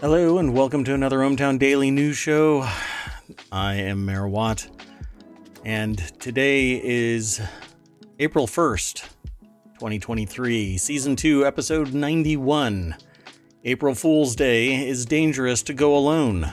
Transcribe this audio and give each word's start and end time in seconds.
Hello, 0.00 0.38
and 0.38 0.54
welcome 0.54 0.84
to 0.84 0.94
another 0.94 1.18
ohmTown 1.18 1.58
Daily 1.58 1.90
News 1.90 2.16
Show. 2.16 2.68
I 3.50 3.74
am 3.74 4.04
Mayor 4.04 4.28
Watt, 4.28 4.68
and 5.64 5.98
today 6.20 6.80
is 6.84 7.40
April 8.20 8.46
1st, 8.46 9.08
2023, 9.74 10.78
Season 10.78 11.16
2, 11.16 11.44
Episode 11.44 11.92
91. 11.92 12.94
April 13.64 13.96
Fool's 13.96 14.36
Day 14.36 14.86
is 14.86 15.04
dangerous 15.04 15.64
to 15.64 15.74
go 15.74 15.96
alone. 15.96 16.52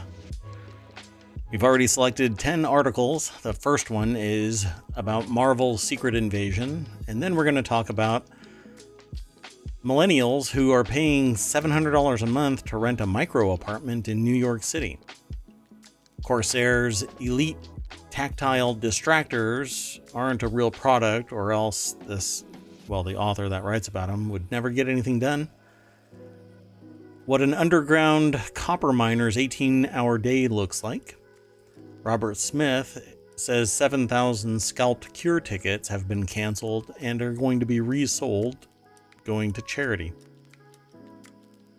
We've 1.51 1.63
already 1.63 1.87
selected 1.87 2.37
10 2.37 2.63
articles. 2.63 3.31
The 3.41 3.53
first 3.53 3.89
one 3.89 4.15
is 4.15 4.67
about 4.95 5.29
Marvel's 5.29 5.81
Secret 5.81 6.13
Invasion, 6.13 6.85
and 7.07 7.23
then 7.23 7.35
we're 7.35 7.43
going 7.43 7.55
to 7.55 7.63
talk 7.63 7.89
about 7.89 8.27
millennials 9.83 10.51
who 10.51 10.69
are 10.69 10.83
paying 10.83 11.33
$700 11.33 12.21
a 12.21 12.25
month 12.27 12.65
to 12.65 12.77
rent 12.77 13.01
a 13.01 13.07
micro 13.07 13.53
apartment 13.53 14.07
in 14.07 14.23
New 14.23 14.35
York 14.35 14.61
City. 14.61 14.99
Corsair's 16.23 17.03
elite 17.19 17.57
tactile 18.11 18.75
distractors 18.75 19.99
aren't 20.13 20.43
a 20.43 20.47
real 20.47 20.69
product, 20.69 21.31
or 21.31 21.51
else 21.51 21.95
this, 22.05 22.45
well, 22.87 23.01
the 23.01 23.15
author 23.15 23.49
that 23.49 23.63
writes 23.63 23.87
about 23.87 24.09
them 24.09 24.29
would 24.29 24.51
never 24.51 24.69
get 24.69 24.87
anything 24.87 25.17
done. 25.17 25.49
What 27.25 27.41
an 27.41 27.55
underground 27.55 28.39
copper 28.53 28.93
miner's 28.93 29.35
18 29.35 29.87
hour 29.87 30.19
day 30.19 30.47
looks 30.47 30.83
like. 30.83 31.15
Robert 32.03 32.37
Smith 32.37 33.17
says 33.35 33.71
7,000 33.71 34.61
scalped 34.61 35.13
cure 35.13 35.39
tickets 35.39 35.87
have 35.89 36.07
been 36.07 36.25
canceled 36.25 36.91
and 36.99 37.21
are 37.21 37.33
going 37.33 37.59
to 37.59 37.65
be 37.65 37.81
resold 37.81 38.67
going 39.25 39.53
to 39.53 39.61
charity. 39.61 40.13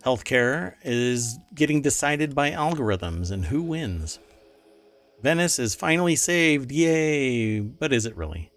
Healthcare 0.04 0.74
is 0.82 1.38
getting 1.54 1.82
decided 1.82 2.34
by 2.34 2.50
algorithms 2.50 3.30
and 3.30 3.46
who 3.46 3.62
wins. 3.62 4.18
Venice 5.22 5.58
is 5.58 5.74
finally 5.74 6.16
saved, 6.16 6.72
yay! 6.72 7.60
But 7.60 7.92
is 7.92 8.06
it 8.06 8.16
really? 8.16 8.50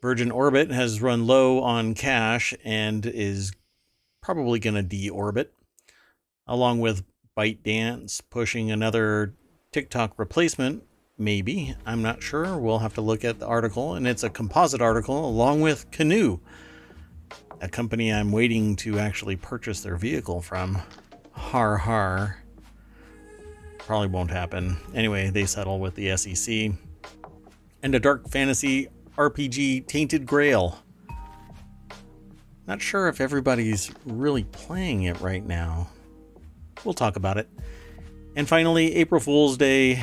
Virgin 0.00 0.30
Orbit 0.30 0.70
has 0.70 1.02
run 1.02 1.26
low 1.26 1.60
on 1.62 1.94
cash 1.94 2.54
and 2.64 3.04
is 3.04 3.52
probably 4.22 4.58
going 4.58 4.76
to 4.76 4.82
deorbit, 4.82 5.48
along 6.46 6.80
with 6.80 7.04
ByteDance 7.36 8.22
pushing 8.30 8.70
another 8.70 9.34
TikTok 9.72 10.18
replacement. 10.18 10.84
Maybe. 11.18 11.74
I'm 11.84 12.02
not 12.02 12.22
sure. 12.22 12.56
We'll 12.56 12.78
have 12.78 12.94
to 12.94 13.00
look 13.00 13.24
at 13.24 13.38
the 13.38 13.46
article, 13.46 13.94
and 13.94 14.06
it's 14.06 14.22
a 14.22 14.30
composite 14.30 14.80
article 14.80 15.28
along 15.28 15.60
with 15.60 15.90
Canoo 15.90 16.40
a 17.60 17.68
company 17.68 18.12
I'm 18.12 18.32
waiting 18.32 18.76
to 18.76 18.98
actually 18.98 19.36
purchase 19.36 19.80
their 19.80 19.96
vehicle 19.96 20.40
from. 20.40 20.80
Har 21.32 21.76
har. 21.76 22.42
Probably 23.78 24.08
won't 24.08 24.30
happen. 24.30 24.76
Anyway, 24.94 25.30
they 25.30 25.46
settle 25.46 25.78
with 25.78 25.94
the 25.94 26.16
SEC. 26.16 26.72
And 27.82 27.94
a 27.94 28.00
dark 28.00 28.28
fantasy 28.28 28.88
RPG 29.16 29.86
Tainted 29.86 30.26
Grail. 30.26 30.78
Not 32.66 32.80
sure 32.80 33.08
if 33.08 33.20
everybody's 33.20 33.90
really 34.04 34.44
playing 34.44 35.04
it 35.04 35.20
right 35.20 35.44
now. 35.44 35.88
We'll 36.84 36.94
talk 36.94 37.16
about 37.16 37.36
it. 37.36 37.48
And 38.36 38.48
finally, 38.48 38.94
April 38.94 39.20
Fool's 39.20 39.56
Day. 39.56 40.02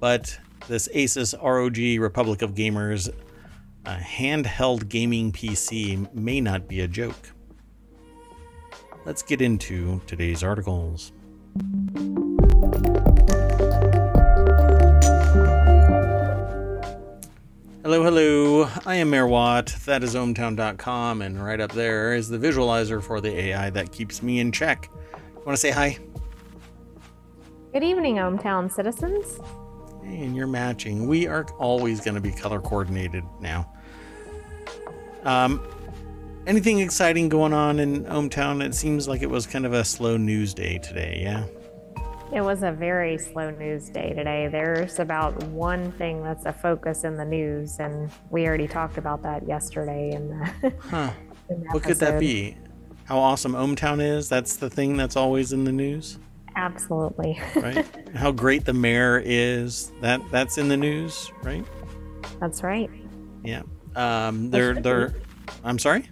But 0.00 0.38
this 0.68 0.88
Asus 0.94 1.34
ROG 1.42 2.00
Republic 2.00 2.42
of 2.42 2.54
Gamers 2.54 3.12
handheld 3.84 4.88
gaming 4.88 5.32
PC 5.32 6.12
may 6.14 6.40
not 6.40 6.68
be 6.68 6.80
a 6.80 6.88
joke. 6.88 7.32
Let's 9.04 9.22
get 9.22 9.40
into 9.40 10.00
today's 10.06 10.42
articles. 10.42 11.12
Hello, 17.82 18.02
hello. 18.02 18.68
I 18.84 18.96
am 18.96 19.08
Mayor 19.10 19.26
Watt. 19.26 19.74
That 19.86 20.04
is 20.04 20.14
ohmtown.com, 20.14 21.22
and 21.22 21.42
right 21.42 21.60
up 21.60 21.72
there 21.72 22.14
is 22.14 22.28
the 22.28 22.38
visualizer 22.38 23.02
for 23.02 23.20
the 23.22 23.34
AI 23.34 23.70
that 23.70 23.92
keeps 23.92 24.22
me 24.22 24.40
in 24.40 24.52
check. 24.52 24.90
Want 25.46 25.56
to 25.56 25.56
say 25.56 25.70
hi? 25.70 25.98
Good 27.78 27.86
evening, 27.86 28.16
ohmTown 28.16 28.72
citizens. 28.72 29.38
And 30.02 30.34
you're 30.34 30.48
matching. 30.48 31.06
We 31.06 31.28
are 31.28 31.44
always 31.60 32.00
going 32.00 32.16
to 32.16 32.20
be 32.20 32.32
color 32.32 32.60
coordinated 32.60 33.22
now. 33.38 33.72
Um, 35.22 35.62
anything 36.44 36.80
exciting 36.80 37.28
going 37.28 37.52
on 37.52 37.78
in 37.78 38.04
ohmTown? 38.06 38.64
It 38.64 38.74
seems 38.74 39.06
like 39.06 39.22
it 39.22 39.30
was 39.30 39.46
kind 39.46 39.64
of 39.64 39.74
a 39.74 39.84
slow 39.84 40.16
news 40.16 40.54
day 40.54 40.78
today, 40.78 41.20
yeah? 41.22 41.44
It 42.34 42.40
was 42.40 42.64
a 42.64 42.72
very 42.72 43.16
slow 43.16 43.50
news 43.50 43.90
day 43.90 44.12
today. 44.12 44.48
There's 44.48 44.98
about 44.98 45.40
one 45.44 45.92
thing 45.92 46.24
that's 46.24 46.46
a 46.46 46.52
focus 46.52 47.04
in 47.04 47.16
the 47.16 47.24
news, 47.24 47.78
and 47.78 48.10
we 48.30 48.48
already 48.48 48.66
talked 48.66 48.98
about 48.98 49.22
that 49.22 49.46
yesterday. 49.46 50.10
In 50.10 50.30
the, 50.30 50.72
huh. 50.80 51.12
In 51.48 51.60
the 51.60 51.68
what 51.68 51.84
could 51.84 51.98
that 51.98 52.18
be? 52.18 52.56
How 53.04 53.20
awesome 53.20 53.52
ohmTown 53.52 54.02
is? 54.02 54.28
That's 54.28 54.56
the 54.56 54.68
thing 54.68 54.96
that's 54.96 55.14
always 55.14 55.52
in 55.52 55.62
the 55.62 55.70
news? 55.70 56.18
Absolutely. 56.58 57.40
right? 57.56 57.86
How 58.16 58.32
great 58.32 58.64
the 58.64 58.72
mayor 58.72 59.22
is. 59.24 59.92
That 60.00 60.20
that's 60.32 60.58
in 60.58 60.68
the 60.68 60.76
news, 60.76 61.30
right? 61.44 61.64
That's 62.40 62.64
right. 62.64 62.90
Yeah. 63.44 63.62
Um, 63.94 64.50
they're 64.50 64.74
they're. 64.74 65.10
Be. 65.10 65.20
I'm 65.62 65.78
sorry. 65.78 66.10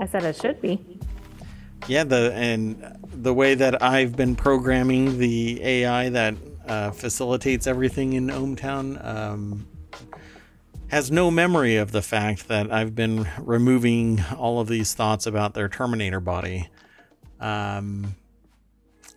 I 0.00 0.06
said 0.06 0.24
it 0.24 0.36
should 0.36 0.62
be. 0.62 0.98
Yeah, 1.86 2.04
the 2.04 2.32
and 2.34 2.96
the 3.12 3.34
way 3.34 3.54
that 3.54 3.82
I've 3.82 4.16
been 4.16 4.36
programming 4.36 5.18
the 5.18 5.62
AI 5.62 6.08
that 6.08 6.34
uh, 6.66 6.90
facilitates 6.92 7.66
everything 7.66 8.14
in 8.14 8.28
ohmTown 8.28 9.04
um, 9.04 9.68
has 10.88 11.10
no 11.10 11.30
memory 11.30 11.76
of 11.76 11.92
the 11.92 12.02
fact 12.02 12.48
that 12.48 12.72
I've 12.72 12.94
been 12.94 13.28
removing 13.38 14.24
all 14.38 14.60
of 14.60 14.68
these 14.68 14.94
thoughts 14.94 15.26
about 15.26 15.52
their 15.52 15.68
Terminator 15.68 16.20
body. 16.20 16.70
Um, 17.38 18.14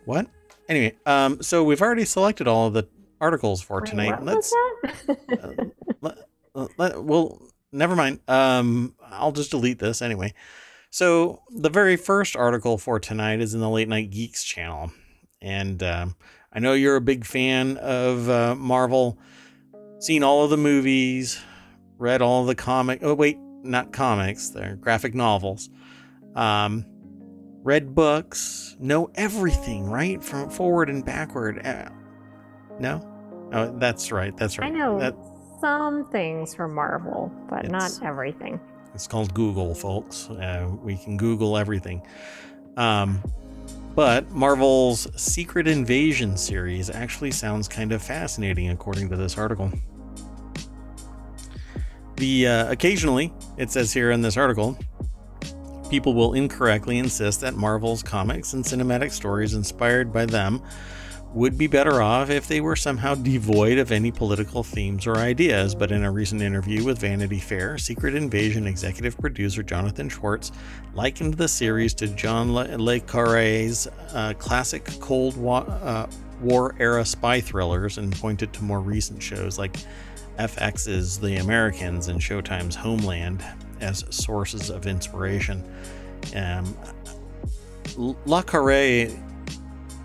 what? 0.04 0.26
Anyway, 0.68 0.96
um, 1.06 1.42
so 1.42 1.64
we've 1.64 1.82
already 1.82 2.04
selected 2.04 2.46
all 2.46 2.68
of 2.68 2.74
the 2.74 2.86
articles 3.20 3.62
for 3.62 3.80
Wait, 3.80 3.90
tonight. 3.90 4.22
Let's. 4.22 4.54
uh, 5.08 5.52
let, 6.00 6.18
let, 6.76 7.02
well, 7.02 7.40
never 7.72 7.96
mind. 7.96 8.20
Um, 8.28 8.94
I'll 9.04 9.32
just 9.32 9.50
delete 9.50 9.78
this 9.78 10.02
anyway. 10.02 10.34
So 10.90 11.42
the 11.50 11.70
very 11.70 11.96
first 11.96 12.36
article 12.36 12.78
for 12.78 13.00
tonight 13.00 13.40
is 13.40 13.54
in 13.54 13.60
the 13.60 13.70
Late 13.70 13.88
Night 13.88 14.10
Geeks 14.10 14.44
channel, 14.44 14.92
and 15.40 15.82
uh, 15.82 16.06
I 16.52 16.58
know 16.58 16.74
you're 16.74 16.96
a 16.96 17.00
big 17.00 17.24
fan 17.24 17.78
of 17.78 18.28
uh, 18.28 18.54
Marvel, 18.54 19.18
seen 20.00 20.22
all 20.22 20.44
of 20.44 20.50
the 20.50 20.58
movies, 20.58 21.40
read 21.96 22.20
all 22.20 22.44
the 22.44 22.54
comic. 22.54 23.00
Oh 23.02 23.14
wait, 23.14 23.38
not 23.62 23.92
comics. 23.92 24.50
They're 24.50 24.76
graphic 24.76 25.14
novels. 25.14 25.70
Um, 26.34 26.84
read 27.62 27.94
books, 27.94 28.76
know 28.80 29.10
everything, 29.14 29.88
right? 29.88 30.22
From 30.22 30.50
forward 30.50 30.90
and 30.90 31.04
backward. 31.04 31.64
Uh, 31.64 31.88
no? 32.78 33.08
Oh, 33.52 33.76
that's 33.78 34.10
right. 34.12 34.36
That's 34.36 34.58
right. 34.58 34.72
I 34.72 34.76
know. 34.76 34.98
That, 34.98 35.14
some 35.60 36.10
things 36.10 36.54
from 36.54 36.74
Marvel, 36.74 37.30
but 37.48 37.70
not 37.70 37.92
everything. 38.02 38.60
It's 38.94 39.06
called 39.06 39.32
Google, 39.32 39.74
folks. 39.74 40.28
Uh, 40.28 40.68
we 40.82 40.96
can 40.96 41.16
Google 41.16 41.56
everything. 41.56 42.02
Um, 42.76 43.22
but 43.94 44.30
Marvel's 44.30 45.06
Secret 45.20 45.68
Invasion 45.68 46.36
series 46.36 46.90
actually 46.90 47.30
sounds 47.30 47.68
kind 47.68 47.92
of 47.92 48.02
fascinating, 48.02 48.70
according 48.70 49.08
to 49.10 49.16
this 49.16 49.38
article. 49.38 49.70
The 52.16 52.48
uh, 52.48 52.72
occasionally, 52.72 53.32
it 53.56 53.70
says 53.70 53.92
here 53.92 54.10
in 54.10 54.20
this 54.20 54.36
article, 54.36 54.76
people 55.92 56.14
will 56.14 56.32
incorrectly 56.32 56.96
insist 56.96 57.42
that 57.42 57.54
Marvel's 57.54 58.02
comics 58.02 58.54
and 58.54 58.64
cinematic 58.64 59.10
stories 59.10 59.52
inspired 59.52 60.10
by 60.10 60.24
them 60.24 60.62
would 61.34 61.58
be 61.58 61.66
better 61.66 62.00
off 62.00 62.30
if 62.30 62.48
they 62.48 62.62
were 62.62 62.74
somehow 62.74 63.14
devoid 63.14 63.76
of 63.76 63.92
any 63.92 64.10
political 64.10 64.62
themes 64.62 65.06
or 65.06 65.16
ideas. 65.16 65.74
But 65.74 65.92
in 65.92 66.02
a 66.02 66.10
recent 66.10 66.40
interview 66.40 66.82
with 66.82 66.98
Vanity 66.98 67.38
Fair, 67.38 67.76
Secret 67.76 68.14
Invasion 68.14 68.66
executive 68.66 69.18
producer 69.18 69.62
Jonathan 69.62 70.08
Schwartz 70.08 70.50
likened 70.94 71.34
the 71.34 71.46
series 71.46 71.92
to 71.96 72.08
John 72.08 72.54
Le, 72.54 73.00
Carre's 73.00 73.86
uh, 74.14 74.32
classic 74.38 74.86
Cold 74.98 75.36
War, 75.36 75.66
uh, 75.68 76.06
War 76.40 76.74
era 76.78 77.04
spy 77.04 77.38
thrillers 77.38 77.98
and 77.98 78.16
pointed 78.16 78.54
to 78.54 78.64
more 78.64 78.80
recent 78.80 79.22
shows 79.22 79.58
like 79.58 79.76
FX's 80.38 81.18
The 81.18 81.36
Americans 81.36 82.08
and 82.08 82.18
Showtime's 82.18 82.76
Homeland 82.76 83.44
as 83.82 84.04
sources 84.10 84.70
of 84.70 84.86
inspiration. 84.86 85.62
Um, 86.34 86.76
Le 87.96 88.42
Carre 88.42 89.10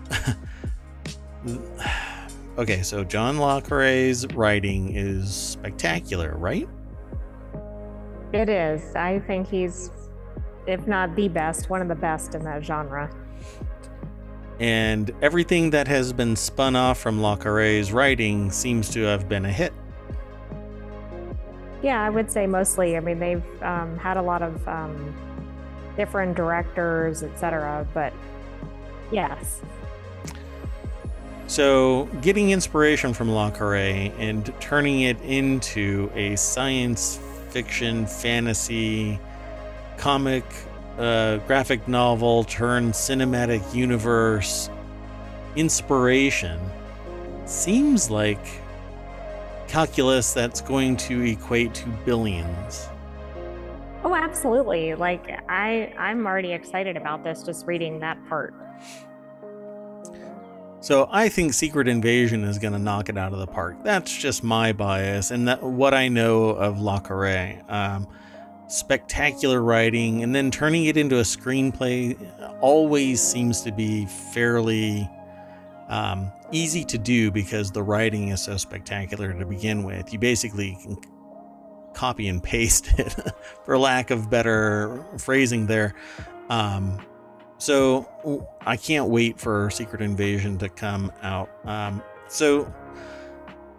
okay, 2.58 2.82
so 2.82 3.04
John 3.04 3.38
Le 3.38 3.62
Carre's 3.62 4.26
writing 4.28 4.94
is 4.94 5.34
spectacular, 5.34 6.34
right? 6.36 6.68
It 8.32 8.48
is. 8.48 8.94
I 8.94 9.20
think 9.20 9.48
he's, 9.48 9.90
if 10.66 10.86
not 10.86 11.14
the 11.16 11.28
best, 11.28 11.70
one 11.70 11.80
of 11.80 11.88
the 11.88 11.94
best 11.94 12.34
in 12.34 12.44
that 12.44 12.64
genre. 12.64 13.10
And 14.60 15.12
everything 15.22 15.70
that 15.70 15.88
has 15.88 16.12
been 16.12 16.36
spun 16.36 16.74
off 16.74 16.98
from 16.98 17.22
Le 17.22 17.36
Carre's 17.36 17.92
writing 17.92 18.50
seems 18.50 18.90
to 18.90 19.02
have 19.02 19.28
been 19.28 19.46
a 19.46 19.52
hit. 19.52 19.72
Yeah, 21.82 22.02
I 22.02 22.10
would 22.10 22.30
say 22.30 22.46
mostly. 22.46 22.96
I 22.96 23.00
mean, 23.00 23.18
they've 23.18 23.62
um, 23.62 23.96
had 23.98 24.16
a 24.16 24.22
lot 24.22 24.42
of 24.42 24.66
um, 24.66 25.14
different 25.96 26.36
directors, 26.36 27.22
etc. 27.22 27.86
But 27.94 28.12
yes. 29.12 29.60
So, 31.46 32.04
getting 32.20 32.50
inspiration 32.50 33.14
from 33.14 33.32
Le 33.32 33.50
Carre 33.50 34.12
and 34.18 34.52
turning 34.60 35.00
it 35.02 35.18
into 35.22 36.10
a 36.14 36.36
science 36.36 37.18
fiction, 37.50 38.06
fantasy, 38.06 39.18
comic, 39.96 40.44
uh, 40.98 41.38
graphic 41.46 41.86
novel 41.88 42.44
turned 42.44 42.92
cinematic 42.92 43.74
universe 43.74 44.68
inspiration 45.56 46.60
seems 47.46 48.10
like 48.10 48.44
calculus 49.68 50.32
that's 50.32 50.60
going 50.60 50.96
to 50.96 51.22
equate 51.22 51.74
to 51.74 51.88
billions. 52.04 52.88
Oh, 54.02 54.14
absolutely. 54.14 54.94
Like 54.94 55.28
I 55.48 55.92
I'm 55.98 56.26
already 56.26 56.52
excited 56.52 56.96
about 56.96 57.22
this 57.22 57.42
just 57.42 57.66
reading 57.66 58.00
that 58.00 58.18
part. 58.28 58.54
So 60.80 61.08
I 61.10 61.28
think 61.28 61.54
Secret 61.54 61.88
Invasion 61.88 62.44
is 62.44 62.58
going 62.58 62.72
to 62.72 62.78
knock 62.78 63.08
it 63.08 63.18
out 63.18 63.32
of 63.32 63.40
the 63.40 63.46
park. 63.46 63.76
That's 63.82 64.16
just 64.16 64.44
my 64.44 64.72
bias 64.72 65.30
and 65.32 65.48
that 65.48 65.62
what 65.62 65.92
I 65.92 66.08
know 66.08 66.50
of 66.50 66.80
Le 66.80 67.00
Carre. 67.00 67.62
Um, 67.68 68.06
spectacular 68.68 69.62
writing 69.62 70.22
and 70.22 70.34
then 70.34 70.50
turning 70.50 70.84
it 70.84 70.96
into 70.96 71.16
a 71.16 71.22
screenplay 71.22 72.16
always 72.60 73.20
seems 73.20 73.62
to 73.62 73.72
be 73.72 74.06
fairly 74.06 75.08
um, 75.88 76.30
easy 76.52 76.84
to 76.84 76.98
do 76.98 77.30
because 77.30 77.70
the 77.70 77.82
writing 77.82 78.28
is 78.28 78.42
so 78.42 78.56
spectacular 78.56 79.32
to 79.32 79.46
begin 79.46 79.84
with. 79.84 80.12
You 80.12 80.18
basically 80.18 80.78
can 80.82 80.96
copy 81.94 82.28
and 82.28 82.42
paste 82.42 82.88
it, 82.98 83.14
for 83.64 83.78
lack 83.78 84.10
of 84.10 84.30
better 84.30 85.04
phrasing 85.18 85.66
there. 85.66 85.94
Um, 86.48 87.00
so 87.58 88.48
I 88.64 88.76
can't 88.76 89.08
wait 89.08 89.38
for 89.38 89.68
Secret 89.70 90.00
Invasion 90.00 90.58
to 90.58 90.68
come 90.68 91.12
out. 91.22 91.50
Um, 91.64 92.02
so 92.28 92.72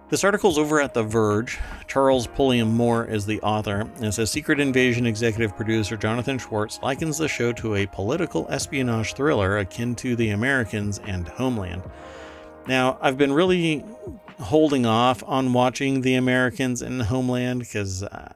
this 0.10 0.24
article's 0.24 0.57
over 0.57 0.81
at 0.81 0.94
The 0.94 1.04
Verge. 1.04 1.60
Charles 1.88 2.27
Pulliam 2.27 2.75
Moore 2.75 3.06
is 3.06 3.25
the 3.25 3.39
author, 3.42 3.89
and 4.01 4.13
says 4.13 4.31
Secret 4.31 4.60
Invasion 4.60 5.06
executive 5.06 5.56
producer 5.56 5.95
Jonathan 5.95 6.38
Schwartz 6.38 6.80
likens 6.81 7.18
the 7.19 7.27
show 7.27 7.54
to 7.54 7.75
a 7.75 7.86
political 7.86 8.48
espionage 8.50 9.13
thriller 9.13 9.60
akin 9.60 9.95
to 9.95 10.16
The 10.16 10.31
Americans 10.31 11.00
and 11.06 11.27
Homeland. 11.27 11.83
Now, 12.67 12.97
I've 13.01 13.17
been 13.17 13.33
really 13.33 13.83
holding 14.39 14.85
off 14.85 15.23
on 15.25 15.53
watching 15.53 16.01
The 16.01 16.15
Americans 16.15 16.81
and 16.81 17.01
Homeland 17.01 17.59
because, 17.59 18.03
uh, 18.03 18.33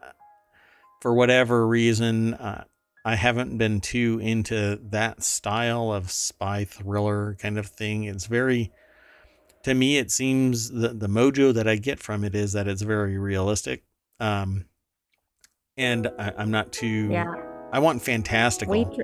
for 1.01 1.13
whatever 1.13 1.67
reason, 1.67 2.33
uh, 2.35 2.65
I 3.05 3.15
haven't 3.15 3.57
been 3.57 3.81
too 3.81 4.19
into 4.21 4.79
that 4.89 5.23
style 5.23 5.91
of 5.91 6.09
spy 6.09 6.65
thriller 6.65 7.35
kind 7.35 7.57
of 7.57 7.67
thing. 7.67 8.05
It's 8.05 8.25
very, 8.25 8.71
to 9.63 9.73
me, 9.73 9.97
it 9.97 10.09
seems 10.11 10.69
the, 10.69 10.89
the 10.89 11.07
mojo 11.07 11.53
that 11.53 11.67
I 11.67 11.75
get 11.75 11.99
from 11.99 12.23
it 12.23 12.33
is 12.33 12.53
that 12.53 12.67
it's 12.67 12.81
very 12.81 13.17
realistic. 13.17 13.83
Um, 14.19 14.65
and 15.75 16.07
I, 16.17 16.33
am 16.37 16.51
not 16.51 16.71
too, 16.71 17.09
yeah. 17.11 17.33
I 17.71 17.79
want 17.79 18.01
fantastical. 18.01 18.73
We, 18.73 19.03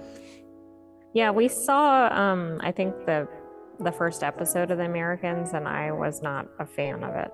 yeah, 1.13 1.31
we 1.31 1.47
saw, 1.49 2.07
um, 2.07 2.59
I 2.61 2.71
think 2.71 2.93
the, 3.05 3.27
the 3.79 3.91
first 3.91 4.23
episode 4.23 4.71
of 4.71 4.77
The 4.77 4.85
Americans, 4.85 5.53
and 5.53 5.67
I 5.67 5.91
was 5.91 6.21
not 6.21 6.47
a 6.59 6.65
fan 6.65 7.03
of 7.03 7.15
it. 7.15 7.31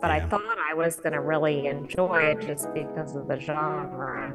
But 0.00 0.08
yeah. 0.08 0.16
I 0.16 0.20
thought 0.28 0.58
I 0.58 0.74
was 0.74 0.96
going 0.96 1.12
to 1.12 1.20
really 1.20 1.66
enjoy 1.66 2.22
it 2.22 2.40
just 2.46 2.72
because 2.72 3.16
of 3.16 3.26
the 3.26 3.38
genre. 3.38 4.32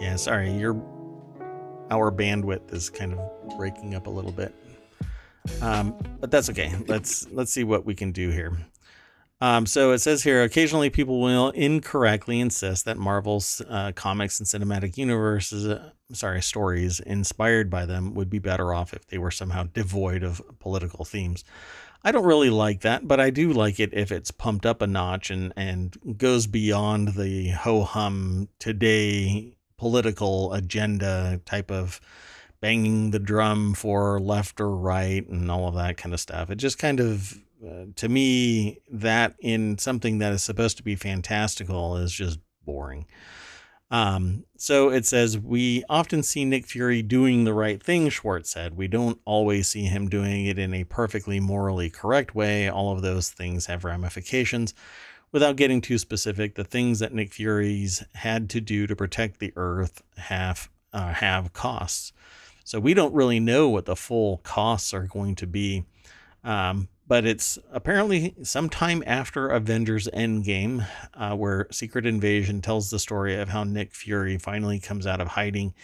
Yeah, 0.00 0.16
sorry, 0.16 0.52
your 0.52 0.74
our 1.90 2.10
bandwidth 2.10 2.72
is 2.72 2.90
kind 2.90 3.14
of 3.14 3.56
breaking 3.56 3.94
up 3.94 4.06
a 4.06 4.10
little 4.10 4.32
bit, 4.32 4.54
um, 5.60 5.96
but 6.20 6.30
that's 6.30 6.50
okay. 6.50 6.72
Let's 6.88 7.28
let's 7.30 7.52
see 7.52 7.64
what 7.64 7.84
we 7.84 7.94
can 7.94 8.12
do 8.12 8.30
here. 8.30 8.56
Um, 9.44 9.66
so 9.66 9.92
it 9.92 9.98
says 9.98 10.22
here, 10.22 10.42
occasionally 10.42 10.88
people 10.88 11.20
will 11.20 11.50
incorrectly 11.50 12.40
insist 12.40 12.86
that 12.86 12.96
Marvel's 12.96 13.60
uh, 13.68 13.92
comics 13.94 14.40
and 14.40 14.48
cinematic 14.48 14.96
universes, 14.96 15.66
uh, 15.66 15.90
sorry, 16.14 16.40
stories 16.40 16.98
inspired 16.98 17.68
by 17.68 17.84
them 17.84 18.14
would 18.14 18.30
be 18.30 18.38
better 18.38 18.72
off 18.72 18.94
if 18.94 19.06
they 19.08 19.18
were 19.18 19.30
somehow 19.30 19.64
devoid 19.64 20.22
of 20.22 20.40
political 20.60 21.04
themes. 21.04 21.44
I 22.02 22.10
don't 22.10 22.24
really 22.24 22.48
like 22.48 22.80
that, 22.80 23.06
but 23.06 23.20
I 23.20 23.28
do 23.28 23.52
like 23.52 23.78
it 23.78 23.92
if 23.92 24.10
it's 24.10 24.30
pumped 24.30 24.64
up 24.64 24.80
a 24.80 24.86
notch 24.86 25.30
and, 25.30 25.52
and 25.58 25.94
goes 26.16 26.46
beyond 26.46 27.08
the 27.08 27.50
ho 27.50 27.82
hum 27.82 28.48
today 28.58 29.58
political 29.76 30.54
agenda 30.54 31.42
type 31.44 31.70
of 31.70 32.00
banging 32.62 33.10
the 33.10 33.18
drum 33.18 33.74
for 33.74 34.18
left 34.18 34.58
or 34.58 34.74
right 34.74 35.28
and 35.28 35.50
all 35.50 35.68
of 35.68 35.74
that 35.74 35.98
kind 35.98 36.14
of 36.14 36.20
stuff. 36.20 36.48
It 36.48 36.56
just 36.56 36.78
kind 36.78 36.98
of, 36.98 37.43
uh, 37.66 37.86
to 37.96 38.08
me, 38.08 38.80
that 38.90 39.34
in 39.38 39.78
something 39.78 40.18
that 40.18 40.32
is 40.32 40.42
supposed 40.42 40.76
to 40.78 40.82
be 40.82 40.96
fantastical 40.96 41.96
is 41.96 42.12
just 42.12 42.38
boring. 42.64 43.06
Um, 43.90 44.44
so 44.56 44.90
it 44.90 45.06
says, 45.06 45.38
We 45.38 45.84
often 45.88 46.22
see 46.22 46.44
Nick 46.44 46.66
Fury 46.66 47.02
doing 47.02 47.44
the 47.44 47.54
right 47.54 47.82
thing, 47.82 48.08
Schwartz 48.08 48.50
said. 48.50 48.76
We 48.76 48.88
don't 48.88 49.20
always 49.24 49.68
see 49.68 49.84
him 49.84 50.08
doing 50.08 50.46
it 50.46 50.58
in 50.58 50.74
a 50.74 50.84
perfectly 50.84 51.38
morally 51.40 51.90
correct 51.90 52.34
way. 52.34 52.68
All 52.68 52.92
of 52.92 53.02
those 53.02 53.30
things 53.30 53.66
have 53.66 53.84
ramifications 53.84 54.74
without 55.34 55.56
getting 55.56 55.80
too 55.80 55.98
specific, 55.98 56.54
the 56.54 56.62
things 56.62 57.00
that 57.00 57.12
Nick 57.12 57.34
Fury's 57.34 58.04
had 58.14 58.48
to 58.50 58.60
do 58.60 58.86
to 58.86 58.94
protect 58.94 59.40
the 59.40 59.52
Earth 59.56 60.00
have 60.16 60.70
uh, 60.92 61.12
have 61.12 61.52
costs. 61.52 62.12
So 62.62 62.78
we 62.78 62.94
don't 62.94 63.12
really 63.12 63.40
know 63.40 63.68
what 63.68 63.84
the 63.84 63.96
full 63.96 64.38
costs 64.38 64.94
are 64.94 65.08
going 65.08 65.34
to 65.34 65.46
be. 65.48 65.84
Um, 66.44 66.88
but 67.06 67.26
it's 67.26 67.58
apparently 67.70 68.34
sometime 68.42 69.02
after 69.06 69.48
Avengers 69.48 70.08
Endgame, 70.14 70.86
uh, 71.14 71.34
where 71.36 71.66
Secret 71.70 72.06
Invasion 72.06 72.62
tells 72.62 72.90
the 72.90 72.98
story 72.98 73.38
of 73.38 73.50
how 73.50 73.64
Nick 73.64 73.94
Fury 73.94 74.38
finally 74.38 74.80
comes 74.80 75.06
out 75.06 75.20
of 75.20 75.28
hiding 75.28 75.74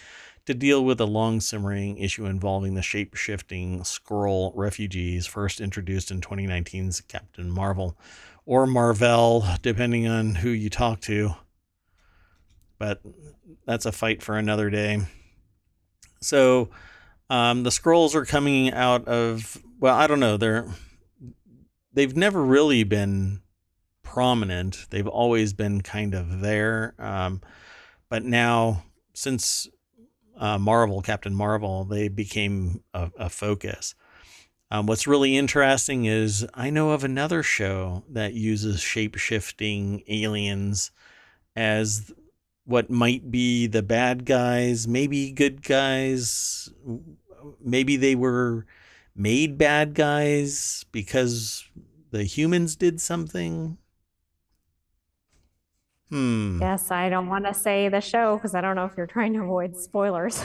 to 0.46 0.54
deal 0.54 0.84
with 0.84 1.00
a 1.00 1.06
long 1.06 1.40
simmering 1.40 1.98
issue 1.98 2.24
involving 2.24 2.74
the 2.74 2.82
shape 2.82 3.14
shifting 3.14 3.80
Skrull 3.80 4.52
refugees, 4.54 5.26
first 5.26 5.60
introduced 5.60 6.10
in 6.10 6.20
2019's 6.20 7.02
Captain 7.02 7.50
Marvel 7.50 7.96
or 8.46 8.66
Marvel, 8.66 9.44
depending 9.62 10.08
on 10.08 10.36
who 10.36 10.48
you 10.48 10.70
talk 10.70 11.00
to. 11.02 11.34
But 12.78 13.02
that's 13.66 13.84
a 13.84 13.92
fight 13.92 14.22
for 14.22 14.38
another 14.38 14.70
day. 14.70 15.02
So 16.22 16.70
um, 17.28 17.62
the 17.62 17.70
Skrulls 17.70 18.14
are 18.14 18.24
coming 18.24 18.72
out 18.72 19.06
of 19.06 19.62
well, 19.78 19.94
I 19.94 20.06
don't 20.06 20.20
know. 20.20 20.36
They're 20.36 20.66
they've 21.92 22.16
never 22.16 22.42
really 22.42 22.84
been 22.84 23.42
prominent. 24.02 24.86
They've 24.90 25.06
always 25.06 25.52
been 25.52 25.82
kind 25.82 26.14
of 26.14 26.40
there. 26.40 26.94
Um, 26.98 27.40
but 28.08 28.24
now, 28.24 28.84
since 29.14 29.68
uh, 30.36 30.58
Marvel, 30.58 31.02
Captain 31.02 31.34
Marvel, 31.34 31.84
they 31.84 32.08
became 32.08 32.82
a, 32.94 33.10
a 33.18 33.28
focus. 33.28 33.94
Um, 34.70 34.86
what's 34.86 35.06
really 35.06 35.36
interesting 35.36 36.04
is 36.04 36.46
I 36.54 36.70
know 36.70 36.90
of 36.90 37.02
another 37.02 37.42
show 37.42 38.04
that 38.08 38.34
uses 38.34 38.80
shape 38.80 39.16
shifting 39.16 40.02
aliens 40.06 40.92
as 41.56 42.12
what 42.64 42.88
might 42.88 43.32
be 43.32 43.66
the 43.66 43.82
bad 43.82 44.24
guys, 44.24 44.86
maybe 44.86 45.32
good 45.32 45.62
guys. 45.62 46.68
Maybe 47.60 47.96
they 47.96 48.14
were 48.14 48.64
made 49.14 49.58
bad 49.58 49.94
guys 49.94 50.84
because 50.92 51.64
the 52.10 52.24
humans 52.24 52.76
did 52.76 53.00
something. 53.00 53.78
Hmm. 56.10 56.58
Yes, 56.60 56.90
I 56.90 57.08
don't 57.08 57.28
want 57.28 57.46
to 57.46 57.54
say 57.54 57.88
the 57.88 58.00
show 58.00 58.36
because 58.36 58.54
I 58.54 58.60
don't 58.60 58.74
know 58.76 58.84
if 58.84 58.96
you're 58.96 59.06
trying 59.06 59.32
to 59.34 59.42
avoid 59.42 59.76
spoilers. 59.76 60.42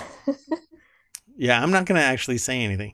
yeah, 1.38 1.62
I'm 1.62 1.72
not 1.72 1.86
going 1.86 2.00
to 2.00 2.06
actually 2.06 2.38
say 2.38 2.62
anything. 2.62 2.94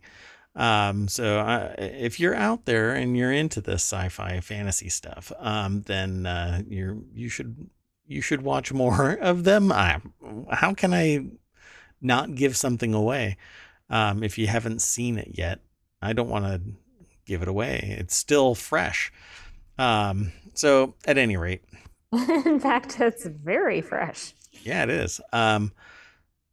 Um, 0.56 1.08
so 1.08 1.40
uh, 1.40 1.76
if 1.78 2.20
you're 2.20 2.36
out 2.36 2.66
there 2.66 2.94
and 2.94 3.16
you're 3.16 3.32
into 3.32 3.62
this 3.62 3.84
sci-fi 3.84 4.40
fantasy 4.42 4.90
stuff, 4.90 5.32
um, 5.40 5.82
then 5.84 6.26
uh, 6.26 6.62
you're 6.68 6.98
you 7.14 7.30
should 7.30 7.70
you 8.06 8.22
should 8.22 8.42
watch 8.42 8.74
more 8.74 9.14
of 9.22 9.44
them. 9.44 9.72
I, 9.72 10.02
how 10.52 10.74
can 10.74 10.94
I 10.94 11.26
not 12.02 12.36
give 12.36 12.58
something 12.58 12.94
away? 12.94 13.38
Um, 13.92 14.24
if 14.24 14.40
you 14.40 14.48
haven't 14.48 14.82
seen 14.82 15.20
it 15.20 15.34
yet, 15.34 15.60
I 16.02 16.14
don't 16.14 16.30
want 16.30 16.46
to 16.46 16.62
give 17.26 17.44
it 17.44 17.48
away. 17.48 17.96
It's 18.00 18.16
still 18.16 18.56
fresh. 18.56 19.12
Um, 19.78 20.32
so, 20.56 20.96
at 21.06 21.18
any 21.20 21.38
rate, 21.38 21.62
In 22.12 22.60
fact, 22.60 23.00
it's 23.00 23.26
very 23.26 23.82
fresh. 23.82 24.34
yeah, 24.64 24.84
it 24.84 24.90
is. 24.90 25.22
Um, 25.32 25.72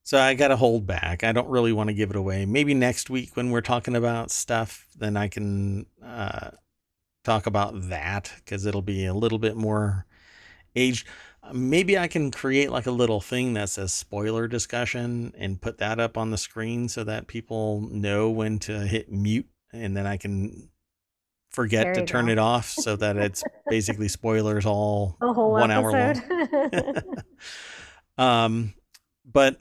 so 0.05 0.19
I 0.19 0.35
got 0.35 0.49
to 0.49 0.57
hold 0.57 0.87
back. 0.87 1.25
I 1.25 1.33
don't 1.33 1.49
really 1.49 1.73
want 1.73 1.89
to 1.89 1.95
give 1.95 2.11
it 2.11 2.17
away. 2.17 2.47
Maybe 2.47 2.75
next 2.75 3.11
week 3.11 3.37
when 3.37 3.51
we're 3.51 3.61
talking 3.61 3.95
about 3.97 4.31
stuff, 4.31 4.87
then 4.97 5.17
I 5.17 5.29
can 5.29 5.87
uh, 6.03 6.51
talk 7.25 7.47
about 7.47 7.89
that 7.91 8.33
because 8.37 8.65
it'll 8.67 8.83
be 8.83 9.05
a 9.05 9.15
little 9.15 9.39
bit 9.39 9.57
more 9.57 10.07
aged. 10.77 11.07
Maybe 11.53 11.99
I 11.99 12.09
can 12.09 12.31
create 12.31 12.71
like 12.71 12.87
a 12.87 12.91
little 12.91 13.21
thing 13.21 13.55
that 13.55 13.71
says 13.71 13.93
spoiler 13.93 14.49
discussion 14.49 15.33
and 15.37 15.61
put 15.61 15.79
that 15.79 16.01
up 16.01 16.17
on 16.17 16.31
the 16.31 16.39
screen 16.39 16.89
so 16.89 17.05
that 17.05 17.27
people 17.27 17.81
know 17.91 18.31
when 18.31 18.59
to 18.61 18.81
hit 18.81 19.11
mute 19.11 19.47
and 19.73 19.97
then 19.97 20.07
I 20.07 20.17
can 20.17 20.69
forget 21.51 21.95
to 21.95 22.05
turn 22.05 22.27
go. 22.27 22.33
it 22.33 22.39
off 22.39 22.69
so 22.69 22.97
that 22.97 23.17
it's 23.27 23.43
basically 23.69 24.09
spoilers 24.09 24.67
all 24.67 25.17
one 25.21 25.71
hour 25.71 25.93
long. 25.93 27.03
um, 28.19 28.75
but 29.25 29.59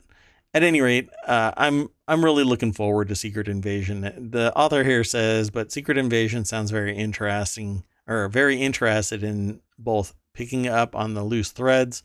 at 0.54 0.62
any 0.62 0.80
rate, 0.80 1.08
uh, 1.26 1.52
I'm 1.56 1.88
I'm 2.06 2.24
really 2.24 2.44
looking 2.44 2.72
forward 2.72 3.08
to 3.08 3.14
Secret 3.14 3.48
Invasion. 3.48 4.30
The 4.30 4.52
author 4.56 4.82
here 4.82 5.04
says, 5.04 5.50
but 5.50 5.70
Secret 5.72 5.98
Invasion 5.98 6.44
sounds 6.44 6.70
very 6.70 6.96
interesting, 6.96 7.84
or 8.06 8.28
very 8.28 8.60
interested 8.62 9.22
in 9.22 9.60
both 9.78 10.14
picking 10.34 10.66
up 10.66 10.94
on 10.94 11.14
the 11.14 11.24
loose 11.24 11.50
threads 11.50 12.02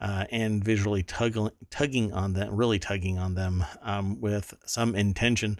uh, 0.00 0.24
and 0.30 0.62
visually 0.62 1.02
tugging 1.02 1.50
tugging 1.70 2.12
on 2.12 2.32
them, 2.32 2.54
really 2.54 2.78
tugging 2.78 3.18
on 3.18 3.34
them 3.34 3.64
um, 3.82 4.20
with 4.20 4.54
some 4.66 4.94
intention. 4.94 5.58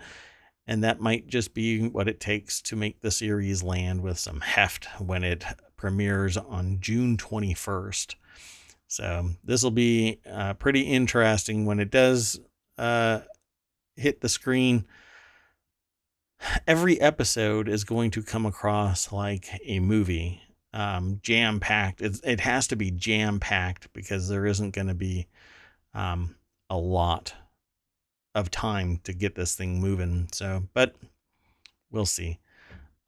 And 0.67 0.83
that 0.83 1.01
might 1.01 1.27
just 1.27 1.53
be 1.53 1.89
what 1.89 2.09
it 2.09 2.21
takes 2.21 2.63
to 2.63 2.77
make 2.77 3.01
the 3.01 3.11
series 3.11 3.63
land 3.63 4.03
with 4.03 4.19
some 4.19 4.41
heft 4.41 4.87
when 4.99 5.23
it 5.23 5.45
premieres 5.77 6.37
on 6.37 6.79
June 6.81 7.17
21st. 7.19 8.15
So 8.87 9.31
this 9.43 9.63
will 9.63 9.71
be 9.71 10.21
uh, 10.31 10.55
pretty 10.55 10.83
interesting 10.83 11.67
when 11.67 11.81
it 11.81 11.91
does 11.91 12.41
uh, 12.79 13.21
hit 13.97 14.21
the 14.21 14.29
screen. 14.29 14.87
Every 16.67 17.01
episode 17.01 17.69
is 17.69 17.85
going 17.85 18.11
to 18.13 18.23
come 18.23 18.47
across 18.47 19.13
like 19.13 19.49
a 19.65 19.81
movie, 19.81 20.43
um, 20.75 21.21
jam 21.23 21.61
packed. 21.61 22.03
It, 22.03 22.41
has 22.41 22.67
to 22.69 22.77
be 22.77 22.91
jam 22.91 23.39
packed 23.41 23.91
because 23.93 24.29
there 24.29 24.45
isn't 24.45 24.75
going 24.75 24.89
to 24.89 24.95
be 24.95 25.29
um, 25.95 26.35
a 26.69 26.77
lot 26.77 27.33
of 28.35 28.51
time 28.51 29.01
to 29.05 29.15
get 29.15 29.37
this 29.37 29.55
thing 29.55 29.81
moving. 29.81 30.29
So, 30.33 30.65
but 30.75 30.97
we'll 31.93 32.07
see. 32.07 32.41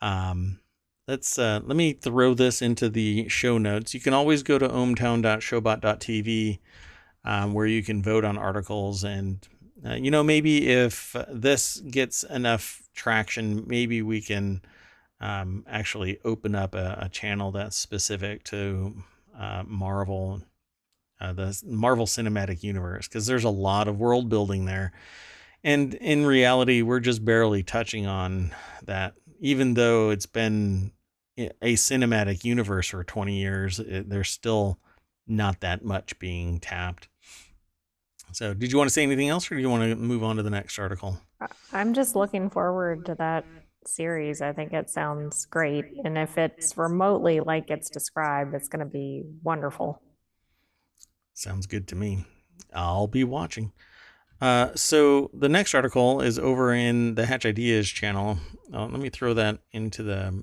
Um, 0.00 0.60
let's 1.08 1.38
uh, 1.38 1.60
let 1.64 1.76
me 1.76 1.92
throw 1.92 2.34
this 2.34 2.62
into 2.62 2.88
the 2.88 3.28
show 3.28 3.58
notes. 3.58 3.92
You 3.92 4.00
can 4.00 4.14
always 4.14 4.44
go 4.44 4.58
to 4.58 4.68
ohmtown.showbot.tv 4.68 6.60
um, 7.24 7.52
where 7.52 7.66
you 7.66 7.82
can 7.82 8.00
vote 8.00 8.24
on 8.24 8.38
articles 8.38 9.02
and 9.02 9.46
uh, 9.84 9.94
you 9.94 10.12
know 10.12 10.22
maybe 10.22 10.68
if 10.68 11.16
this 11.28 11.80
gets 11.80 12.22
enough 12.22 12.88
traction, 12.94 13.64
maybe 13.66 14.02
we 14.02 14.20
can 14.20 14.62
um, 15.20 15.64
actually 15.68 16.18
open 16.24 16.54
up 16.54 16.74
a, 16.74 16.98
a 17.02 17.08
channel 17.08 17.52
that's 17.52 17.76
specific 17.76 18.44
to 18.44 19.02
uh, 19.38 19.62
Marvel. 19.66 20.42
Uh, 21.18 21.32
the 21.32 21.62
Marvel 21.64 22.04
Cinematic 22.04 22.62
Universe, 22.62 23.08
because 23.08 23.24
there's 23.24 23.44
a 23.44 23.48
lot 23.48 23.88
of 23.88 23.98
world 23.98 24.28
building 24.28 24.66
there. 24.66 24.92
And 25.64 25.94
in 25.94 26.26
reality, 26.26 26.82
we're 26.82 27.00
just 27.00 27.24
barely 27.24 27.62
touching 27.62 28.06
on 28.06 28.54
that, 28.84 29.14
even 29.40 29.72
though 29.74 30.10
it's 30.10 30.26
been 30.26 30.92
a 31.38 31.74
cinematic 31.74 32.44
universe 32.44 32.88
for 32.88 33.02
20 33.02 33.34
years, 33.34 33.78
it, 33.78 34.08
there's 34.08 34.30
still 34.30 34.78
not 35.26 35.60
that 35.60 35.84
much 35.84 36.18
being 36.18 36.60
tapped. 36.60 37.08
So, 38.32 38.54
did 38.54 38.72
you 38.72 38.78
want 38.78 38.88
to 38.88 38.92
say 38.92 39.02
anything 39.02 39.28
else, 39.28 39.50
or 39.50 39.54
do 39.54 39.60
you 39.60 39.70
want 39.70 39.84
to 39.84 39.96
move 39.96 40.22
on 40.22 40.36
to 40.36 40.42
the 40.42 40.50
next 40.50 40.78
article? 40.78 41.18
I'm 41.72 41.94
just 41.94 42.16
looking 42.16 42.50
forward 42.50 43.06
to 43.06 43.14
that 43.16 43.44
series. 43.88 44.40
I 44.40 44.52
think 44.52 44.72
it 44.72 44.90
sounds 44.90 45.46
great. 45.46 45.84
And 46.04 46.16
if 46.18 46.38
it's 46.38 46.76
remotely 46.76 47.40
like 47.40 47.70
it's 47.70 47.90
described, 47.90 48.54
it's 48.54 48.68
going 48.68 48.84
to 48.84 48.90
be 48.90 49.24
wonderful. 49.42 50.02
Sounds 51.34 51.66
good 51.66 51.86
to 51.88 51.96
me. 51.96 52.24
I'll 52.72 53.06
be 53.06 53.24
watching. 53.24 53.72
Uh, 54.40 54.70
so 54.74 55.30
the 55.32 55.48
next 55.48 55.74
article 55.74 56.20
is 56.20 56.38
over 56.38 56.74
in 56.74 57.14
the 57.14 57.26
Hatch 57.26 57.46
Ideas 57.46 57.88
channel. 57.88 58.38
Uh, 58.72 58.86
let 58.86 59.00
me 59.00 59.08
throw 59.08 59.34
that 59.34 59.60
into 59.72 60.02
the 60.02 60.42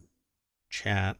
chat. 0.69 1.17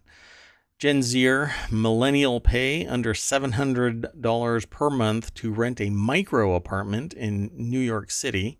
Gen 0.79 1.01
Zer 1.01 1.53
millennial 1.71 2.41
pay 2.41 2.85
under 2.85 3.13
$700 3.13 4.69
per 4.69 4.89
month 4.89 5.33
to 5.35 5.53
rent 5.53 5.79
a 5.79 5.89
micro 5.89 6.55
apartment 6.55 7.13
in 7.13 7.51
New 7.53 7.79
York 7.79 8.11
City. 8.11 8.59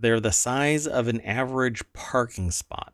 They're 0.00 0.20
the 0.20 0.32
size 0.32 0.86
of 0.86 1.08
an 1.08 1.20
average 1.20 1.82
parking 1.92 2.50
spot. 2.50 2.92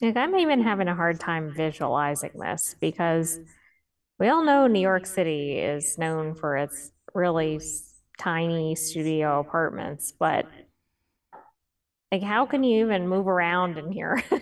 Like, 0.00 0.16
I'm 0.16 0.34
even 0.36 0.62
having 0.62 0.88
a 0.88 0.94
hard 0.94 1.20
time 1.20 1.52
visualizing 1.54 2.32
this 2.34 2.74
because 2.80 3.38
we 4.18 4.28
all 4.28 4.44
know 4.44 4.66
New 4.66 4.80
York 4.80 5.06
City 5.06 5.58
is 5.58 5.98
known 5.98 6.34
for 6.34 6.56
its 6.56 6.92
really 7.14 7.60
tiny 8.18 8.74
studio 8.74 9.40
apartments, 9.40 10.12
but 10.18 10.46
like, 12.10 12.22
how 12.22 12.46
can 12.46 12.62
you 12.62 12.84
even 12.84 13.08
move 13.08 13.26
around 13.26 13.78
in 13.78 13.90
here? 13.90 14.22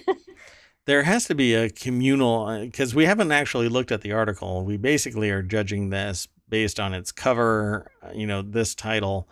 There 0.87 1.05
has 1.05 1.27
to 1.27 1.37
be 1.37 1.55
a 1.55 1.71
communal 1.71 2.59
because 2.63 2.97
we 2.97 3.05
haven't 3.05 3.31
actually 3.31 3.69
looked 3.69 3.93
at 3.93 4.01
the 4.01 4.11
article. 4.11 4.65
We 4.65 4.77
basically 4.77 5.31
are 5.31 5.41
judging 5.41 5.91
this 5.91 6.27
based 6.49 6.81
on 6.81 6.95
its 6.95 7.13
cover, 7.13 7.93
uh, 8.03 8.11
you 8.13 8.27
know, 8.27 8.43
this 8.43 8.75
title, 8.75 9.29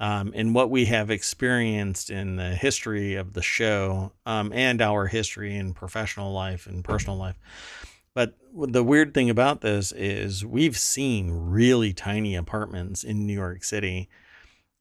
um, 0.00 0.32
and 0.34 0.54
what 0.54 0.70
we 0.70 0.86
have 0.86 1.10
experienced 1.10 2.08
in 2.08 2.36
the 2.36 2.54
history 2.54 3.14
of 3.16 3.34
the 3.34 3.42
show 3.42 4.12
um, 4.24 4.50
and 4.52 4.80
our 4.80 5.06
history 5.06 5.54
in 5.54 5.74
professional 5.74 6.32
life 6.32 6.66
and 6.66 6.82
personal 6.82 7.18
life. 7.18 7.38
But 8.14 8.34
the 8.52 8.82
weird 8.82 9.12
thing 9.12 9.28
about 9.28 9.60
this 9.60 9.92
is 9.92 10.44
we've 10.44 10.76
seen 10.76 11.30
really 11.30 11.92
tiny 11.92 12.34
apartments 12.34 13.04
in 13.04 13.26
New 13.26 13.34
York 13.34 13.62
City, 13.62 14.08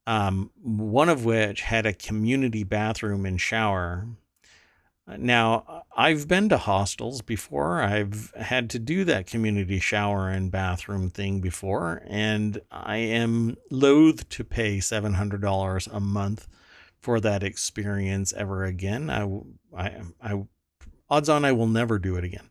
um, 0.08 0.52
one 0.64 1.10
of 1.10 1.26
which 1.26 1.62
had 1.62 1.86
a 1.86 1.94
community 1.94 2.64
bathroom 2.64 3.26
and 3.26 3.40
shower. 3.40 4.08
Now, 5.18 5.84
I've 5.96 6.28
been 6.28 6.50
to 6.50 6.58
hostels 6.58 7.22
before. 7.22 7.82
I've 7.82 8.32
had 8.36 8.70
to 8.72 8.80
do 8.80 9.04
that 9.06 9.28
community 9.28 9.80
shower 9.80 10.30
and 10.30 10.52
bathroom 10.52 11.10
thing 11.10 11.42
before, 11.42 12.04
and 12.08 12.62
I 12.72 12.98
am 12.98 13.58
loath 13.72 14.30
to 14.30 14.44
pay 14.44 14.78
$700 14.78 15.88
a 15.92 16.00
month 16.00 16.48
for 17.00 17.20
that 17.22 17.44
experience 17.44 18.34
ever 18.34 18.66
again. 18.66 19.10
I, 19.10 19.28
I, 19.76 20.02
I, 20.22 20.44
odds 21.10 21.30
on 21.30 21.44
I 21.44 21.54
will 21.54 21.68
never 21.68 21.98
do 21.98 22.16
it 22.16 22.24
again. 22.24 22.50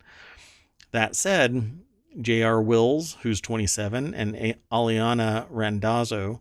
That 0.91 1.15
said, 1.15 1.81
J.R. 2.21 2.61
Wills, 2.61 3.19
who's 3.23 3.41
27, 3.41 4.15
and 4.15 4.57
Aliana 4.73 5.47
Randazzo 5.51 6.41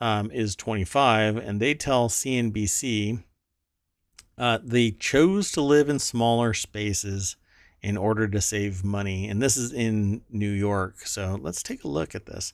um, 0.00 0.30
is 0.30 0.56
25, 0.56 1.36
and 1.36 1.60
they 1.60 1.74
tell 1.74 2.08
CNBC 2.08 3.22
uh, 4.38 4.58
they 4.62 4.92
chose 4.92 5.50
to 5.52 5.60
live 5.60 5.88
in 5.88 5.98
smaller 5.98 6.54
spaces 6.54 7.36
in 7.82 7.96
order 7.96 8.28
to 8.28 8.40
save 8.40 8.84
money. 8.84 9.28
And 9.28 9.42
this 9.42 9.56
is 9.56 9.72
in 9.72 10.22
New 10.30 10.50
York. 10.50 11.00
So 11.00 11.38
let's 11.40 11.62
take 11.62 11.84
a 11.84 11.88
look 11.88 12.14
at 12.14 12.26
this. 12.26 12.52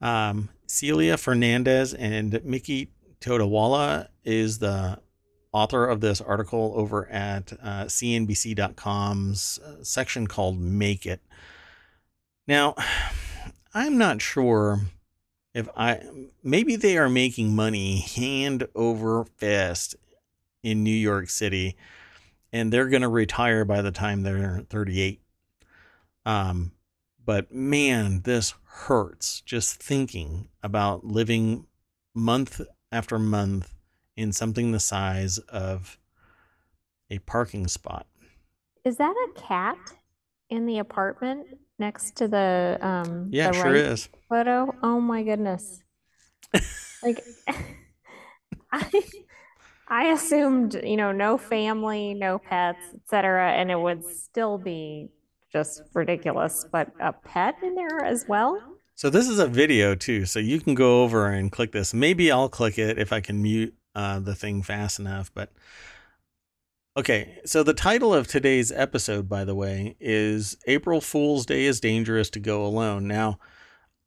Um, 0.00 0.50
Celia 0.66 1.16
Fernandez 1.16 1.94
and 1.94 2.40
Mickey 2.44 2.90
Todawala 3.20 4.08
is 4.24 4.58
the 4.58 4.98
author 5.52 5.86
of 5.86 6.00
this 6.00 6.20
article 6.20 6.74
over 6.76 7.08
at 7.08 7.52
uh, 7.62 7.84
CNBC.com's 7.84 9.58
uh, 9.58 9.82
section 9.82 10.26
called 10.26 10.60
Make 10.60 11.06
It. 11.06 11.20
Now, 12.46 12.74
I'm 13.74 13.98
not 13.98 14.22
sure 14.22 14.80
if 15.54 15.68
I 15.76 16.00
maybe 16.42 16.76
they 16.76 16.96
are 16.96 17.10
making 17.10 17.54
money 17.54 17.98
hand 17.98 18.66
over 18.74 19.24
fist 19.24 19.94
in 20.66 20.82
New 20.82 20.90
York 20.90 21.30
City 21.30 21.76
and 22.52 22.72
they're 22.72 22.88
going 22.88 23.02
to 23.02 23.08
retire 23.08 23.64
by 23.64 23.82
the 23.82 23.92
time 23.92 24.22
they're 24.22 24.64
38. 24.68 25.20
Um, 26.24 26.72
but 27.24 27.52
man, 27.52 28.22
this 28.22 28.54
hurts 28.64 29.40
just 29.42 29.80
thinking 29.80 30.48
about 30.62 31.04
living 31.04 31.66
month 32.14 32.60
after 32.90 33.18
month 33.18 33.74
in 34.16 34.32
something 34.32 34.72
the 34.72 34.80
size 34.80 35.38
of 35.38 35.98
a 37.10 37.20
parking 37.20 37.68
spot. 37.68 38.06
Is 38.84 38.96
that 38.96 39.14
a 39.28 39.40
cat 39.40 39.78
in 40.50 40.66
the 40.66 40.78
apartment 40.78 41.46
next 41.78 42.16
to 42.16 42.26
the 42.26 42.78
um 42.80 43.28
Yeah, 43.30 43.48
the 43.48 43.54
sure 43.54 43.74
is. 43.74 44.08
photo? 44.28 44.74
Oh 44.82 45.00
my 45.00 45.22
goodness. 45.22 45.82
Like 47.02 47.22
I, 48.72 49.02
I 49.88 50.06
assumed, 50.08 50.80
you 50.82 50.96
know, 50.96 51.12
no 51.12 51.38
family, 51.38 52.14
no 52.14 52.38
pets, 52.38 52.82
etc., 52.94 53.52
and 53.52 53.70
it 53.70 53.78
would 53.78 54.04
still 54.04 54.58
be 54.58 55.10
just 55.52 55.82
ridiculous. 55.94 56.66
But 56.70 56.90
a 57.00 57.12
pet 57.12 57.56
in 57.62 57.74
there 57.74 58.04
as 58.04 58.26
well? 58.28 58.60
So 58.94 59.10
this 59.10 59.28
is 59.28 59.38
a 59.38 59.46
video 59.46 59.94
too, 59.94 60.24
so 60.24 60.38
you 60.38 60.60
can 60.60 60.74
go 60.74 61.02
over 61.02 61.26
and 61.26 61.52
click 61.52 61.72
this. 61.72 61.92
Maybe 61.92 62.32
I'll 62.32 62.48
click 62.48 62.78
it 62.78 62.98
if 62.98 63.12
I 63.12 63.20
can 63.20 63.42
mute 63.42 63.74
uh, 63.94 64.20
the 64.20 64.34
thing 64.34 64.62
fast 64.62 64.98
enough. 64.98 65.30
But 65.34 65.52
okay, 66.96 67.38
so 67.44 67.62
the 67.62 67.74
title 67.74 68.14
of 68.14 68.26
today's 68.26 68.72
episode, 68.72 69.28
by 69.28 69.44
the 69.44 69.54
way, 69.54 69.96
is 70.00 70.56
"April 70.66 71.00
Fool's 71.00 71.46
Day 71.46 71.64
is 71.64 71.78
Dangerous 71.78 72.30
to 72.30 72.40
Go 72.40 72.64
Alone." 72.64 73.06
Now, 73.06 73.38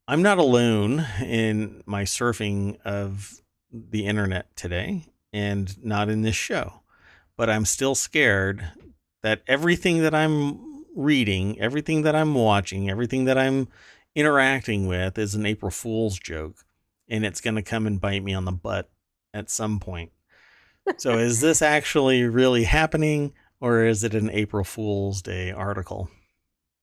I'm 0.07 0.23
not 0.23 0.39
alone 0.39 1.05
in 1.21 1.83
my 1.85 2.03
surfing 2.03 2.81
of 2.83 3.41
the 3.71 4.07
internet 4.07 4.55
today, 4.55 5.05
and 5.33 5.83
not 5.83 6.09
in 6.09 6.21
this 6.21 6.35
show, 6.35 6.81
but 7.37 7.49
I'm 7.49 7.65
still 7.65 7.95
scared 7.95 8.71
that 9.23 9.41
everything 9.47 10.01
that 10.01 10.15
I'm 10.15 10.85
reading, 10.95 11.59
everything 11.59 12.01
that 12.03 12.15
I'm 12.15 12.33
watching, 12.33 12.89
everything 12.89 13.25
that 13.25 13.37
I'm 13.37 13.67
interacting 14.15 14.87
with 14.87 15.17
is 15.17 15.35
an 15.35 15.45
April 15.45 15.71
Fool's 15.71 16.19
joke, 16.19 16.65
and 17.07 17.25
it's 17.25 17.41
going 17.41 17.55
to 17.55 17.61
come 17.61 17.85
and 17.87 18.01
bite 18.01 18.23
me 18.23 18.33
on 18.33 18.45
the 18.45 18.51
butt 18.51 18.89
at 19.33 19.49
some 19.49 19.79
point. 19.79 20.11
So, 20.97 21.17
is 21.17 21.41
this 21.41 21.61
actually 21.61 22.23
really 22.23 22.63
happening, 22.63 23.33
or 23.59 23.85
is 23.85 24.03
it 24.03 24.13
an 24.13 24.29
April 24.29 24.63
Fool's 24.63 25.21
Day 25.21 25.51
article? 25.51 26.09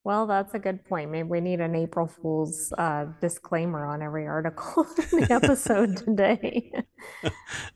Well, 0.06 0.28
that's 0.28 0.54
a 0.54 0.60
good 0.60 0.84
point. 0.84 1.10
Maybe 1.10 1.28
we 1.28 1.40
need 1.40 1.60
an 1.60 1.74
April 1.74 2.06
Fool's 2.06 2.72
uh, 2.78 3.06
disclaimer 3.20 3.84
on 3.84 4.02
every 4.02 4.24
article 4.24 4.86
in 5.12 5.22
the 5.22 5.32
episode 5.32 5.96
today. 5.96 6.70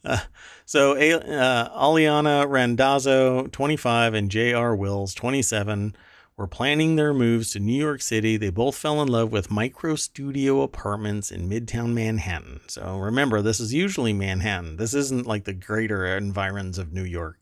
uh, 0.05 0.19
so, 0.65 0.93
uh, 0.93 1.77
Aliana 1.77 2.49
Randazzo, 2.49 3.49
25, 3.49 4.15
and 4.15 4.31
J.R. 4.31 4.77
Wills, 4.77 5.13
27, 5.13 5.97
were 6.37 6.47
planning 6.47 6.95
their 6.95 7.13
moves 7.13 7.51
to 7.51 7.59
New 7.59 7.77
York 7.77 8.01
City. 8.01 8.37
They 8.37 8.51
both 8.51 8.77
fell 8.77 9.03
in 9.03 9.09
love 9.09 9.33
with 9.33 9.51
micro 9.51 9.97
studio 9.97 10.63
apartments 10.63 11.33
in 11.33 11.51
Midtown 11.51 11.95
Manhattan. 11.95 12.61
So 12.69 12.97
remember, 12.97 13.43
this 13.43 13.59
is 13.59 13.75
usually 13.75 14.13
Manhattan. 14.13 14.77
This 14.77 14.95
isn't 14.95 15.27
like 15.27 15.47
the 15.47 15.53
greater 15.53 16.07
environs 16.07 16.79
of 16.79 16.93
New 16.93 17.03
York. 17.03 17.41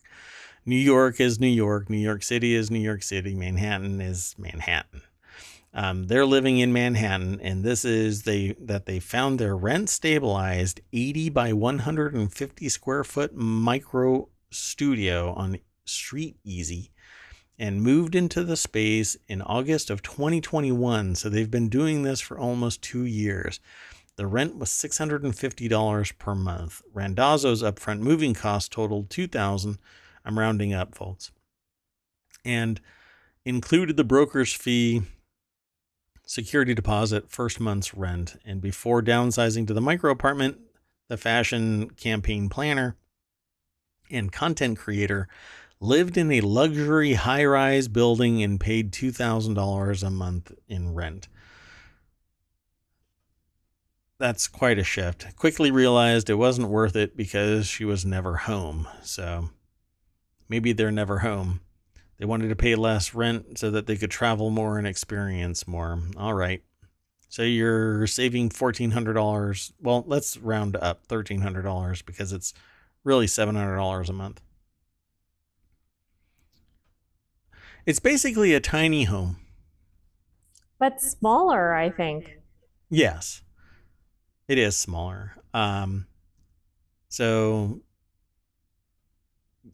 New 0.69 0.75
York 0.75 1.19
is 1.19 1.39
New 1.39 1.47
York. 1.47 1.89
New 1.89 1.97
York 1.97 2.21
City 2.21 2.53
is 2.53 2.69
New 2.69 2.77
York 2.77 3.01
City. 3.01 3.33
Manhattan 3.33 3.99
is 3.99 4.35
Manhattan. 4.37 5.01
Um, 5.73 6.05
they're 6.05 6.27
living 6.27 6.59
in 6.59 6.71
Manhattan, 6.71 7.41
and 7.41 7.63
this 7.63 7.83
is 7.83 8.21
they 8.21 8.55
that 8.59 8.85
they 8.85 8.99
found 8.99 9.39
their 9.39 9.57
rent 9.57 9.89
stabilized 9.89 10.79
80 10.93 11.29
by 11.29 11.53
150 11.53 12.69
square 12.69 13.03
foot 13.03 13.35
micro 13.35 14.29
studio 14.51 15.33
on 15.33 15.57
Street 15.85 16.37
Easy 16.43 16.91
and 17.57 17.81
moved 17.81 18.13
into 18.13 18.43
the 18.43 18.55
space 18.55 19.17
in 19.27 19.41
August 19.41 19.89
of 19.89 20.03
2021. 20.03 21.15
So 21.15 21.29
they've 21.29 21.49
been 21.49 21.69
doing 21.69 22.03
this 22.03 22.21
for 22.21 22.37
almost 22.37 22.83
two 22.83 23.05
years. 23.05 23.59
The 24.17 24.27
rent 24.27 24.55
was 24.57 24.69
$650 24.69 26.17
per 26.19 26.35
month. 26.35 26.83
Randazzo's 26.93 27.63
upfront 27.63 28.01
moving 28.01 28.35
cost 28.35 28.71
totaled 28.71 29.09
2000 29.09 29.79
I'm 30.29 30.37
rounding 30.37 30.73
up, 30.75 30.93
folks. 30.93 31.31
And 32.45 32.79
included 33.45 33.97
the 33.97 34.03
broker's 34.03 34.53
fee, 34.53 35.01
security 36.23 36.75
deposit, 36.75 37.31
first 37.31 37.59
month's 37.59 37.95
rent. 37.95 38.39
And 38.45 38.61
before 38.61 39.01
downsizing 39.01 39.65
to 39.65 39.73
the 39.73 39.81
micro 39.81 40.11
apartment, 40.11 40.59
the 41.07 41.17
fashion 41.17 41.89
campaign 41.89 42.47
planner 42.47 42.95
and 44.11 44.31
content 44.31 44.77
creator 44.77 45.27
lived 45.79 46.15
in 46.15 46.31
a 46.31 46.41
luxury 46.41 47.13
high 47.13 47.45
rise 47.45 47.87
building 47.87 48.43
and 48.43 48.59
paid 48.59 48.91
$2,000 48.91 50.03
a 50.03 50.09
month 50.11 50.51
in 50.67 50.93
rent. 50.93 51.27
That's 54.19 54.47
quite 54.47 54.77
a 54.77 54.83
shift. 54.83 55.35
Quickly 55.35 55.71
realized 55.71 56.29
it 56.29 56.35
wasn't 56.35 56.69
worth 56.69 56.95
it 56.95 57.17
because 57.17 57.65
she 57.65 57.83
was 57.83 58.05
never 58.05 58.35
home. 58.35 58.87
So 59.01 59.49
maybe 60.49 60.73
they're 60.73 60.91
never 60.91 61.19
home. 61.19 61.61
They 62.17 62.25
wanted 62.25 62.49
to 62.49 62.55
pay 62.55 62.75
less 62.75 63.13
rent 63.13 63.57
so 63.57 63.71
that 63.71 63.87
they 63.87 63.95
could 63.95 64.11
travel 64.11 64.49
more 64.49 64.77
and 64.77 64.85
experience 64.85 65.67
more. 65.67 65.99
All 66.17 66.33
right. 66.33 66.61
So 67.29 67.43
you're 67.43 68.07
saving 68.07 68.49
$1,400. 68.49 69.71
Well, 69.79 70.03
let's 70.07 70.35
round 70.37 70.75
up 70.75 71.07
$1,300 71.07 72.05
because 72.05 72.33
it's 72.33 72.53
really 73.03 73.27
$700 73.27 74.09
a 74.09 74.13
month. 74.13 74.41
It's 77.85 77.99
basically 77.99 78.53
a 78.53 78.59
tiny 78.59 79.05
home. 79.05 79.37
But 80.79 80.99
smaller, 81.01 81.73
I 81.73 81.89
think. 81.89 82.39
Yes. 82.89 83.41
It 84.47 84.57
is 84.57 84.75
smaller. 84.75 85.35
Um 85.53 86.07
so 87.07 87.81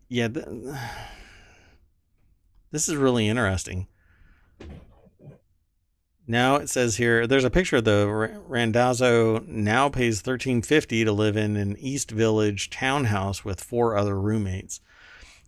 yeah, 0.09 0.27
th- 0.27 0.45
this 2.71 2.87
is 2.87 2.95
really 2.95 3.27
interesting. 3.27 3.87
Now 6.27 6.55
it 6.55 6.69
says 6.69 6.97
here 6.97 7.27
there's 7.27 7.43
a 7.43 7.51
picture 7.51 7.77
of 7.77 7.85
the 7.85 8.41
Randazzo 8.47 9.39
now 9.47 9.89
pays 9.89 10.17
1350 10.17 11.05
to 11.05 11.11
live 11.11 11.37
in 11.37 11.55
an 11.55 11.77
East 11.77 12.09
Village 12.09 12.69
townhouse 12.69 13.45
with 13.45 13.63
four 13.63 13.95
other 13.95 14.19
roommates. 14.19 14.81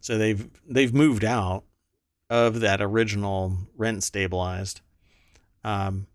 So 0.02 0.18
they've 0.18 0.48
they've 0.68 0.94
moved 0.94 1.26
out 1.26 1.64
of 2.30 2.60
that 2.60 2.82
original 2.82 3.58
rent 3.76 4.04
stabilized. 4.04 4.82
Um, 5.64 6.08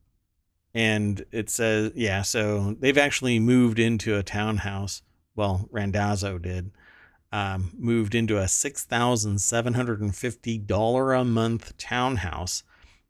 and 0.74 1.24
it 1.33 1.50
says, 1.50 1.92
yeah, 1.94 2.22
so 2.22 2.76
they've 2.78 2.96
actually 2.96 3.38
moved 3.38 3.78
into 3.78 4.16
a 4.16 4.22
townhouse. 4.22 5.02
Well, 5.35 5.68
Randazzo 5.70 6.38
did. 6.38 6.70
Um, 7.34 7.70
moved 7.78 8.14
into 8.14 8.36
a 8.36 8.44
$6,750 8.44 11.20
a 11.20 11.24
month 11.24 11.78
townhouse 11.78 12.62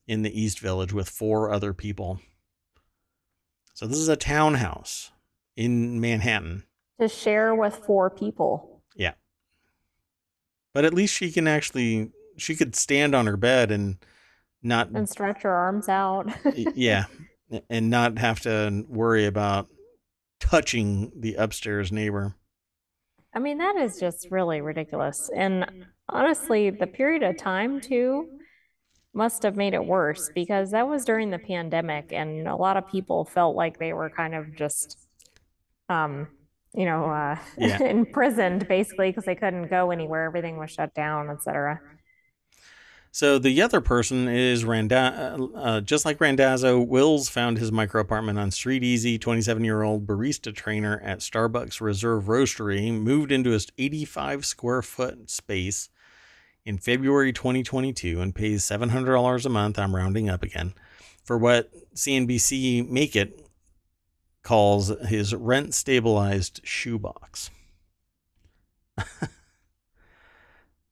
in 0.07 0.23
the 0.23 0.41
East 0.41 0.61
Village 0.61 0.93
with 0.93 1.09
four 1.09 1.53
other 1.53 1.75
people. 1.75 2.21
So 3.75 3.89
this 3.89 3.99
is 3.99 4.09
a 4.09 4.15
townhouse 4.15 5.11
in 5.57 6.01
Manhattan. 6.01 6.63
To 7.01 7.09
share 7.09 7.55
with 7.55 7.75
four 7.75 8.11
people. 8.11 8.83
Yeah. 8.95 9.15
But 10.73 10.85
at 10.85 10.95
least 10.95 11.15
she 11.15 11.33
can 11.33 11.49
actually 11.49 12.13
she 12.37 12.55
could 12.55 12.77
stand 12.77 13.15
on 13.15 13.27
her 13.27 13.37
bed 13.37 13.71
and 13.71 13.97
not 14.63 14.91
and 14.91 15.09
stretch 15.09 15.43
her 15.43 15.53
arms 15.53 15.89
out. 15.89 16.31
yeah, 16.55 17.07
and 17.71 17.91
not 17.91 18.19
have 18.19 18.41
to 18.41 18.85
worry 18.89 19.27
about 19.27 19.69
touching 20.39 21.13
the 21.17 21.35
upstairs 21.35 21.91
neighbor. 21.91 22.37
I 23.35 23.39
mean, 23.39 23.59
that 23.59 23.77
is 23.77 23.99
just 23.99 24.29
really 24.31 24.61
ridiculous. 24.61 25.31
And 25.35 25.67
honestly, 26.09 26.71
the 26.71 26.87
period 26.87 27.23
of 27.23 27.39
time 27.39 27.81
too 27.81 28.29
must 29.15 29.43
have 29.43 29.57
made 29.57 29.75
it 29.75 29.85
worse 29.85 30.31
because 30.35 30.71
that 30.71 30.89
was 30.89 31.05
during 31.05 31.31
the 31.31 31.39
pandemic 31.39 32.13
and 32.13 32.49
a 32.49 32.57
lot 32.57 32.77
of 32.77 32.89
people 32.89 33.25
felt 33.25 33.55
like 33.55 33.79
they 33.79 33.93
were 33.93 34.09
kind 34.09 34.35
of 34.35 34.57
just 34.57 34.99
um 35.91 36.27
you 36.75 36.87
know 36.87 37.05
uh 37.05 37.37
yeah. 37.59 37.83
imprisoned 37.83 38.67
basically 38.69 39.11
because 39.11 39.25
they 39.25 39.35
couldn't 39.35 39.69
go 39.69 39.91
anywhere 39.91 40.25
everything 40.25 40.57
was 40.57 40.71
shut 40.71 40.95
down 40.95 41.29
etc 41.29 41.79
so 43.15 43.39
the 43.39 43.61
other 43.61 43.83
person 43.83 44.27
is 44.27 44.65
Randa, 44.65 45.37
uh, 45.39 45.59
uh, 45.59 45.81
just 45.83 46.07
like 46.07 46.19
Randazzo, 46.19 46.81
Wills 46.81 47.29
found 47.29 47.59
his 47.59 47.71
micro 47.71 48.01
apartment 48.01 48.39
on 48.39 48.51
Street 48.51 48.83
Easy. 48.83 49.19
27 49.19 49.63
year 49.63 49.83
old 49.83 50.07
barista 50.07 50.55
trainer 50.55 50.99
at 51.05 51.19
Starbucks 51.19 51.83
Reserve 51.83 52.25
Roastery 52.25 52.91
moved 52.91 53.31
into 53.31 53.51
his 53.51 53.69
85 53.77 54.47
square 54.47 54.81
foot 54.81 55.29
space 55.29 55.91
in 56.65 56.79
February 56.79 57.35
2022 57.35 58.19
and 58.19 58.35
pays 58.35 58.65
$700 58.65 59.45
a 59.45 59.49
month. 59.51 59.79
I'm 59.79 59.95
rounding 59.95 60.31
up 60.31 60.43
again 60.43 60.73
for 61.23 61.37
what 61.37 61.71
CNBC 61.95 62.89
Make 62.89 63.15
It 63.15 63.47
calls 64.43 64.89
his 65.07 65.35
rent 65.35 65.75
stabilized 65.75 66.63
shoebox. 66.65 67.51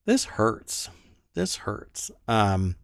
this 0.04 0.24
hurts 0.24 0.90
this 1.34 1.56
hurts. 1.56 2.10
Um, 2.28 2.76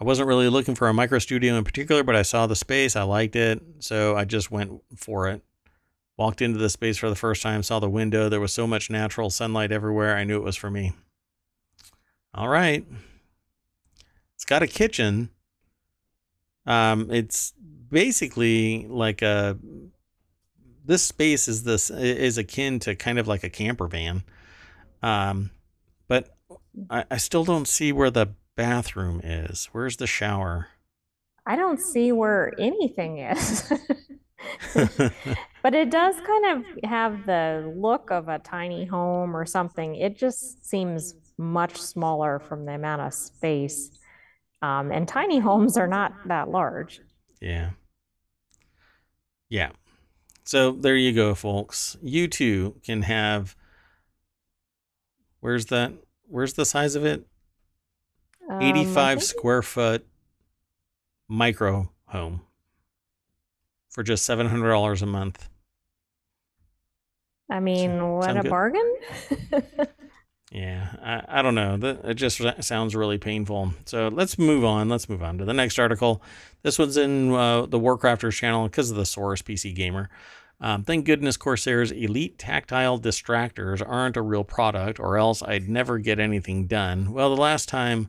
I 0.00 0.04
wasn't 0.04 0.28
really 0.28 0.48
looking 0.48 0.74
for 0.74 0.88
a 0.88 0.94
micro 0.94 1.18
studio 1.18 1.54
in 1.56 1.64
particular, 1.64 2.02
but 2.02 2.16
I 2.16 2.22
saw 2.22 2.46
the 2.46 2.56
space. 2.56 2.96
I 2.96 3.02
liked 3.02 3.36
it. 3.36 3.62
So 3.78 4.16
I 4.16 4.24
just 4.24 4.50
went 4.50 4.82
for 4.96 5.28
it. 5.28 5.42
Walked 6.16 6.42
into 6.42 6.58
the 6.58 6.68
space 6.68 6.98
for 6.98 7.08
the 7.08 7.16
first 7.16 7.42
time, 7.42 7.62
saw 7.62 7.78
the 7.78 7.88
window. 7.88 8.28
There 8.28 8.40
was 8.40 8.52
so 8.52 8.66
much 8.66 8.90
natural 8.90 9.30
sunlight 9.30 9.72
everywhere. 9.72 10.16
I 10.16 10.24
knew 10.24 10.36
it 10.36 10.44
was 10.44 10.56
for 10.56 10.70
me. 10.70 10.92
All 12.34 12.48
right. 12.48 12.84
It's 14.34 14.44
got 14.44 14.62
a 14.62 14.66
kitchen. 14.66 15.30
Um, 16.66 17.10
it's 17.10 17.52
basically 17.88 18.86
like 18.88 19.22
a 19.22 19.58
this 20.84 21.02
space 21.02 21.46
is 21.46 21.62
this 21.62 21.90
is 21.90 22.38
akin 22.38 22.80
to 22.80 22.96
kind 22.96 23.18
of 23.18 23.28
like 23.28 23.44
a 23.44 23.50
camper 23.50 23.86
van. 23.86 24.24
Um, 25.02 25.50
I, 26.90 27.04
I 27.10 27.16
still 27.16 27.44
don't 27.44 27.68
see 27.68 27.92
where 27.92 28.10
the 28.10 28.34
bathroom 28.56 29.20
is. 29.22 29.68
Where's 29.72 29.96
the 29.96 30.06
shower? 30.06 30.68
I 31.46 31.56
don't 31.56 31.80
see 31.80 32.12
where 32.12 32.52
anything 32.58 33.18
is. 33.18 33.72
but 35.62 35.74
it 35.74 35.90
does 35.90 36.14
kind 36.20 36.46
of 36.46 36.84
have 36.84 37.26
the 37.26 37.72
look 37.76 38.10
of 38.10 38.28
a 38.28 38.38
tiny 38.38 38.84
home 38.84 39.36
or 39.36 39.44
something. 39.44 39.96
It 39.96 40.16
just 40.16 40.64
seems 40.64 41.14
much 41.38 41.76
smaller 41.76 42.38
from 42.38 42.64
the 42.64 42.72
amount 42.72 43.02
of 43.02 43.14
space. 43.14 43.90
Um, 44.60 44.92
and 44.92 45.08
tiny 45.08 45.40
homes 45.40 45.76
are 45.76 45.88
not 45.88 46.12
that 46.26 46.48
large. 46.48 47.00
Yeah. 47.40 47.70
Yeah. 49.48 49.70
So 50.44 50.72
there 50.72 50.96
you 50.96 51.12
go, 51.12 51.34
folks. 51.34 51.96
You 52.02 52.28
too 52.28 52.76
can 52.84 53.02
have. 53.02 53.56
Where's 55.40 55.66
that? 55.66 55.92
Where's 56.32 56.54
the 56.54 56.64
size 56.64 56.94
of 56.94 57.04
it? 57.04 57.26
Um, 58.48 58.62
85 58.62 59.22
square 59.22 59.60
foot 59.60 60.06
micro 61.28 61.90
home 62.06 62.40
for 63.90 64.02
just 64.02 64.26
$700 64.26 65.02
a 65.02 65.06
month. 65.06 65.50
I 67.50 67.60
mean, 67.60 68.02
what 68.14 68.34
a 68.34 68.40
good? 68.40 68.48
bargain. 68.50 68.96
Yeah, 70.54 70.92
I, 71.02 71.38
I 71.38 71.42
don't 71.42 71.54
know. 71.54 71.78
That 71.78 72.04
it 72.04 72.14
just 72.14 72.42
sounds 72.60 72.94
really 72.94 73.16
painful. 73.16 73.72
So 73.86 74.08
let's 74.08 74.38
move 74.38 74.66
on. 74.66 74.90
Let's 74.90 75.08
move 75.08 75.22
on 75.22 75.38
to 75.38 75.46
the 75.46 75.54
next 75.54 75.78
article. 75.78 76.22
This 76.60 76.78
one's 76.78 76.98
in 76.98 77.32
uh, 77.32 77.64
the 77.64 77.80
Warcrafters 77.80 78.34
channel 78.34 78.64
because 78.68 78.90
of 78.90 78.98
the 78.98 79.06
source, 79.06 79.40
PC 79.40 79.74
Gamer. 79.74 80.10
Um, 80.62 80.84
thank 80.84 81.04
goodness 81.04 81.36
Corsair's 81.36 81.90
elite 81.90 82.38
tactile 82.38 82.98
distractors 82.98 83.82
aren't 83.84 84.16
a 84.16 84.22
real 84.22 84.44
product, 84.44 85.00
or 85.00 85.18
else 85.18 85.42
I'd 85.42 85.68
never 85.68 85.98
get 85.98 86.20
anything 86.20 86.68
done. 86.68 87.12
Well, 87.12 87.34
the 87.34 87.40
last 87.40 87.68
time 87.68 88.08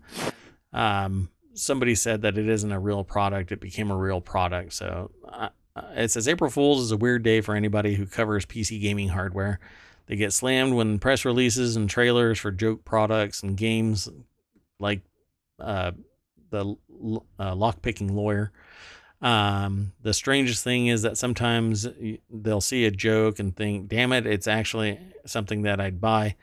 um, 0.72 1.30
somebody 1.56 1.96
said 1.96 2.22
that 2.22 2.38
it 2.38 2.48
isn't 2.48 2.72
a 2.72 2.80
real 2.80 3.04
product, 3.04 3.52
it 3.52 3.60
became 3.60 3.90
a 3.90 3.98
real 3.98 4.22
product. 4.22 4.74
So 4.74 5.10
uh, 5.28 5.50
uh, 5.76 5.82
it 5.96 6.12
says 6.12 6.28
April 6.28 6.52
Fool's 6.52 6.82
is 6.82 6.92
a 6.92 6.98
weird 6.98 7.24
day 7.24 7.42
for 7.42 7.56
anybody 7.56 7.96
who 7.96 8.06
covers 8.06 8.46
PC 8.46 8.80
gaming 8.80 9.10
hardware. 9.10 9.60
They 10.06 10.16
get 10.16 10.32
slammed 10.32 10.76
when 10.76 11.00
press 11.00 11.26
releases 11.26 11.76
and 11.76 11.90
trailers 11.90 12.38
for 12.38 12.52
joke 12.52 12.86
products 12.86 13.42
and 13.42 13.58
games 13.58 14.10
like 14.80 15.02
uh, 15.60 15.94
the 16.52 16.76
uh, 17.40 17.56
lockpicking 17.56 18.12
lawyer. 18.12 18.52
Um, 19.24 19.94
the 20.02 20.14
strangest 20.14 20.66
thing 20.66 20.88
is 20.88 21.02
that 21.04 21.18
sometimes 21.18 21.88
they'll 22.30 22.62
see 22.62 22.84
a 22.86 22.92
joke 22.92 23.40
and 23.40 23.56
think, 23.56 23.88
damn 23.88 24.12
it, 24.12 24.28
it's 24.28 24.48
actually 24.48 25.00
something 25.26 25.62
that 25.62 25.80
I'd 25.80 26.02
buy. 26.02 26.36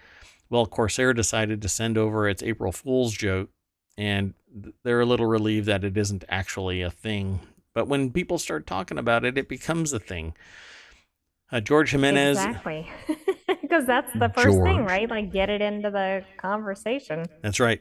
Well, 0.49 0.65
Corsair 0.65 1.13
decided 1.13 1.61
to 1.63 1.69
send 1.69 1.99
over 1.99 2.27
its 2.27 2.43
April 2.43 2.73
Fool's 2.73 3.13
joke, 3.13 3.51
and 3.99 4.33
they're 4.83 5.03
a 5.03 5.07
little 5.07 5.27
relieved 5.27 5.67
that 5.67 5.85
it 5.85 5.97
isn't 5.99 6.25
actually 6.29 6.81
a 6.81 6.91
thing. 6.91 7.41
But 7.75 7.87
when 7.87 8.11
people 8.11 8.39
start 8.39 8.67
talking 8.67 8.99
about 8.99 9.27
it, 9.27 9.37
it 9.37 9.47
becomes 9.47 9.93
a 9.93 10.01
thing. 10.01 10.35
Uh, 11.53 11.61
George 11.61 11.91
Jimenez. 11.91 12.39
Exactly. 12.39 12.91
Because 13.63 13.87
that's 13.87 14.13
the 14.15 14.29
first 14.31 14.61
thing, 14.63 14.85
right? 14.85 15.09
Like 15.09 15.33
get 15.33 15.49
it 15.49 15.63
into 15.63 15.93
the 15.93 16.25
conversation. 16.39 17.27
That's 17.41 17.61
right. 17.61 17.81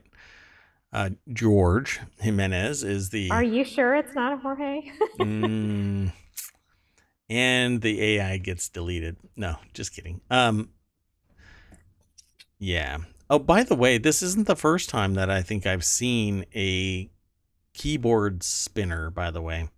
Uh, 0.91 1.11
George 1.31 1.99
Jimenez 2.19 2.83
is 2.83 3.09
the 3.11 3.29
Are 3.29 3.43
you 3.43 3.63
sure 3.63 3.95
it's 3.95 4.15
not 4.15 4.33
a 4.33 4.37
Jorge? 4.37 4.81
Mm, 5.19 6.11
and 7.29 7.81
the 7.81 8.01
AI 8.01 8.37
gets 8.37 8.69
deleted. 8.69 9.17
No, 9.35 9.57
just 9.73 9.93
kidding. 9.93 10.21
Um, 10.31 10.69
yeah. 12.57 12.97
Oh, 13.29 13.37
by 13.39 13.63
the 13.63 13.75
way, 13.75 13.97
this 13.97 14.21
isn't 14.23 14.47
the 14.47 14.55
first 14.55 14.89
time 14.89 15.13
that 15.15 15.29
I 15.29 15.41
think 15.41 15.65
I've 15.67 15.83
seen 15.85 16.45
a 16.55 17.09
keyboard 17.73 18.41
spinner. 18.43 19.09
By 19.11 19.29
the 19.29 19.41
way, 19.41 19.69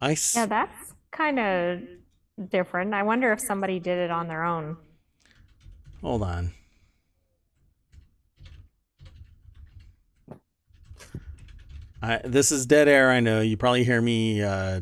I 0.00 0.12
s- 0.12 0.34
yeah, 0.36 0.46
that's 0.46 0.94
kind 1.10 1.38
of 1.40 1.80
different. 2.50 2.94
I 2.94 3.02
wonder 3.02 3.32
if 3.32 3.40
somebody 3.40 3.80
did 3.80 3.98
it 3.98 4.10
on 4.10 4.28
their 4.28 4.44
own. 4.44 4.76
hold 6.00 6.22
on. 6.22 6.52
This 12.24 12.50
is 12.50 12.66
dead 12.66 12.88
air. 12.88 13.10
I 13.10 13.20
know 13.20 13.40
you 13.40 13.56
probably 13.56 13.84
hear 13.84 14.00
me 14.00 14.42
uh, 14.42 14.80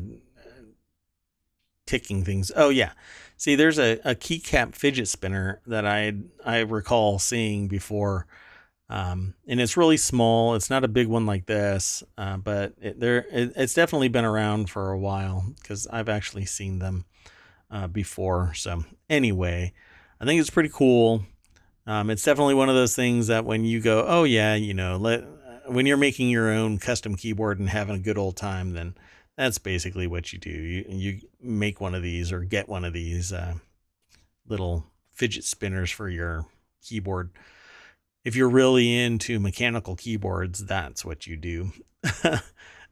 ticking 1.85 2.23
things. 2.23 2.51
Oh 2.55 2.69
yeah, 2.69 2.91
see, 3.37 3.55
there's 3.55 3.77
a, 3.79 3.99
a 4.05 4.15
keycap 4.15 4.75
fidget 4.75 5.07
spinner 5.07 5.61
that 5.67 5.85
I 5.85 6.13
I 6.45 6.59
recall 6.59 7.19
seeing 7.19 7.67
before, 7.67 8.27
um, 8.89 9.33
and 9.47 9.59
it's 9.59 9.77
really 9.77 9.97
small. 9.97 10.55
It's 10.55 10.69
not 10.69 10.83
a 10.83 10.87
big 10.87 11.07
one 11.07 11.25
like 11.25 11.45
this, 11.45 12.03
uh, 12.17 12.37
but 12.37 12.73
it, 12.81 12.99
there 12.99 13.25
it, 13.31 13.53
it's 13.55 13.73
definitely 13.73 14.07
been 14.09 14.25
around 14.25 14.69
for 14.69 14.91
a 14.91 14.99
while 14.99 15.53
because 15.61 15.85
I've 15.87 16.09
actually 16.09 16.45
seen 16.45 16.79
them 16.79 17.05
uh, 17.69 17.87
before. 17.87 18.53
So 18.55 18.85
anyway, 19.09 19.73
I 20.19 20.25
think 20.25 20.39
it's 20.39 20.49
pretty 20.49 20.69
cool. 20.73 21.25
Um, 21.87 22.09
it's 22.09 22.23
definitely 22.23 22.53
one 22.53 22.69
of 22.69 22.75
those 22.75 22.95
things 22.95 23.27
that 23.27 23.43
when 23.43 23.65
you 23.65 23.81
go, 23.81 24.05
oh 24.07 24.23
yeah, 24.23 24.55
you 24.55 24.73
know, 24.73 24.97
let 24.97 25.23
when 25.67 25.85
you're 25.85 25.97
making 25.97 26.29
your 26.29 26.49
own 26.49 26.77
custom 26.77 27.15
keyboard 27.15 27.59
and 27.59 27.69
having 27.69 27.95
a 27.95 27.99
good 27.99 28.17
old 28.17 28.37
time, 28.37 28.73
then 28.73 28.95
that's 29.37 29.57
basically 29.57 30.07
what 30.07 30.33
you 30.33 30.39
do. 30.39 30.49
You 30.49 30.85
you 30.87 31.21
make 31.41 31.81
one 31.81 31.95
of 31.95 32.03
these 32.03 32.31
or 32.31 32.41
get 32.41 32.69
one 32.69 32.85
of 32.85 32.93
these 32.93 33.31
uh, 33.31 33.55
little 34.47 34.85
fidget 35.11 35.43
spinners 35.43 35.91
for 35.91 36.09
your 36.09 36.45
keyboard. 36.83 37.31
If 38.23 38.35
you're 38.35 38.49
really 38.49 38.95
into 38.97 39.39
mechanical 39.39 39.95
keyboards, 39.95 40.65
that's 40.65 41.03
what 41.03 41.25
you 41.25 41.37
do. 41.37 41.71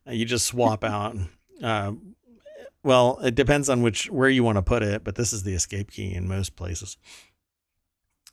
you 0.08 0.26
just 0.26 0.48
swap 0.48 0.84
out. 0.84 1.18
Uh, 1.62 1.94
well, 2.84 3.20
it 3.20 3.36
depends 3.36 3.70
on 3.70 3.82
which 3.82 4.10
where 4.10 4.30
you 4.30 4.44
want 4.44 4.58
to 4.58 4.62
put 4.62 4.84
it, 4.84 5.04
but 5.04 5.16
this 5.16 5.34
is 5.34 5.44
the 5.44 5.54
escape 5.54 5.92
key 5.92 6.14
in 6.14 6.28
most 6.28 6.56
places. 6.56 6.98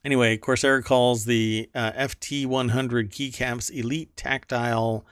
Anyway, 0.07 0.37
Corsair 0.37 0.83
calls 0.83 1.25
the 1.25 1.69
uh, 1.75 1.91
FT100 1.91 3.09
keycaps 3.09 3.77
elite 3.77 4.17
tactile 4.17 5.05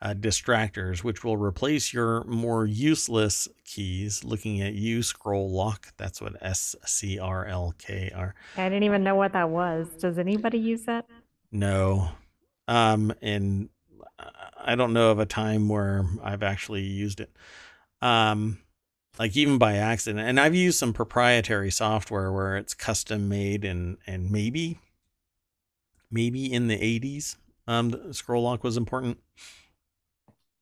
uh, 0.00 0.14
distractors, 0.14 1.04
which 1.04 1.22
will 1.22 1.36
replace 1.36 1.92
your 1.92 2.24
more 2.24 2.64
useless 2.64 3.48
keys. 3.66 4.24
Looking 4.24 4.62
at 4.62 4.72
you, 4.72 5.02
scroll 5.02 5.50
lock. 5.50 5.88
That's 5.98 6.22
what 6.22 6.36
S 6.40 6.74
C 6.86 7.18
R 7.18 7.44
L 7.44 7.74
K 7.76 8.10
R. 8.16 8.34
I 8.56 8.70
didn't 8.70 8.84
even 8.84 9.04
know 9.04 9.14
what 9.14 9.34
that 9.34 9.50
was. 9.50 9.88
Does 9.98 10.16
anybody 10.16 10.56
use 10.56 10.84
that? 10.84 11.04
No. 11.52 12.08
Um, 12.66 13.12
and 13.20 13.68
I 14.56 14.74
don't 14.74 14.94
know 14.94 15.10
of 15.10 15.18
a 15.18 15.26
time 15.26 15.68
where 15.68 16.06
I've 16.24 16.42
actually 16.42 16.84
used 16.84 17.20
it. 17.20 17.30
Um, 18.00 18.56
like 19.18 19.36
even 19.36 19.58
by 19.58 19.76
accident. 19.76 20.26
And 20.26 20.38
I've 20.38 20.54
used 20.54 20.78
some 20.78 20.92
proprietary 20.92 21.70
software 21.70 22.32
where 22.32 22.56
it's 22.56 22.74
custom 22.74 23.28
made 23.28 23.64
and 23.64 23.98
and 24.06 24.30
maybe 24.30 24.78
maybe 26.10 26.52
in 26.52 26.66
the 26.66 26.76
80s 26.76 27.36
um 27.68 27.90
the 27.90 28.14
scroll 28.14 28.44
lock 28.44 28.64
was 28.64 28.76
important. 28.76 29.18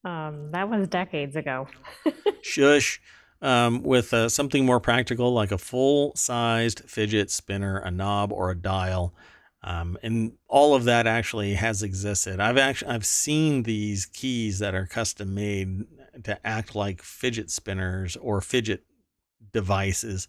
Um, 0.04 0.52
that 0.52 0.70
was 0.70 0.88
decades 0.88 1.36
ago. 1.36 1.68
Shush. 2.42 3.00
Um, 3.40 3.84
with 3.84 4.12
uh, 4.12 4.28
something 4.28 4.66
more 4.66 4.80
practical 4.80 5.32
like 5.32 5.52
a 5.52 5.58
full 5.58 6.12
sized 6.16 6.82
fidget 6.88 7.30
spinner, 7.30 7.78
a 7.78 7.90
knob, 7.90 8.32
or 8.32 8.50
a 8.50 8.56
dial. 8.56 9.14
Um, 9.62 9.96
and 10.02 10.32
all 10.48 10.74
of 10.74 10.84
that 10.84 11.06
actually 11.06 11.54
has 11.54 11.82
existed. 11.82 12.40
I've 12.40 12.56
actually 12.56 12.90
I've 12.90 13.06
seen 13.06 13.62
these 13.62 14.06
keys 14.06 14.58
that 14.58 14.74
are 14.74 14.86
custom 14.86 15.34
made 15.34 15.84
to 16.24 16.46
act 16.46 16.74
like 16.74 17.02
fidget 17.02 17.50
spinners 17.50 18.16
or 18.16 18.40
fidget 18.40 18.84
devices, 19.52 20.26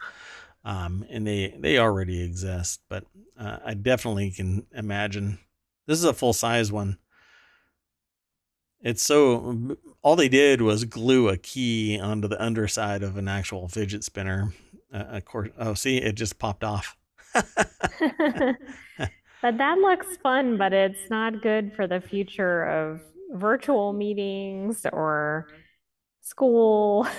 um, 0.64 1.06
and 1.10 1.26
they 1.26 1.56
they 1.58 1.78
already 1.78 2.22
exist. 2.24 2.82
But 2.90 3.06
uh, 3.38 3.58
I 3.66 3.74
definitely 3.74 4.32
can 4.32 4.66
imagine 4.74 5.40
this 5.88 5.98
is 5.98 6.06
a 6.06 6.14
full 6.14 6.34
size 6.34 6.72
one. 6.72 6.98
It's 8.82 9.04
so 9.04 9.76
all 10.02 10.16
they 10.16 10.30
did 10.30 10.62
was 10.62 10.86
glue 10.86 11.28
a 11.28 11.38
key 11.38 12.00
onto 12.00 12.28
the 12.28 12.42
underside 12.42 13.04
of 13.04 13.18
an 13.18 13.28
actual 13.28 13.68
fidget 13.68 14.04
spinner. 14.04 14.54
Uh, 14.94 14.98
of 14.98 15.26
course, 15.26 15.50
oh, 15.60 15.74
see, 15.74 15.98
it 15.98 16.16
just 16.16 16.40
popped 16.40 16.64
off. 16.64 16.96
But 19.42 19.58
that 19.58 19.78
looks 19.78 20.18
fun, 20.18 20.58
but 20.58 20.74
it's 20.74 21.10
not 21.10 21.42
good 21.42 21.74
for 21.76 21.88
the 21.88 22.02
future 22.02 22.64
of 22.64 23.02
virtual 23.32 23.94
meetings 23.94 24.86
or 24.92 25.48
school. 26.30 27.08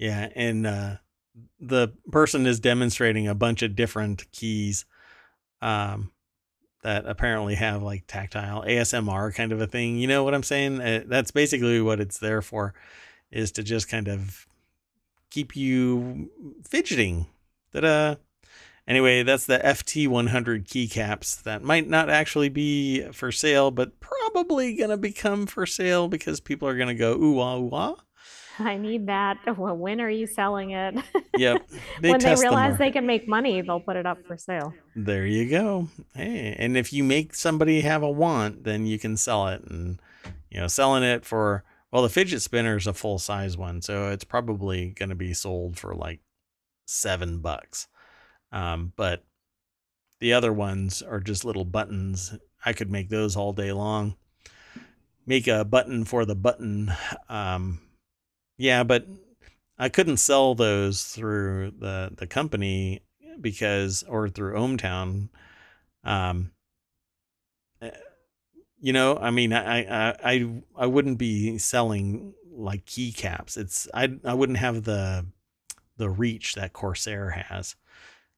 Yeah, 0.00 0.30
and 0.34 0.66
uh, 0.66 0.96
the 1.60 1.92
person 2.10 2.46
is 2.46 2.58
demonstrating 2.58 3.28
a 3.28 3.34
bunch 3.34 3.60
of 3.60 3.76
different 3.76 4.32
keys 4.32 4.86
um, 5.60 6.10
that 6.82 7.04
apparently 7.04 7.54
have 7.56 7.82
like 7.82 8.04
tactile 8.06 8.62
ASMR 8.62 9.34
kind 9.34 9.52
of 9.52 9.60
a 9.60 9.66
thing. 9.66 9.98
You 9.98 10.06
know 10.06 10.24
what 10.24 10.32
I'm 10.32 10.42
saying? 10.42 10.80
Uh, 10.80 11.04
that's 11.06 11.30
basically 11.32 11.82
what 11.82 12.00
it's 12.00 12.16
there 12.16 12.40
for, 12.40 12.72
is 13.30 13.52
to 13.52 13.62
just 13.62 13.90
kind 13.90 14.08
of 14.08 14.46
keep 15.28 15.54
you 15.54 16.30
fidgeting. 16.66 17.26
Ta-da! 17.74 18.14
Anyway, 18.90 19.22
that's 19.22 19.46
the 19.46 19.60
FT100 19.60 20.66
keycaps 20.66 21.44
that 21.44 21.62
might 21.62 21.88
not 21.88 22.10
actually 22.10 22.48
be 22.48 23.02
for 23.12 23.30
sale, 23.30 23.70
but 23.70 24.00
probably 24.00 24.74
gonna 24.74 24.96
become 24.96 25.46
for 25.46 25.64
sale 25.64 26.08
because 26.08 26.40
people 26.40 26.66
are 26.66 26.76
gonna 26.76 26.92
go 26.92 27.12
ooh 27.12 27.38
ah 27.38 27.56
ooh 27.56 27.70
ah. 27.72 27.94
I 28.58 28.76
need 28.78 29.06
that. 29.06 29.38
Well, 29.56 29.76
when 29.76 30.00
are 30.00 30.10
you 30.10 30.26
selling 30.26 30.72
it? 30.72 30.96
Yep. 31.38 31.70
when 32.00 32.18
they 32.18 32.34
realize 32.34 32.78
they 32.78 32.90
can 32.90 33.06
make 33.06 33.28
money, 33.28 33.60
they'll 33.62 33.78
put 33.78 33.94
it 33.94 34.06
up 34.06 34.26
for 34.26 34.36
sale. 34.36 34.74
There 34.96 35.24
you 35.24 35.48
go. 35.48 35.88
Hey, 36.12 36.56
and 36.58 36.76
if 36.76 36.92
you 36.92 37.04
make 37.04 37.36
somebody 37.36 37.82
have 37.82 38.02
a 38.02 38.10
want, 38.10 38.64
then 38.64 38.86
you 38.86 38.98
can 38.98 39.16
sell 39.16 39.46
it. 39.48 39.62
And, 39.62 40.02
you 40.50 40.60
know, 40.60 40.66
selling 40.66 41.04
it 41.04 41.24
for, 41.24 41.62
well, 41.92 42.02
the 42.02 42.08
fidget 42.08 42.42
spinner 42.42 42.76
is 42.76 42.88
a 42.88 42.92
full 42.92 43.20
size 43.20 43.56
one. 43.56 43.80
So 43.80 44.10
it's 44.10 44.24
probably 44.24 44.90
going 44.90 45.08
to 45.08 45.14
be 45.14 45.32
sold 45.32 45.78
for 45.78 45.94
like 45.94 46.20
seven 46.86 47.38
bucks. 47.38 47.86
Um, 48.52 48.92
but 48.96 49.24
the 50.18 50.32
other 50.32 50.52
ones 50.52 51.02
are 51.02 51.20
just 51.20 51.44
little 51.44 51.64
buttons. 51.64 52.36
I 52.64 52.72
could 52.72 52.90
make 52.90 53.08
those 53.08 53.36
all 53.36 53.52
day 53.52 53.72
long. 53.72 54.16
Make 55.26 55.46
a 55.46 55.64
button 55.64 56.04
for 56.04 56.24
the 56.24 56.34
button. 56.34 56.92
Um, 57.28 57.80
yeah, 58.58 58.82
but 58.82 59.06
I 59.78 59.88
couldn't 59.88 60.18
sell 60.18 60.54
those 60.54 61.04
through 61.04 61.72
the, 61.78 62.10
the 62.16 62.26
company 62.26 63.02
because 63.40 64.02
or 64.04 64.28
through 64.28 64.54
ohmtown 64.54 65.28
um 66.04 66.50
eh, 67.82 67.90
you 68.80 68.92
know 68.92 69.16
i 69.18 69.30
mean 69.30 69.52
i 69.52 69.80
i 69.82 70.16
i, 70.24 70.50
I 70.76 70.86
wouldn't 70.86 71.18
be 71.18 71.58
selling 71.58 72.34
like 72.52 72.84
keycaps 72.86 73.56
it's 73.56 73.88
i 73.94 74.08
i 74.24 74.34
wouldn't 74.34 74.58
have 74.58 74.84
the 74.84 75.26
the 75.96 76.10
reach 76.10 76.54
that 76.54 76.72
corsair 76.72 77.30
has 77.30 77.76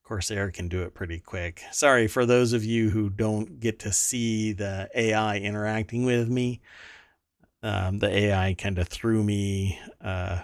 corsair 0.05 0.51
can 0.51 0.69
do 0.69 0.83
it 0.83 0.95
pretty 0.95 1.19
quick 1.19 1.63
sorry 1.71 2.09
for 2.09 2.27
those 2.27 2.53
of 2.53 2.65
you 2.65 2.91
who 2.91 3.09
don't 3.09 3.61
get 3.61 3.79
to 3.79 3.93
see 3.93 4.53
the 4.53 4.89
ai 4.95 5.39
interacting 5.39 6.05
with 6.05 6.29
me 6.29 6.61
um, 7.63 7.99
the 8.01 8.11
ai 8.11 8.55
kind 8.55 8.79
of 8.79 8.89
threw 8.89 9.23
me 9.23 9.79
uh 10.03 10.41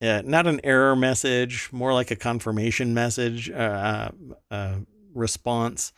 yeah, 0.00 0.20
not 0.24 0.46
an 0.46 0.60
error 0.62 0.94
message, 0.94 1.70
more 1.72 1.94
like 1.94 2.10
a 2.10 2.16
confirmation 2.16 2.92
message, 2.92 3.50
uh, 3.50 4.10
uh, 4.50 4.76
response, 5.14 5.92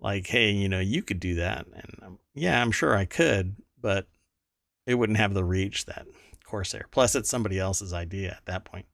like, 0.00 0.26
"Hey, 0.26 0.50
you 0.50 0.68
know, 0.68 0.80
you 0.80 1.02
could 1.02 1.20
do 1.20 1.36
that," 1.36 1.66
and 1.66 1.98
um, 2.02 2.18
yeah, 2.34 2.60
I'm 2.60 2.72
sure 2.72 2.94
I 2.94 3.06
could, 3.06 3.56
but 3.80 4.06
it 4.86 4.96
wouldn't 4.96 5.18
have 5.18 5.32
the 5.34 5.44
reach 5.44 5.86
that 5.86 6.06
Corsair. 6.44 6.86
Plus, 6.90 7.14
it's 7.14 7.30
somebody 7.30 7.58
else's 7.58 7.92
idea 7.94 8.32
at 8.32 8.44
that 8.46 8.64
point. 8.64 8.86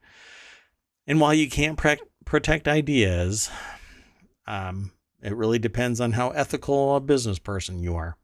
And 1.07 1.21
while 1.21 1.35
you 1.35 1.49
can't 1.49 1.79
pre- 1.79 1.97
protect 2.29 2.69
ideas, 2.69 3.51
um, 4.47 4.93
it 5.23 5.35
really 5.35 5.59
depends 5.59 6.01
on 6.01 6.13
how 6.13 6.31
ethical 6.31 6.97
a 6.97 7.01
business 7.01 7.39
person 7.39 7.83
you 7.83 7.97
are. 7.97 8.17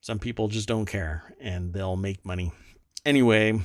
Some 0.00 0.18
people 0.18 0.48
just 0.48 0.68
don't 0.68 0.86
care, 0.86 1.34
and 1.40 1.72
they'll 1.72 1.96
make 1.96 2.24
money 2.24 2.52
anyway 3.04 3.60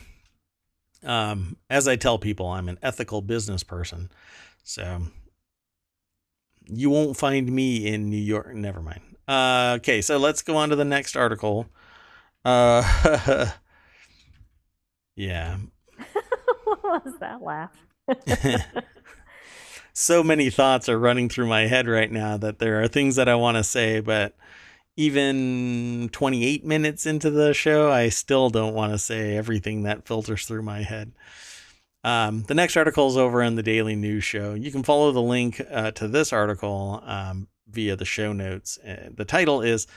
um, 1.06 1.58
as 1.70 1.88
I 1.88 1.96
tell 1.96 2.18
people, 2.18 2.48
I'm 2.48 2.70
an 2.70 2.80
ethical 2.82 3.22
business 3.22 3.64
person. 3.64 4.10
So 4.64 5.04
you 6.68 6.90
won't 6.90 7.18
find 7.18 7.52
me 7.52 7.88
in 7.88 8.10
New 8.10 8.18
York. 8.18 8.54
Never 8.54 8.82
mind. 8.82 9.02
Uh, 9.28 9.76
okay, 9.78 10.02
so 10.02 10.18
let's 10.18 10.42
go 10.42 10.58
on 10.58 10.70
to 10.70 10.76
the 10.76 10.86
next 10.86 11.16
article. 11.16 11.68
Uh, 12.44 13.50
yeah. 15.16 15.58
what 16.66 17.06
was 17.06 17.16
that 17.20 17.42
laugh? 17.42 17.72
so 19.94 20.24
many 20.24 20.50
thoughts 20.50 20.90
are 20.90 21.00
running 21.00 21.30
through 21.30 21.48
my 21.48 21.68
head 21.68 21.88
right 21.88 22.12
now 22.12 22.36
that 22.38 22.60
there 22.60 22.82
are 22.82 22.88
things 22.88 23.16
that 23.16 23.30
I 23.30 23.36
want 23.36 23.58
to 23.58 23.64
say, 23.64 24.00
but 24.00 24.36
even 24.96 26.10
28 26.12 26.66
minutes 26.66 27.06
into 27.06 27.30
the 27.30 27.54
show, 27.54 27.92
I 27.92 28.10
still 28.10 28.50
don't 28.50 28.74
want 28.74 28.92
to 28.92 28.98
say 28.98 29.38
everything 29.38 29.84
that 29.84 30.08
filters 30.08 30.46
through 30.46 30.64
my 30.64 30.82
head. 30.82 31.14
Um, 32.04 32.44
the 32.44 32.54
next 32.56 32.76
article 32.76 33.08
is 33.08 33.18
over 33.18 33.42
on 33.42 33.56
the 33.56 33.64
Daily 33.64 33.96
News 33.96 34.24
Show. 34.24 34.56
You 34.56 34.72
can 34.72 34.84
follow 34.84 35.12
the 35.12 35.22
link 35.22 35.62
uh, 35.72 35.92
to 35.92 36.08
this 36.08 36.34
article 36.34 37.02
um, 37.06 37.48
via 37.70 37.96
the 37.96 38.06
show 38.06 38.34
notes. 38.34 38.78
Uh, 38.80 39.10
the 39.16 39.26
title 39.26 39.62
is 39.62 39.88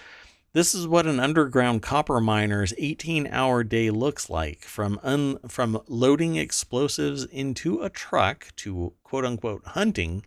This 0.57 0.75
is 0.75 0.89
what 0.89 1.07
an 1.07 1.21
underground 1.21 1.83
copper 1.83 2.19
miner's 2.19 2.73
18 2.79 3.27
hour 3.27 3.63
day 3.63 3.91
looks 3.91 4.31
like 4.31 4.63
from, 4.63 4.99
un- 5.03 5.39
from 5.47 5.83
loading 5.87 6.37
explosives 6.37 7.27
into 7.27 7.83
a 7.83 7.91
truck 7.91 8.47
to 8.57 8.95
quote 9.05 9.27
unquote 9.27 9.67
hunting 9.67 10.25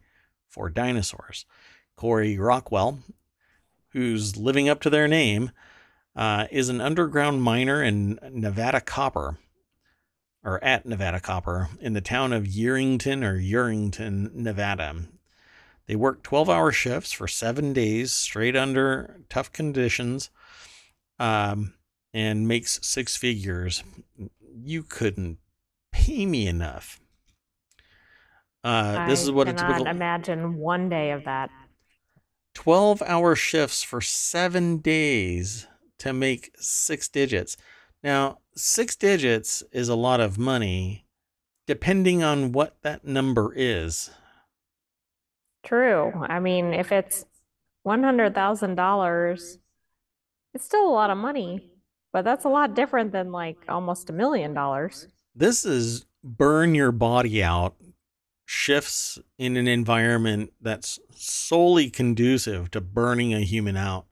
for 0.48 0.70
dinosaurs. 0.70 1.48
Corey 1.96 2.38
Rockwell, 2.38 3.00
who's 3.94 4.38
living 4.38 4.70
up 4.70 4.82
to 4.82 4.92
their 4.92 5.08
name, 5.08 5.50
uh, 6.16 6.46
is 6.52 6.70
an 6.70 6.80
underground 6.80 7.42
miner 7.42 7.82
in 7.82 8.20
Nevada 8.32 8.82
Copper, 8.82 9.40
or 10.44 10.64
at 10.64 10.86
Nevada 10.86 11.20
Copper, 11.20 11.70
in 11.82 11.94
the 11.94 12.02
town 12.02 12.34
of 12.34 12.44
Yerington 12.44 13.24
or 13.24 13.40
Urington, 13.40 14.32
Nevada. 14.36 14.96
They 15.90 15.96
work 15.96 16.22
12 16.22 16.52
hour 16.52 16.72
shifts 16.72 17.12
for 17.12 17.28
seven 17.28 17.74
days 17.74 18.12
straight 18.12 18.56
under 18.56 19.22
tough 19.28 19.52
conditions 19.52 20.30
um, 21.18 21.74
and 22.14 22.48
makes 22.48 22.80
six 22.84 23.18
figures. 23.18 23.84
You 24.56 24.84
couldn't 24.84 25.40
pay 25.92 26.28
me 26.28 26.46
enough. 26.46 27.02
Uh, 28.64 29.08
this 29.08 29.24
is 29.24 29.32
what 29.32 29.48
a 29.48 29.54
cannot 29.54 29.68
typical 29.68 29.88
imagine 29.88 30.58
one 30.58 30.90
day 30.90 31.10
of 31.10 31.24
that. 31.24 31.50
12 32.54 33.02
hour 33.08 33.36
shifts 33.36 33.82
for 33.82 34.00
seven 34.00 34.78
days 34.78 35.66
to 35.98 36.14
make 36.14 36.52
six 36.60 37.08
digits. 37.08 37.58
Now, 38.04 38.42
six 38.56 38.96
digits 38.96 39.64
is 39.72 39.90
a 39.90 39.96
lot 39.96 40.20
of 40.20 40.38
money, 40.38 41.08
depending 41.66 42.22
on 42.22 42.52
what 42.52 42.78
that 42.84 43.06
number 43.06 43.52
is. 43.56 44.12
True. 45.64 46.12
I 46.28 46.40
mean, 46.40 46.74
if 46.74 46.92
it's 46.92 47.26
one 47.84 48.04
hundred 48.04 48.34
thousand 48.36 48.76
dollars, 48.76 49.60
it's 50.54 50.66
still 50.66 50.88
a 50.88 50.92
lot 50.92 51.10
of 51.10 51.18
money, 51.18 51.72
but 52.12 52.24
that's 52.24 52.46
a 52.46 52.50
lot 52.50 52.76
different 52.76 53.12
than 53.12 53.32
like 53.32 53.58
almost 53.68 54.10
a 54.10 54.14
million 54.14 54.54
dollars. 54.54 55.08
This 55.36 55.66
is 55.66 56.06
burn 56.24 56.76
your 56.76 56.92
body 56.92 57.44
out 57.44 57.76
shifts 58.46 59.20
in 59.38 59.56
an 59.58 59.68
environment 59.68 60.52
that's 60.60 61.00
solely 61.14 61.90
conducive 61.90 62.72
to 62.72 62.82
burning 62.82 63.34
a 63.34 63.42
human 63.42 63.78
out. 63.78 64.06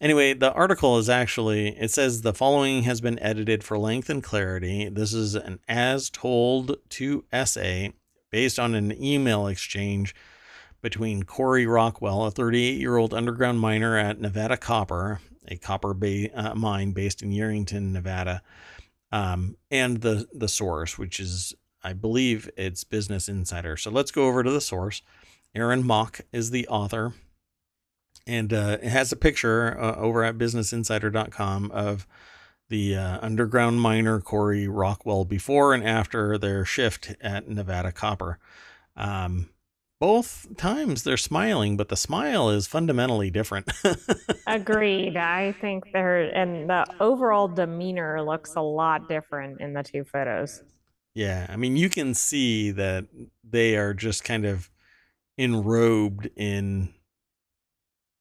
Anyway, 0.00 0.34
the 0.34 0.52
article 0.52 0.98
is 0.98 1.08
actually, 1.08 1.68
it 1.78 1.90
says 1.90 2.20
the 2.20 2.34
following 2.34 2.82
has 2.82 3.00
been 3.00 3.18
edited 3.20 3.64
for 3.64 3.78
length 3.78 4.10
and 4.10 4.22
clarity. 4.22 4.88
This 4.90 5.14
is 5.14 5.34
an 5.34 5.60
as 5.66 6.10
told 6.10 6.76
to 6.90 7.24
essay 7.32 7.94
based 8.30 8.58
on 8.58 8.74
an 8.74 8.92
email 9.02 9.46
exchange 9.46 10.14
between 10.84 11.22
Corey 11.22 11.66
Rockwell, 11.66 12.26
a 12.26 12.30
38 12.30 12.78
year 12.78 12.98
old 12.98 13.14
underground 13.14 13.58
miner 13.58 13.96
at 13.96 14.20
Nevada 14.20 14.56
Copper, 14.56 15.20
a 15.48 15.56
copper 15.56 15.96
uh, 16.34 16.54
mine 16.54 16.92
based 16.92 17.22
in 17.22 17.30
Yerington, 17.30 17.90
Nevada, 17.90 18.42
um, 19.10 19.56
and 19.70 20.02
the, 20.02 20.26
the 20.32 20.46
source, 20.46 20.98
which 20.98 21.18
is, 21.18 21.54
I 21.82 21.94
believe, 21.94 22.50
it's 22.56 22.84
Business 22.84 23.28
Insider. 23.28 23.78
So 23.78 23.90
let's 23.90 24.10
go 24.10 24.26
over 24.26 24.42
to 24.42 24.50
the 24.50 24.60
source. 24.60 25.00
Aaron 25.54 25.86
Mok 25.86 26.20
is 26.32 26.50
the 26.50 26.68
author 26.68 27.14
and 28.26 28.52
uh, 28.52 28.78
it 28.82 28.88
has 28.88 29.10
a 29.10 29.16
picture 29.16 29.80
uh, 29.80 29.96
over 29.96 30.22
at 30.22 30.36
businessinsider.com 30.36 31.70
of 31.70 32.06
the 32.68 32.96
uh, 32.96 33.18
underground 33.22 33.80
miner 33.80 34.20
Corey 34.20 34.68
Rockwell 34.68 35.24
before 35.24 35.72
and 35.72 35.82
after 35.82 36.36
their 36.36 36.64
shift 36.64 37.14
at 37.22 37.48
Nevada 37.48 37.92
Copper. 37.92 38.38
Um, 38.96 39.48
both 40.04 40.46
times 40.58 41.02
they're 41.02 41.16
smiling, 41.16 41.78
but 41.78 41.88
the 41.88 41.96
smile 41.96 42.50
is 42.50 42.66
fundamentally 42.66 43.30
different. 43.30 43.72
Agreed. 44.46 45.16
I 45.16 45.52
think 45.52 45.84
they're, 45.94 46.24
and 46.24 46.68
the 46.68 46.84
overall 47.00 47.48
demeanor 47.48 48.22
looks 48.22 48.54
a 48.54 48.60
lot 48.60 49.08
different 49.08 49.62
in 49.62 49.72
the 49.72 49.82
two 49.82 50.04
photos. 50.04 50.62
yeah, 51.14 51.46
I 51.48 51.56
mean, 51.56 51.76
you 51.78 51.88
can 51.88 52.12
see 52.12 52.70
that 52.72 53.06
they 53.48 53.76
are 53.76 53.94
just 53.94 54.24
kind 54.24 54.44
of 54.44 54.68
enrobed 55.40 56.30
in 56.36 56.92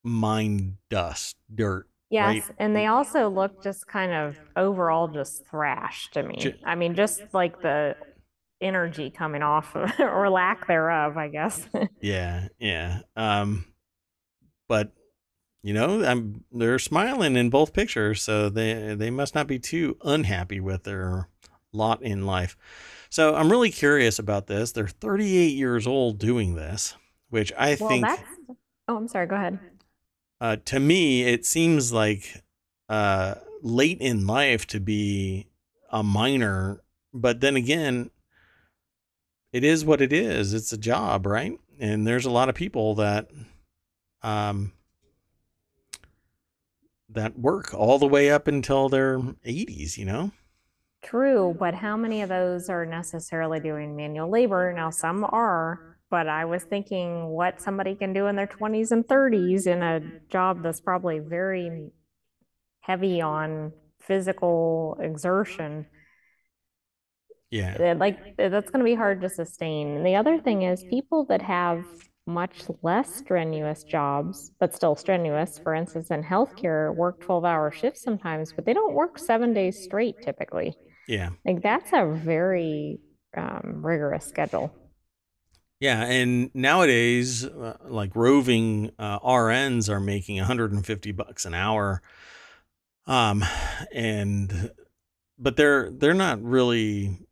mine 0.05 0.77
dust, 0.89 1.35
dirt. 1.53 1.87
Yes, 2.09 2.25
Right. 2.27 2.43
and 2.59 2.73
they 2.73 2.85
also 2.85 3.27
look 3.27 3.61
just 3.61 3.87
kind 3.87 4.13
of 4.13 4.37
overall 4.55 5.09
just 5.09 5.45
thrashed 5.47 6.13
to 6.13 6.23
me. 6.23 6.55
I 6.63 6.75
mean, 6.75 6.95
just 6.95 7.23
like 7.33 7.61
the 7.61 7.97
energy 8.63 9.09
coming 9.11 9.41
off 9.43 9.75
of, 9.75 9.91
or 9.99 10.29
lack 10.29 10.67
thereof, 10.67 11.17
I 11.17 11.27
guess. 11.27 11.67
Yeah, 12.01 12.47
yeah. 12.59 12.99
Um, 13.15 13.65
but 14.67 14.91
you 15.61 15.73
know, 15.73 16.03
I'm 16.03 16.43
they're 16.51 16.79
smiling 16.79 17.35
in 17.37 17.49
both 17.49 17.73
pictures, 17.73 18.21
so 18.21 18.49
they 18.49 18.95
they 18.95 19.09
must 19.09 19.35
not 19.35 19.47
be 19.47 19.59
too 19.59 19.97
unhappy 20.03 20.59
with 20.59 20.83
their 20.83 21.29
lot 21.71 22.01
in 22.01 22.25
life. 22.25 22.57
So 23.09 23.35
I'm 23.35 23.51
really 23.51 23.71
curious 23.71 24.19
about 24.19 24.47
this. 24.47 24.71
They're 24.71 24.87
38 24.87 25.55
years 25.55 25.87
old 25.87 26.17
doing 26.17 26.55
this, 26.55 26.95
which 27.29 27.53
I 27.57 27.77
Well, 27.79 27.89
think. 27.89 28.05
Oh, 28.87 28.97
I'm 28.97 29.07
sorry. 29.07 29.27
Go 29.27 29.35
ahead. 29.35 29.59
uh, 30.41 30.57
to 30.65 30.79
me 30.79 31.23
it 31.23 31.45
seems 31.45 31.93
like 31.93 32.43
uh, 32.89 33.35
late 33.61 33.99
in 34.01 34.27
life 34.27 34.67
to 34.67 34.79
be 34.79 35.47
a 35.89 36.03
minor, 36.03 36.81
but 37.13 37.39
then 37.39 37.55
again, 37.55 38.09
it 39.53 39.63
is 39.63 39.85
what 39.85 40.01
it 40.01 40.11
is. 40.11 40.53
It's 40.53 40.73
a 40.73 40.77
job, 40.77 41.25
right? 41.25 41.57
And 41.79 42.05
there's 42.05 42.25
a 42.25 42.31
lot 42.31 42.49
of 42.49 42.55
people 42.55 42.95
that 42.95 43.29
um, 44.23 44.73
that 47.09 47.37
work 47.37 47.73
all 47.73 47.99
the 47.99 48.07
way 48.07 48.31
up 48.31 48.47
until 48.47 48.89
their 48.89 49.19
80s, 49.19 49.97
you 49.97 50.05
know? 50.05 50.31
True, 51.03 51.55
but 51.59 51.75
how 51.75 51.97
many 51.97 52.21
of 52.21 52.29
those 52.29 52.69
are 52.69 52.85
necessarily 52.85 53.59
doing 53.59 53.95
manual 53.95 54.29
labor? 54.29 54.73
Now, 54.73 54.89
some 54.89 55.25
are, 55.25 55.97
but 56.09 56.27
I 56.29 56.45
was 56.45 56.63
thinking 56.63 57.27
what 57.27 57.61
somebody 57.61 57.93
can 57.95 58.13
do 58.13 58.27
in 58.27 58.35
their 58.35 58.47
20s 58.47 58.91
and 58.91 59.05
30s 59.05 59.67
in 59.67 59.83
a 59.83 60.01
job 60.29 60.63
that's 60.63 60.79
probably 60.79 61.19
very 61.19 61.91
heavy 62.79 63.21
on 63.21 63.73
physical 63.99 64.97
exertion. 65.01 65.85
Yeah. 67.53 67.93
Like, 67.97 68.35
that's 68.37 68.71
going 68.71 68.79
to 68.79 68.85
be 68.85 68.95
hard 68.95 69.21
to 69.21 69.29
sustain. 69.29 69.97
And 69.97 70.05
the 70.05 70.15
other 70.15 70.39
thing 70.39 70.63
is, 70.63 70.83
people 70.89 71.25
that 71.25 71.41
have 71.41 71.85
much 72.25 72.63
less 72.81 73.13
strenuous 73.15 73.83
jobs, 73.83 74.51
but 74.59 74.73
still 74.73 74.95
strenuous, 74.95 75.59
for 75.59 75.75
instance, 75.75 76.09
in 76.09 76.23
healthcare, 76.23 76.95
work 76.95 77.21
12 77.21 77.45
hour 77.45 77.71
shifts 77.71 78.01
sometimes, 78.01 78.53
but 78.53 78.65
they 78.65 78.73
don't 78.73 78.93
work 78.93 79.19
seven 79.19 79.53
days 79.53 79.83
straight 79.83 80.15
typically. 80.23 80.73
Yeah. 81.07 81.29
Like 81.45 81.61
that's 81.61 81.91
a 81.93 82.05
very 82.05 82.99
um, 83.35 83.81
rigorous 83.83 84.25
schedule. 84.25 84.73
Yeah, 85.79 86.05
and 86.05 86.49
nowadays, 86.53 87.43
uh, 87.43 87.75
like 87.85 88.15
roving 88.15 88.91
uh, 88.97 89.19
RNs 89.19 89.89
are 89.89 89.99
making 89.99 90.37
150 90.37 91.11
bucks 91.11 91.43
an 91.43 91.53
hour, 91.53 92.01
um, 93.05 93.43
and 93.93 94.71
but 95.37 95.57
they're 95.57 95.91
they're 95.91 96.13
not 96.13 96.41
really, 96.41 97.27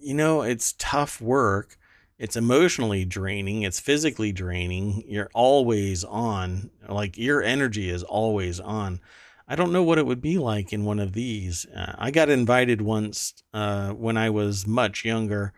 you 0.00 0.14
know, 0.14 0.42
it's 0.42 0.74
tough 0.78 1.20
work. 1.20 1.76
It's 2.18 2.36
emotionally 2.36 3.04
draining. 3.04 3.62
It's 3.62 3.80
physically 3.80 4.32
draining. 4.32 5.04
You're 5.06 5.30
always 5.32 6.04
on, 6.04 6.70
like 6.88 7.16
your 7.16 7.42
energy 7.42 7.88
is 7.88 8.02
always 8.02 8.60
on. 8.60 9.00
I 9.48 9.56
don't 9.56 9.72
know 9.72 9.82
what 9.82 9.98
it 9.98 10.06
would 10.06 10.20
be 10.20 10.38
like 10.38 10.72
in 10.72 10.84
one 10.84 11.00
of 11.00 11.12
these. 11.12 11.66
Uh, 11.74 11.94
I 11.98 12.10
got 12.10 12.28
invited 12.28 12.82
once 12.82 13.42
uh, 13.52 13.90
when 13.90 14.16
I 14.16 14.30
was 14.30 14.66
much 14.66 15.04
younger 15.04 15.52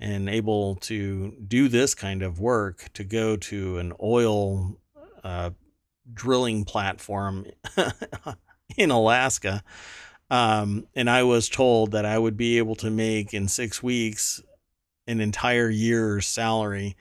and 0.00 0.28
able 0.28 0.76
to 0.76 1.32
do 1.46 1.68
this 1.68 1.94
kind 1.94 2.22
of 2.22 2.40
work 2.40 2.90
to 2.94 3.04
go 3.04 3.36
to 3.36 3.78
an 3.78 3.92
oil 4.02 4.78
uh, 5.22 5.50
drilling 6.12 6.64
platform 6.64 7.46
in 8.76 8.90
Alaska. 8.90 9.62
Um, 10.30 10.86
and 10.94 11.08
I 11.08 11.22
was 11.22 11.48
told 11.48 11.92
that 11.92 12.04
I 12.04 12.18
would 12.18 12.36
be 12.36 12.58
able 12.58 12.74
to 12.76 12.90
make 12.90 13.32
in 13.32 13.48
six 13.48 13.82
weeks 13.82 14.42
an 15.06 15.20
entire 15.20 15.70
year's 15.70 16.26
salary. 16.26 16.96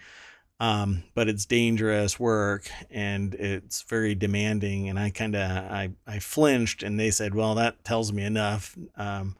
Um, 0.60 1.04
but 1.16 1.28
it's 1.28 1.46
dangerous 1.46 2.18
work 2.18 2.70
and 2.90 3.34
it's 3.34 3.82
very 3.82 4.16
demanding. 4.16 4.88
And 4.88 4.98
I 4.98 5.10
kind 5.10 5.36
of 5.36 5.42
I, 5.42 5.92
I 6.08 6.20
flinched, 6.20 6.82
and 6.82 6.98
they 6.98 7.12
said, 7.12 7.36
"Well, 7.36 7.56
that 7.56 7.84
tells 7.84 8.14
me 8.14 8.24
enough." 8.24 8.78
Um, 8.96 9.36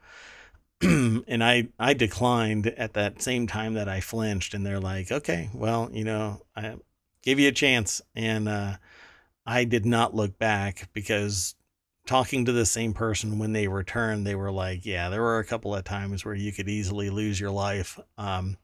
and 0.82 1.42
I 1.44 1.70
I 1.80 1.94
declined 1.94 2.68
at 2.68 2.94
that 2.96 3.22
same 3.22 3.48
time 3.48 3.76
that 3.76 3.88
I 3.88 4.02
flinched, 4.02 4.54
and 4.54 4.66
they're 4.66 4.80
like, 4.80 5.10
"Okay, 5.10 5.50
well, 5.54 5.90
you 5.94 6.04
know, 6.04 6.42
I 6.54 6.76
gave 7.22 7.40
you 7.40 7.48
a 7.48 7.54
chance," 7.54 8.02
and 8.14 8.50
uh, 8.50 8.76
I 9.46 9.64
did 9.64 9.86
not 9.86 10.16
look 10.16 10.38
back 10.38 10.90
because 10.92 11.56
talking 12.06 12.46
to 12.46 12.52
the 12.52 12.66
same 12.66 12.94
person 12.94 13.40
when 13.40 13.54
they 13.54 13.68
returned, 13.68 14.26
they 14.26 14.36
were 14.36 14.52
like, 14.52 14.86
"Yeah, 14.86 15.10
there 15.10 15.22
were 15.22 15.40
a 15.40 15.46
couple 15.46 15.76
of 15.76 15.84
times 15.84 16.24
where 16.24 16.36
you 16.36 16.52
could 16.52 16.70
easily 16.70 17.10
lose 17.10 17.40
your 17.40 17.52
life." 17.52 18.00
Um, 18.18 18.58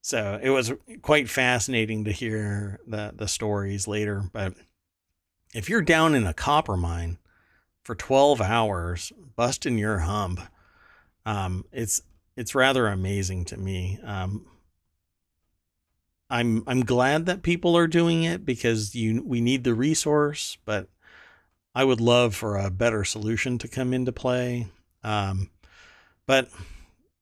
so 0.00 0.38
it 0.42 0.50
was 0.50 0.72
quite 1.02 1.28
fascinating 1.28 2.04
to 2.04 2.12
hear 2.12 2.80
the 2.86 3.12
the 3.14 3.28
stories 3.28 3.86
later. 3.86 4.24
But 4.32 4.54
if 5.54 5.68
you're 5.68 5.82
down 5.82 6.14
in 6.14 6.26
a 6.26 6.34
copper 6.34 6.76
mine 6.76 7.18
for 7.82 7.94
12 7.94 8.40
hours, 8.40 9.12
busting 9.36 9.78
your 9.78 10.00
hump, 10.00 10.40
um, 11.24 11.64
it's 11.72 12.02
it's 12.36 12.54
rather 12.54 12.86
amazing 12.86 13.44
to 13.46 13.56
me. 13.56 13.98
Um, 14.04 14.46
I'm 16.30 16.62
I'm 16.66 16.84
glad 16.84 17.26
that 17.26 17.42
people 17.42 17.76
are 17.76 17.86
doing 17.86 18.22
it 18.22 18.44
because 18.44 18.94
you 18.94 19.22
we 19.24 19.40
need 19.40 19.64
the 19.64 19.74
resource, 19.74 20.58
but 20.64 20.88
I 21.74 21.84
would 21.84 22.00
love 22.00 22.34
for 22.34 22.56
a 22.56 22.70
better 22.70 23.04
solution 23.04 23.58
to 23.58 23.68
come 23.68 23.94
into 23.94 24.12
play. 24.12 24.68
Um, 25.04 25.50
but 26.26 26.50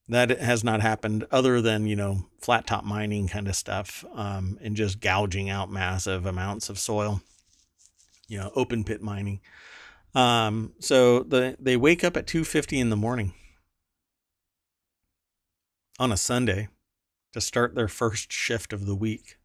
that 0.08 0.30
has 0.30 0.62
not 0.62 0.80
happened 0.80 1.26
other 1.30 1.60
than 1.60 1.86
you 1.86 1.96
know 1.96 2.26
flat 2.40 2.66
top 2.66 2.84
mining 2.84 3.28
kind 3.28 3.48
of 3.48 3.56
stuff 3.56 4.04
um, 4.14 4.58
and 4.62 4.76
just 4.76 5.00
gouging 5.00 5.50
out 5.50 5.70
massive 5.70 6.26
amounts 6.26 6.68
of 6.68 6.78
soil 6.78 7.22
you 8.28 8.38
know 8.38 8.52
open 8.54 8.84
pit 8.84 9.02
mining 9.02 9.40
um, 10.14 10.72
so 10.78 11.20
the 11.22 11.56
they 11.58 11.76
wake 11.76 12.04
up 12.04 12.16
at 12.16 12.26
2.50 12.26 12.80
in 12.80 12.90
the 12.90 12.96
morning 12.96 13.34
on 15.98 16.12
a 16.12 16.16
sunday 16.16 16.68
to 17.32 17.40
start 17.40 17.74
their 17.74 17.88
first 17.88 18.32
shift 18.32 18.72
of 18.72 18.86
the 18.86 18.94
week 18.94 19.38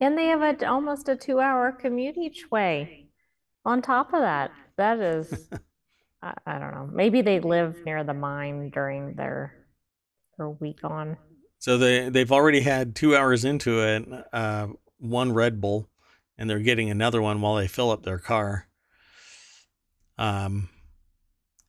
And 0.00 0.16
they 0.16 0.26
have 0.26 0.40
a, 0.40 0.66
almost 0.66 1.08
a 1.08 1.16
two 1.16 1.40
hour 1.40 1.72
commute 1.72 2.16
each 2.16 2.50
way. 2.50 2.99
On 3.64 3.82
top 3.82 4.12
of 4.14 4.20
that, 4.20 4.50
that 4.76 4.98
is, 5.00 5.48
I, 6.22 6.34
I 6.46 6.58
don't 6.58 6.74
know. 6.74 6.88
Maybe 6.92 7.20
they 7.22 7.40
live 7.40 7.76
near 7.84 8.02
the 8.04 8.14
mine 8.14 8.70
during 8.70 9.14
their 9.14 9.54
their 10.38 10.48
week 10.48 10.82
on. 10.84 11.18
so 11.58 11.76
they 11.76 12.08
they've 12.08 12.32
already 12.32 12.60
had 12.60 12.96
two 12.96 13.14
hours 13.14 13.44
into 13.44 13.80
it 13.80 14.08
uh, 14.32 14.68
one 14.98 15.32
red 15.34 15.60
bull 15.60 15.86
and 16.38 16.48
they're 16.48 16.58
getting 16.60 16.88
another 16.88 17.20
one 17.20 17.42
while 17.42 17.56
they 17.56 17.68
fill 17.68 17.90
up 17.90 18.02
their 18.04 18.18
car 18.18 18.66
um 20.16 20.70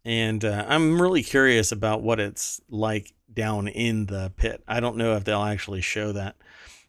and 0.06 0.46
uh, 0.46 0.64
i'm 0.70 1.02
really 1.02 1.22
curious 1.24 1.72
about 1.74 2.02
what 2.02 2.20
it's 2.20 2.62
like 2.70 3.12
down 3.34 3.68
in 3.68 4.06
the 4.06 4.32
pit 4.38 4.64
i 4.70 4.80
don't 4.80 4.96
know 4.96 5.16
if 5.18 5.26
they'll 5.26 5.44
actually 5.44 5.82
show 5.82 6.14
that 6.14 6.38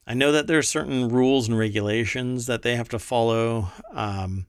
i 0.07 0.15
know 0.15 0.31
that 0.31 0.47
there's 0.47 0.69
certain 0.69 1.09
rules 1.09 1.49
and 1.49 1.59
regulations 1.59 2.47
that 2.47 2.63
they 2.63 2.77
have 2.77 2.89
to 2.89 2.99
follow 2.99 3.69
um 3.93 4.47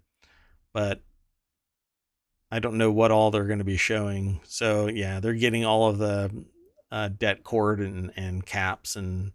but 0.73 1.01
i 2.51 2.59
don't 2.59 2.77
know 2.77 2.91
what 2.91 3.11
all 3.11 3.31
they're 3.31 3.45
going 3.45 3.59
to 3.59 3.65
be 3.65 3.77
showing 3.77 4.39
so 4.43 4.87
yeah 4.87 5.19
they're 5.19 5.33
getting 5.33 5.65
all 5.65 5.89
of 5.89 5.97
the 5.97 6.31
uh, 6.91 7.09
det 7.09 7.43
cord 7.43 7.79
and, 7.79 8.11
and 8.15 8.45
caps 8.45 8.95
and 8.95 9.31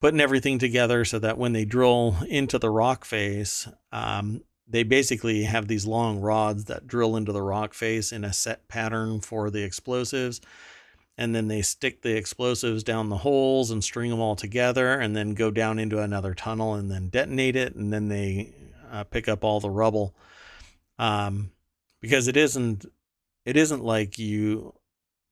putting 0.00 0.20
everything 0.20 0.58
together 0.58 1.04
so 1.04 1.18
that 1.18 1.38
when 1.38 1.52
they 1.52 1.64
drill 1.64 2.16
into 2.28 2.58
the 2.58 2.70
rock 2.70 3.04
face, 3.04 3.68
um, 3.92 4.42
they 4.68 4.82
basically 4.82 5.44
have 5.44 5.68
these 5.68 5.86
long 5.86 6.20
rods 6.20 6.64
that 6.64 6.86
drill 6.86 7.16
into 7.16 7.32
the 7.32 7.42
rock 7.42 7.72
face 7.72 8.12
in 8.12 8.24
a 8.24 8.32
set 8.32 8.66
pattern 8.68 9.20
for 9.20 9.50
the 9.50 9.62
explosives. 9.62 10.40
And 11.18 11.34
then 11.34 11.48
they 11.48 11.62
stick 11.62 12.02
the 12.02 12.16
explosives 12.16 12.84
down 12.84 13.08
the 13.08 13.16
holes 13.18 13.70
and 13.70 13.82
string 13.82 14.10
them 14.10 14.20
all 14.20 14.36
together 14.36 14.92
and 14.92 15.16
then 15.16 15.34
go 15.34 15.50
down 15.50 15.78
into 15.78 16.00
another 16.00 16.34
tunnel 16.34 16.74
and 16.74 16.90
then 16.90 17.08
detonate 17.08 17.56
it. 17.56 17.74
And 17.74 17.90
then 17.90 18.08
they 18.08 18.52
uh, 18.92 19.04
pick 19.04 19.26
up 19.26 19.42
all 19.42 19.60
the 19.60 19.70
rubble. 19.70 20.14
Um, 20.98 21.50
because 22.00 22.28
it 22.28 22.36
isn't, 22.36 22.86
it 23.44 23.56
isn't 23.56 23.82
like 23.82 24.18
you 24.18 24.74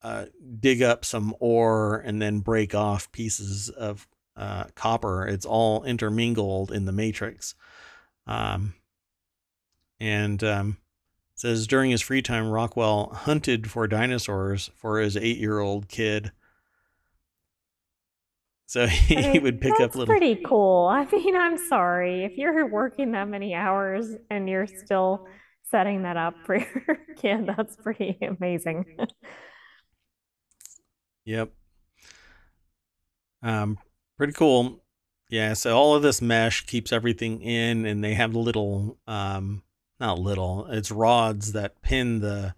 uh, 0.03 0.27
dig 0.61 0.83
up 0.83 1.05
some 1.05 1.35
ore 1.41 1.99
and 1.99 2.21
then 2.21 2.41
break 2.41 2.75
off 2.75 3.11
pieces 3.13 3.71
of 3.71 4.07
uh, 4.37 4.65
copper. 4.75 5.27
It's 5.27 5.47
all 5.47 5.85
intermingled 5.85 6.71
in 6.71 6.85
the 6.85 6.93
matrix. 6.93 7.55
Um, 8.27 8.75
and 10.01 10.43
um, 10.45 10.77
it 11.35 11.41
says 11.41 11.67
during 11.67 11.91
his 11.91 12.03
free 12.03 12.23
time, 12.23 12.51
Rockwell 12.51 13.11
hunted 13.15 13.71
for 13.71 13.87
dinosaurs 13.87 14.71
for 14.75 14.99
his 15.01 15.17
eight 15.17 15.39
year 15.39 15.59
old 15.59 15.89
kid. 15.89 16.33
So 18.67 18.87
he, 18.89 19.17
I 19.17 19.33
mean, 19.33 19.43
would 19.43 19.61
pick 19.61 19.81
up 19.81 19.95
little. 19.95 20.07
pretty 20.07 20.43
cool. 20.45 20.87
I 20.89 21.07
mean, 21.11 21.37
I'm 21.37 21.57
sorry 21.57 22.25
if 22.25 22.37
you're 22.37 22.67
working 22.67 23.13
that 23.13 23.29
many 23.29 23.55
hours 23.55 24.17
and 24.31 24.49
you're 24.49 24.67
still 24.67 25.27
setting 25.71 26.03
that 26.03 26.17
up 26.17 26.35
for 26.45 26.57
your 26.57 26.99
kid. 27.17 27.47
That's 27.47 27.77
pretty 27.77 28.19
amazing. 28.21 28.85
Yep. 31.25 31.53
Um, 33.43 33.79
pretty 34.17 34.33
cool. 34.33 34.83
Yeah, 35.31 35.55
so 35.55 35.77
all 35.77 35.95
of 35.95 36.03
this 36.03 36.21
mesh 36.23 36.67
keeps 36.67 36.93
everything 36.93 37.41
in, 37.41 37.87
and 37.87 38.05
they 38.05 38.15
have 38.15 38.35
little, 38.35 38.99
um, 39.07 39.63
not 39.99 40.19
little, 40.19 40.67
it's 40.67 40.91
rods 40.91 41.53
that 41.53 41.81
pin 41.83 42.21
the 42.21 42.55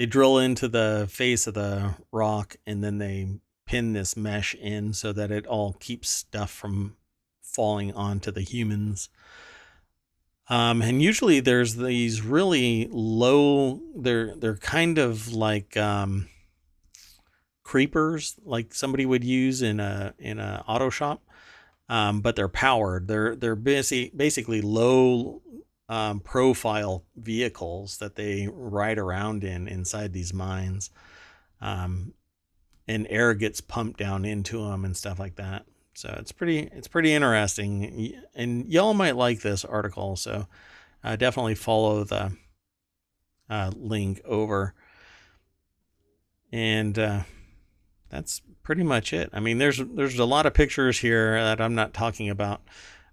they 0.00 0.06
drill 0.06 0.38
into 0.38 0.66
the 0.66 1.06
face 1.10 1.46
of 1.46 1.52
the 1.52 1.94
rock 2.10 2.56
and 2.66 2.82
then 2.82 2.96
they 2.96 3.28
pin 3.66 3.92
this 3.92 4.16
mesh 4.16 4.54
in 4.54 4.94
so 4.94 5.12
that 5.12 5.30
it 5.30 5.46
all 5.46 5.74
keeps 5.74 6.08
stuff 6.08 6.50
from 6.50 6.96
falling 7.42 7.92
onto 7.92 8.30
the 8.30 8.40
humans. 8.40 9.10
Um, 10.50 10.82
and 10.82 11.00
usually 11.00 11.38
there's 11.38 11.76
these 11.76 12.22
really 12.22 12.88
low. 12.90 13.80
They're 13.96 14.34
they're 14.34 14.56
kind 14.56 14.98
of 14.98 15.32
like 15.32 15.76
um, 15.76 16.28
creepers, 17.62 18.34
like 18.44 18.74
somebody 18.74 19.06
would 19.06 19.22
use 19.22 19.62
in 19.62 19.78
a 19.78 20.12
in 20.18 20.40
a 20.40 20.64
auto 20.66 20.90
shop, 20.90 21.22
um, 21.88 22.20
but 22.20 22.34
they're 22.34 22.48
powered. 22.48 23.06
They're 23.06 23.36
they're 23.36 23.54
basically 23.54 24.10
basically 24.16 24.60
low 24.60 25.40
um, 25.88 26.18
profile 26.18 27.04
vehicles 27.14 27.98
that 27.98 28.16
they 28.16 28.48
ride 28.52 28.98
around 28.98 29.44
in 29.44 29.68
inside 29.68 30.12
these 30.12 30.34
mines, 30.34 30.90
um, 31.60 32.12
and 32.88 33.06
air 33.08 33.34
gets 33.34 33.60
pumped 33.60 34.00
down 34.00 34.24
into 34.24 34.68
them 34.68 34.84
and 34.84 34.96
stuff 34.96 35.20
like 35.20 35.36
that. 35.36 35.64
So 36.00 36.16
it's 36.18 36.32
pretty 36.32 36.60
it's 36.72 36.88
pretty 36.88 37.12
interesting, 37.12 38.14
and 38.34 38.66
y'all 38.72 38.94
might 38.94 39.16
like 39.16 39.42
this 39.42 39.66
article. 39.66 40.16
So 40.16 40.46
uh, 41.04 41.16
definitely 41.16 41.56
follow 41.56 42.04
the 42.04 42.32
uh, 43.50 43.70
link 43.76 44.22
over, 44.24 44.72
and 46.50 46.98
uh, 46.98 47.22
that's 48.08 48.40
pretty 48.62 48.82
much 48.82 49.12
it. 49.12 49.28
I 49.34 49.40
mean, 49.40 49.58
there's 49.58 49.76
there's 49.76 50.18
a 50.18 50.24
lot 50.24 50.46
of 50.46 50.54
pictures 50.54 50.98
here 50.98 51.34
that 51.34 51.60
I'm 51.60 51.74
not 51.74 51.92
talking 51.92 52.30
about, 52.30 52.62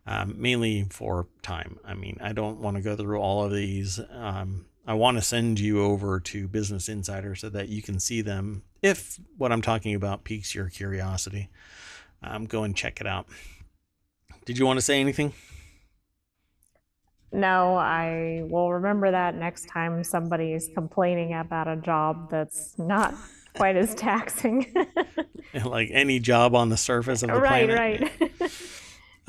um, 0.05 0.35
mainly 0.37 0.85
for 0.89 1.27
time. 1.41 1.79
I 1.83 1.93
mean, 1.93 2.17
I 2.21 2.31
don't 2.31 2.61
want 2.61 2.77
to 2.77 2.83
go 2.83 2.95
through 2.95 3.19
all 3.19 3.43
of 3.43 3.51
these. 3.51 3.99
Um, 4.13 4.65
I 4.87 4.93
want 4.93 5.17
to 5.17 5.21
send 5.21 5.59
you 5.59 5.83
over 5.83 6.21
to 6.21 6.47
Business 6.47 6.87
Insider 6.87 7.35
so 7.35 7.49
that 7.49 7.67
you 7.67 7.81
can 7.81 7.99
see 7.99 8.21
them 8.21 8.63
if 8.81 9.19
what 9.37 9.51
I'm 9.51 9.61
talking 9.61 9.93
about 9.93 10.23
piques 10.23 10.55
your 10.55 10.69
curiosity. 10.69 11.49
Um, 12.21 12.45
go 12.45 12.63
and 12.63 12.75
check 12.75 12.99
it 13.01 13.07
out. 13.07 13.27
Did 14.45 14.57
you 14.57 14.65
want 14.65 14.77
to 14.77 14.81
say 14.81 14.99
anything? 14.99 15.33
No, 17.31 17.75
I 17.75 18.43
will 18.45 18.73
remember 18.73 19.11
that 19.11 19.35
next 19.35 19.67
time 19.67 20.03
somebody's 20.03 20.69
complaining 20.73 21.33
about 21.33 21.67
a 21.67 21.75
job 21.75 22.29
that's 22.31 22.77
not 22.79 23.13
quite 23.53 23.75
as 23.75 23.93
taxing. 23.95 24.73
like 25.65 25.89
any 25.91 26.19
job 26.19 26.55
on 26.55 26.69
the 26.69 26.77
surface 26.77 27.23
of 27.23 27.29
the 27.29 27.39
right, 27.39 27.67
planet. 27.67 28.11
Right, 28.19 28.39
right. 28.39 28.51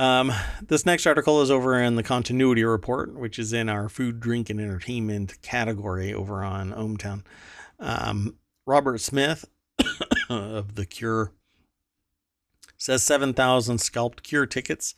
Um, 0.00 0.32
this 0.62 0.86
next 0.86 1.06
article 1.08 1.42
is 1.42 1.50
over 1.50 1.82
in 1.82 1.96
the 1.96 2.04
continuity 2.04 2.62
report, 2.62 3.18
which 3.18 3.36
is 3.36 3.52
in 3.52 3.68
our 3.68 3.88
food, 3.88 4.20
drink, 4.20 4.48
and 4.48 4.60
entertainment 4.60 5.42
category 5.42 6.14
over 6.14 6.44
on 6.44 6.72
ohmTown. 6.72 7.24
Um, 7.80 8.36
Robert 8.64 9.00
Smith 9.00 9.44
of 10.30 10.76
The 10.76 10.86
Cure 10.86 11.32
says 12.78 13.02
7,000 13.02 13.78
scalped 13.78 14.22
Cure 14.22 14.46
tickets 14.46 14.94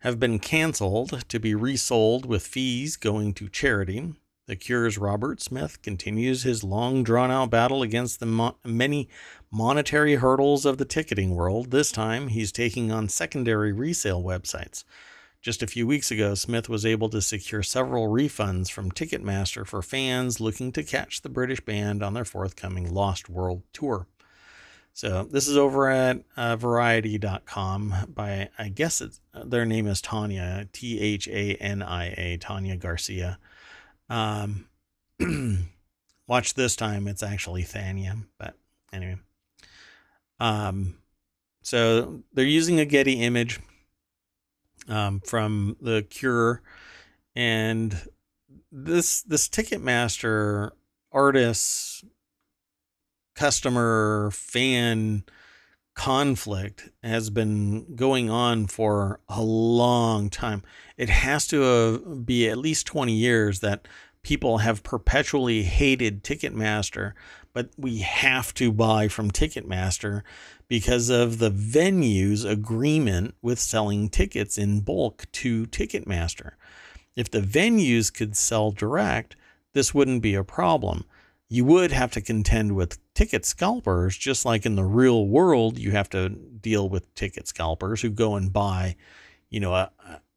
have 0.00 0.20
been 0.20 0.38
canceled 0.38 1.28
to 1.28 1.40
be 1.40 1.54
resold 1.54 2.24
with 2.24 2.46
fees 2.46 2.96
going 2.96 3.34
to 3.34 3.48
charity. 3.48 4.14
The 4.46 4.56
Cure's 4.56 4.96
Robert 4.96 5.42
Smith 5.42 5.82
continues 5.82 6.44
his 6.44 6.64
long 6.64 7.02
drawn 7.02 7.30
out 7.30 7.50
battle 7.50 7.82
against 7.82 8.20
the 8.20 8.26
mo- 8.26 8.56
many 8.64 9.08
monetary 9.50 10.14
hurdles 10.14 10.64
of 10.64 10.78
the 10.78 10.86
ticketing 10.86 11.34
world. 11.34 11.70
This 11.70 11.92
time, 11.92 12.28
he's 12.28 12.52
taking 12.52 12.90
on 12.90 13.10
secondary 13.10 13.72
resale 13.72 14.22
websites. 14.22 14.84
Just 15.42 15.62
a 15.62 15.66
few 15.66 15.86
weeks 15.86 16.10
ago, 16.10 16.34
Smith 16.34 16.68
was 16.68 16.86
able 16.86 17.08
to 17.10 17.20
secure 17.20 17.62
several 17.62 18.08
refunds 18.08 18.70
from 18.70 18.90
Ticketmaster 18.90 19.66
for 19.66 19.82
fans 19.82 20.40
looking 20.40 20.72
to 20.72 20.82
catch 20.82 21.20
the 21.20 21.28
British 21.28 21.60
band 21.60 22.02
on 22.02 22.14
their 22.14 22.24
forthcoming 22.24 22.92
Lost 22.92 23.28
World 23.28 23.62
tour. 23.72 24.06
So 24.98 25.22
this 25.22 25.46
is 25.46 25.56
over 25.56 25.88
at 25.88 26.24
uh, 26.36 26.56
Variety.com 26.56 27.94
by 28.12 28.48
I 28.58 28.68
guess 28.68 29.00
it's, 29.00 29.20
their 29.32 29.64
name 29.64 29.86
is 29.86 30.02
Tanya 30.02 30.66
T 30.72 30.98
H 30.98 31.28
A 31.28 31.54
N 31.54 31.84
I 31.84 32.06
A 32.18 32.36
Tanya 32.38 32.76
Garcia. 32.76 33.38
Um, 34.10 34.66
watch 36.26 36.54
this 36.54 36.74
time. 36.74 37.06
It's 37.06 37.22
actually 37.22 37.62
Thania, 37.62 38.24
but 38.38 38.54
anyway. 38.92 39.18
Um, 40.40 40.96
so 41.62 42.24
they're 42.32 42.44
using 42.44 42.80
a 42.80 42.84
Getty 42.84 43.22
image 43.22 43.60
um, 44.88 45.20
from 45.20 45.76
the 45.80 46.02
Cure, 46.10 46.60
and 47.36 47.96
this 48.72 49.22
this 49.22 49.48
Ticketmaster 49.48 50.72
artist 51.12 52.04
customer 53.38 54.30
fan 54.32 55.22
conflict 55.94 56.88
has 57.04 57.30
been 57.30 57.94
going 57.94 58.28
on 58.28 58.66
for 58.66 59.20
a 59.28 59.40
long 59.40 60.28
time. 60.28 60.60
It 60.96 61.08
has 61.08 61.46
to 61.46 61.64
uh, 61.64 61.98
be 62.16 62.48
at 62.48 62.58
least 62.58 62.88
20 62.88 63.12
years 63.12 63.60
that 63.60 63.86
people 64.24 64.58
have 64.58 64.82
perpetually 64.82 65.62
hated 65.62 66.24
Ticketmaster, 66.24 67.12
but 67.52 67.70
we 67.76 67.98
have 67.98 68.52
to 68.54 68.72
buy 68.72 69.06
from 69.06 69.30
Ticketmaster 69.30 70.22
because 70.66 71.08
of 71.08 71.38
the 71.38 71.50
venue's 71.50 72.44
agreement 72.44 73.36
with 73.40 73.60
selling 73.60 74.08
tickets 74.08 74.58
in 74.58 74.80
bulk 74.80 75.26
to 75.30 75.66
Ticketmaster. 75.66 76.54
If 77.14 77.30
the 77.30 77.40
venues 77.40 78.12
could 78.12 78.36
sell 78.36 78.72
direct, 78.72 79.36
this 79.74 79.94
wouldn't 79.94 80.22
be 80.22 80.34
a 80.34 80.42
problem 80.42 81.04
you 81.48 81.64
would 81.64 81.92
have 81.92 82.12
to 82.12 82.20
contend 82.20 82.74
with 82.74 82.98
ticket 83.18 83.44
scalpers, 83.44 84.16
just 84.16 84.44
like 84.44 84.64
in 84.64 84.76
the 84.76 84.84
real 84.84 85.26
world, 85.26 85.76
you 85.76 85.90
have 85.90 86.08
to 86.08 86.28
deal 86.28 86.88
with 86.88 87.12
ticket 87.16 87.48
scalpers 87.48 88.00
who 88.00 88.10
go 88.10 88.36
and 88.36 88.52
buy, 88.52 88.94
you 89.50 89.58
know, 89.58 89.74
a, 89.74 89.90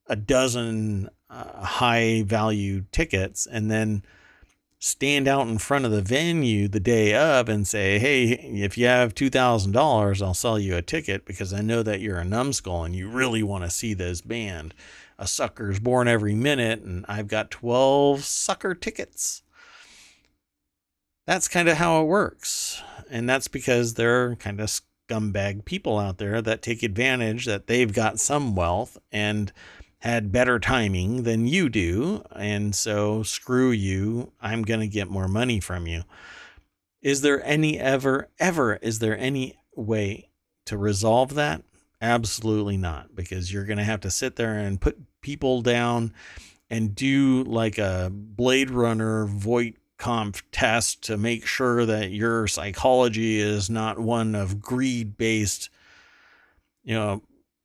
a 0.07 0.15
dozen 0.15 1.07
uh, 1.29 1.63
high 1.63 2.23
value 2.23 2.83
tickets 2.91 3.45
and 3.45 3.69
then 3.69 4.01
stand 4.79 5.27
out 5.27 5.47
in 5.47 5.59
front 5.59 5.85
of 5.85 5.91
the 5.91 6.01
venue 6.01 6.67
the 6.67 6.79
day 6.79 7.13
of 7.13 7.47
and 7.47 7.67
say, 7.67 7.99
Hey, 7.99 8.29
if 8.31 8.79
you 8.79 8.87
have 8.87 9.13
$2,000, 9.13 10.21
I'll 10.23 10.33
sell 10.33 10.57
you 10.57 10.75
a 10.75 10.81
ticket 10.81 11.23
because 11.23 11.53
I 11.53 11.61
know 11.61 11.83
that 11.83 11.99
you're 11.99 12.17
a 12.17 12.25
numbskull 12.25 12.83
and 12.83 12.95
you 12.95 13.09
really 13.09 13.43
want 13.43 13.63
to 13.63 13.69
see 13.69 13.93
this 13.93 14.21
band. 14.21 14.73
A 15.19 15.27
sucker's 15.27 15.79
born 15.79 16.07
every 16.07 16.33
minute, 16.33 16.81
and 16.81 17.05
I've 17.07 17.27
got 17.27 17.51
12 17.51 18.23
sucker 18.23 18.73
tickets 18.73 19.43
that's 21.31 21.47
kind 21.47 21.69
of 21.69 21.77
how 21.77 22.01
it 22.01 22.07
works. 22.07 22.83
And 23.09 23.29
that's 23.29 23.47
because 23.47 23.93
there 23.93 24.25
are 24.25 24.35
kind 24.35 24.59
of 24.59 24.67
scumbag 25.09 25.63
people 25.63 25.97
out 25.97 26.17
there 26.17 26.41
that 26.41 26.61
take 26.61 26.83
advantage 26.83 27.45
that 27.45 27.67
they've 27.67 27.93
got 27.93 28.19
some 28.19 28.53
wealth 28.53 28.97
and 29.13 29.53
had 29.99 30.33
better 30.33 30.59
timing 30.59 31.23
than 31.23 31.47
you 31.47 31.69
do. 31.69 32.25
And 32.35 32.75
so 32.75 33.23
screw 33.23 33.71
you. 33.71 34.33
I'm 34.41 34.63
going 34.63 34.81
to 34.81 34.89
get 34.89 35.09
more 35.09 35.29
money 35.29 35.61
from 35.61 35.87
you. 35.87 36.03
Is 37.01 37.21
there 37.21 37.41
any 37.45 37.79
ever, 37.79 38.27
ever, 38.37 38.75
is 38.81 38.99
there 38.99 39.17
any 39.17 39.57
way 39.73 40.31
to 40.65 40.77
resolve 40.77 41.35
that? 41.35 41.63
Absolutely 42.01 42.75
not, 42.75 43.15
because 43.15 43.53
you're 43.53 43.63
going 43.63 43.77
to 43.77 43.85
have 43.85 44.01
to 44.01 44.11
sit 44.11 44.35
there 44.35 44.57
and 44.57 44.81
put 44.81 44.99
people 45.21 45.61
down 45.61 46.11
and 46.69 46.93
do 46.93 47.43
like 47.45 47.77
a 47.77 48.11
Blade 48.13 48.69
Runner 48.69 49.25
Voight 49.27 49.77
Kampff 50.01 50.41
test 50.51 51.03
to 51.03 51.15
make 51.15 51.45
sure 51.45 51.85
that 51.85 52.09
your 52.09 52.47
psychology 52.47 53.39
is 53.39 53.69
not 53.69 53.99
one 53.99 54.33
of 54.33 54.59
greed 54.59 55.15
based, 55.15 55.69
you 56.83 56.95
know, 56.95 57.21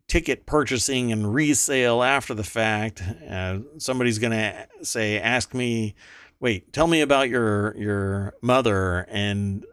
ticket 0.06 0.44
purchasing 0.44 1.10
and 1.10 1.32
resale 1.34 2.02
after 2.02 2.34
the 2.34 2.44
fact. 2.44 3.02
Uh, 3.28 3.60
somebody's 3.78 4.18
going 4.18 4.32
to 4.32 4.68
say, 4.82 5.18
ask 5.18 5.54
me, 5.54 5.94
wait, 6.38 6.72
tell 6.74 6.86
me 6.86 7.00
about 7.00 7.30
your, 7.30 7.74
your 7.76 8.34
mother. 8.42 9.06
And, 9.08 9.64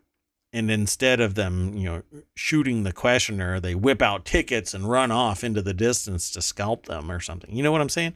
and 0.53 0.72
instead 0.72 1.20
of 1.20 1.36
them, 1.36 1.76
you 1.76 1.84
know, 1.84 2.03
shooting 2.34 2.84
the 2.84 2.93
questioner, 2.93 3.59
they 3.59 3.76
whip 3.76 4.01
out 4.01 4.24
tickets 4.24 4.74
and 4.74 4.89
run 4.89 5.11
off 5.11 5.43
into 5.43 5.61
the 5.61 5.74
distance 5.74 6.32
to 6.32 6.41
scalp 6.41 6.86
them 6.86 7.11
or 7.11 7.20
something. 7.20 7.53
You 7.53 7.61
know 7.61 7.74
what 7.74 7.82
I'm 7.82 7.89
saying? 7.89 8.14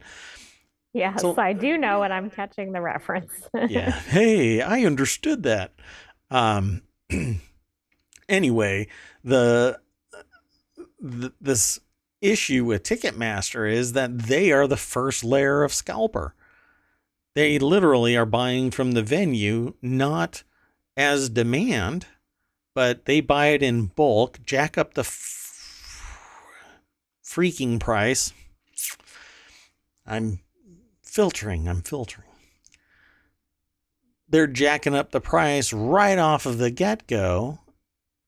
Yes, 0.98 1.20
so, 1.20 1.34
I 1.38 1.52
do 1.52 1.78
know 1.78 2.02
and 2.02 2.12
I'm 2.12 2.28
catching 2.28 2.72
the 2.72 2.80
reference. 2.80 3.32
yeah. 3.68 3.90
Hey, 4.08 4.60
I 4.60 4.84
understood 4.84 5.44
that. 5.44 5.72
Um 6.30 6.82
anyway, 8.28 8.88
the, 9.24 9.80
the 11.00 11.32
this 11.40 11.78
issue 12.20 12.64
with 12.64 12.82
Ticketmaster 12.82 13.70
is 13.70 13.92
that 13.92 14.18
they 14.18 14.50
are 14.50 14.66
the 14.66 14.76
first 14.76 15.22
layer 15.22 15.62
of 15.62 15.72
scalper. 15.72 16.34
They 17.34 17.58
literally 17.60 18.16
are 18.16 18.26
buying 18.26 18.70
from 18.72 18.92
the 18.92 19.02
venue 19.02 19.74
not 19.80 20.42
as 20.96 21.28
demand, 21.28 22.06
but 22.74 23.04
they 23.04 23.20
buy 23.20 23.48
it 23.48 23.62
in 23.62 23.86
bulk, 23.86 24.40
jack 24.44 24.76
up 24.76 24.94
the 24.94 25.02
f- 25.02 26.02
freaking 27.24 27.78
price. 27.78 28.32
I'm 30.04 30.40
filtering. 31.18 31.66
I'm 31.68 31.82
filtering. 31.82 32.28
they're 34.28 34.46
jacking 34.46 34.94
up 34.94 35.10
the 35.10 35.20
price 35.20 35.72
right 35.72 36.16
off 36.16 36.46
of 36.46 36.58
the 36.58 36.70
get 36.70 37.08
go. 37.08 37.58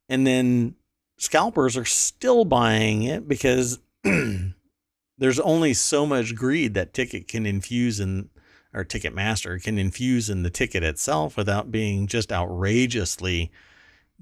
And 0.09 0.27
then 0.27 0.75
scalpers 1.17 1.77
are 1.77 1.85
still 1.85 2.45
buying 2.45 3.05
it 3.05 3.29
because 3.29 3.79
there's 5.19 5.39
only 5.39 5.73
so 5.73 6.05
much 6.05 6.35
greed 6.35 6.75
that 6.75 6.93
ticket 6.93 7.29
can 7.29 7.47
infuse 7.47 8.01
in 8.01 8.29
or 8.75 8.85
Ticketmaster 8.85 9.63
can 9.63 9.79
infuse 9.79 10.29
in 10.29 10.43
the 10.43 10.51
ticket 10.51 10.83
itself 10.83 11.37
without 11.37 11.71
being 11.71 12.09
just 12.09 12.33
outrageously 12.33 13.53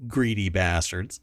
greedy 0.07 0.49
bastards. 0.49 1.19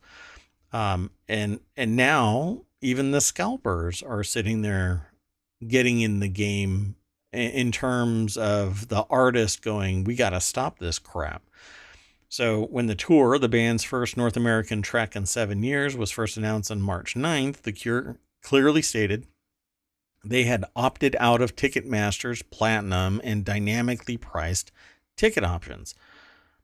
Um, 0.73 1.13
and 1.29 1.61
and 1.77 1.95
now 1.95 2.63
even 2.81 3.13
the 3.13 3.21
scalpers 3.21 4.03
are 4.03 4.25
sitting 4.25 4.63
there 4.63 5.13
getting 5.65 6.01
in 6.01 6.19
the 6.19 6.29
game 6.29 6.97
in 7.37 7.73
terms 7.73 8.37
of 8.37 8.89
the 8.89 9.03
artist 9.11 9.63
going, 9.63 10.05
we 10.05 10.17
got 10.17 10.31
to 10.31 10.41
stop 10.41 10.79
this 10.79 10.99
crap. 10.99 11.43
So 12.29 12.67
when 12.67 12.87
the 12.87 12.95
tour, 12.95 13.39
the 13.39 13.49
band's 13.49 13.85
first 13.85 14.17
North 14.17 14.37
American 14.37 14.83
trek 14.83 15.15
in 15.15 15.27
seven 15.27 15.63
years, 15.63 15.97
was 15.97 16.11
first 16.11 16.37
announced 16.37 16.71
on 16.71 16.81
March 16.83 17.15
9th, 17.15 17.63
the 17.63 17.73
Cure 17.73 18.19
clearly 18.43 18.83
stated 18.83 19.27
they 20.25 20.45
had 20.45 20.65
opted 20.75 21.15
out 21.21 21.41
of 21.41 21.55
Ticketmaster's 21.55 22.43
Platinum 22.43 23.21
and 23.23 23.45
dynamically 23.45 24.17
priced 24.17 24.73
ticket 25.17 25.45
options, 25.45 25.95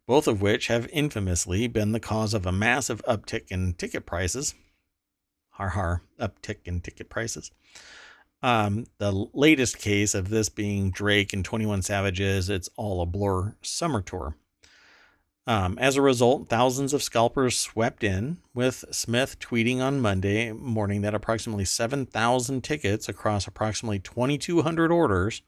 both 0.06 0.26
of 0.26 0.42
which 0.42 0.66
have 0.66 0.88
infamously 0.92 1.68
been 1.68 1.92
the 1.92 2.00
cause 2.00 2.34
of 2.34 2.44
a 2.44 2.52
massive 2.52 3.02
uptick 3.08 3.46
in 3.50 3.74
ticket 3.74 4.04
prices. 4.04 4.54
Har 5.50 5.70
har, 5.70 6.02
uptick 6.18 6.58
in 6.64 6.80
ticket 6.80 7.08
prices. 7.08 7.52
Um, 8.42 8.86
the 8.98 9.12
latest 9.32 9.78
case 9.78 10.14
of 10.14 10.28
this 10.28 10.48
being 10.48 10.90
Drake 10.90 11.32
and 11.32 11.44
21 11.44 11.82
Savage's 11.82 12.50
It's 12.50 12.68
All 12.76 13.00
a 13.00 13.06
Blur 13.06 13.54
summer 13.62 14.02
tour. 14.02 14.36
Um, 15.46 15.76
as 15.78 15.96
a 15.96 16.02
result, 16.02 16.48
thousands 16.48 16.92
of 16.92 17.02
scalpers 17.02 17.56
swept 17.56 18.04
in, 18.04 18.38
with 18.54 18.84
Smith 18.90 19.38
tweeting 19.40 19.80
on 19.80 20.00
Monday 20.00 20.52
morning 20.52 21.02
that 21.02 21.14
approximately 21.14 21.64
7,000 21.64 22.62
tickets 22.62 23.08
across 23.08 23.46
approximately 23.46 23.98
2,200 23.98 24.92
orders 24.92 25.42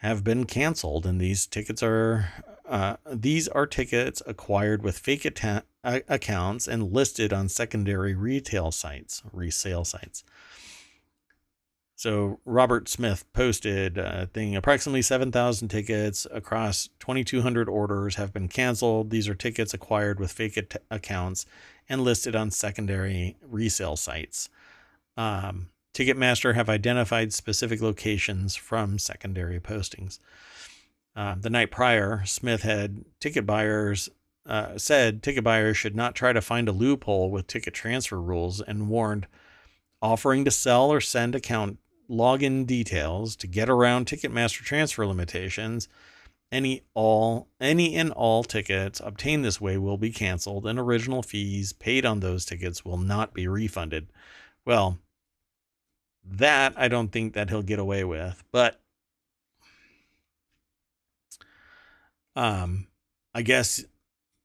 have 0.00 0.24
been 0.24 0.44
canceled, 0.44 1.04
and 1.06 1.20
these 1.20 1.46
tickets 1.46 1.82
are 1.82 2.30
uh, 2.68 2.96
these 3.10 3.46
are 3.48 3.66
tickets 3.66 4.22
acquired 4.26 4.82
with 4.82 4.98
fake 4.98 5.24
att- 5.24 5.64
accounts 5.84 6.66
and 6.66 6.92
listed 6.92 7.32
on 7.32 7.48
secondary 7.48 8.14
retail 8.14 8.72
sites, 8.72 9.22
resale 9.32 9.84
sites. 9.84 10.24
So 11.96 12.40
Robert 12.44 12.88
Smith 12.88 13.24
posted 13.32 13.96
a 13.96 14.26
thing 14.26 14.54
approximately 14.54 15.00
7,000 15.00 15.68
tickets 15.68 16.26
across 16.30 16.90
2,200 17.00 17.70
orders 17.70 18.16
have 18.16 18.34
been 18.34 18.48
canceled. 18.48 19.08
These 19.08 19.28
are 19.28 19.34
tickets 19.34 19.72
acquired 19.72 20.20
with 20.20 20.30
fake 20.30 20.58
at- 20.58 20.82
accounts 20.90 21.46
and 21.88 22.02
listed 22.02 22.36
on 22.36 22.50
secondary 22.50 23.36
resale 23.42 23.96
sites. 23.96 24.50
Um, 25.16 25.70
Ticketmaster 25.94 26.54
have 26.54 26.68
identified 26.68 27.32
specific 27.32 27.80
locations 27.80 28.54
from 28.54 28.98
secondary 28.98 29.58
postings. 29.58 30.18
Uh, 31.16 31.36
the 31.40 31.48
night 31.48 31.70
prior, 31.70 32.22
Smith 32.26 32.60
had 32.60 33.06
ticket 33.18 33.46
buyers 33.46 34.10
uh, 34.44 34.78
said 34.78 35.22
ticket 35.22 35.42
buyers 35.42 35.76
should 35.76 35.96
not 35.96 36.14
try 36.14 36.32
to 36.32 36.40
find 36.40 36.68
a 36.68 36.72
loophole 36.72 37.30
with 37.30 37.46
ticket 37.46 37.74
transfer 37.74 38.20
rules 38.20 38.60
and 38.60 38.88
warned 38.88 39.26
offering 40.00 40.44
to 40.44 40.50
sell 40.50 40.92
or 40.92 41.00
send 41.00 41.34
account 41.34 41.78
login 42.10 42.66
details 42.66 43.36
to 43.36 43.46
get 43.46 43.68
around 43.68 44.06
Ticketmaster 44.06 44.62
transfer 44.62 45.06
limitations. 45.06 45.88
Any 46.52 46.82
all 46.94 47.48
any 47.60 47.96
and 47.96 48.12
all 48.12 48.44
tickets 48.44 49.00
obtained 49.04 49.44
this 49.44 49.60
way 49.60 49.78
will 49.78 49.98
be 49.98 50.10
canceled 50.10 50.66
and 50.66 50.78
original 50.78 51.22
fees 51.22 51.72
paid 51.72 52.06
on 52.06 52.20
those 52.20 52.44
tickets 52.44 52.84
will 52.84 52.98
not 52.98 53.34
be 53.34 53.48
refunded. 53.48 54.06
Well, 54.64 54.98
that 56.24 56.74
I 56.76 56.88
don't 56.88 57.10
think 57.10 57.34
that 57.34 57.50
he'll 57.50 57.62
get 57.62 57.78
away 57.80 58.04
with, 58.04 58.44
but 58.52 58.80
um 62.36 62.86
I 63.34 63.42
guess 63.42 63.84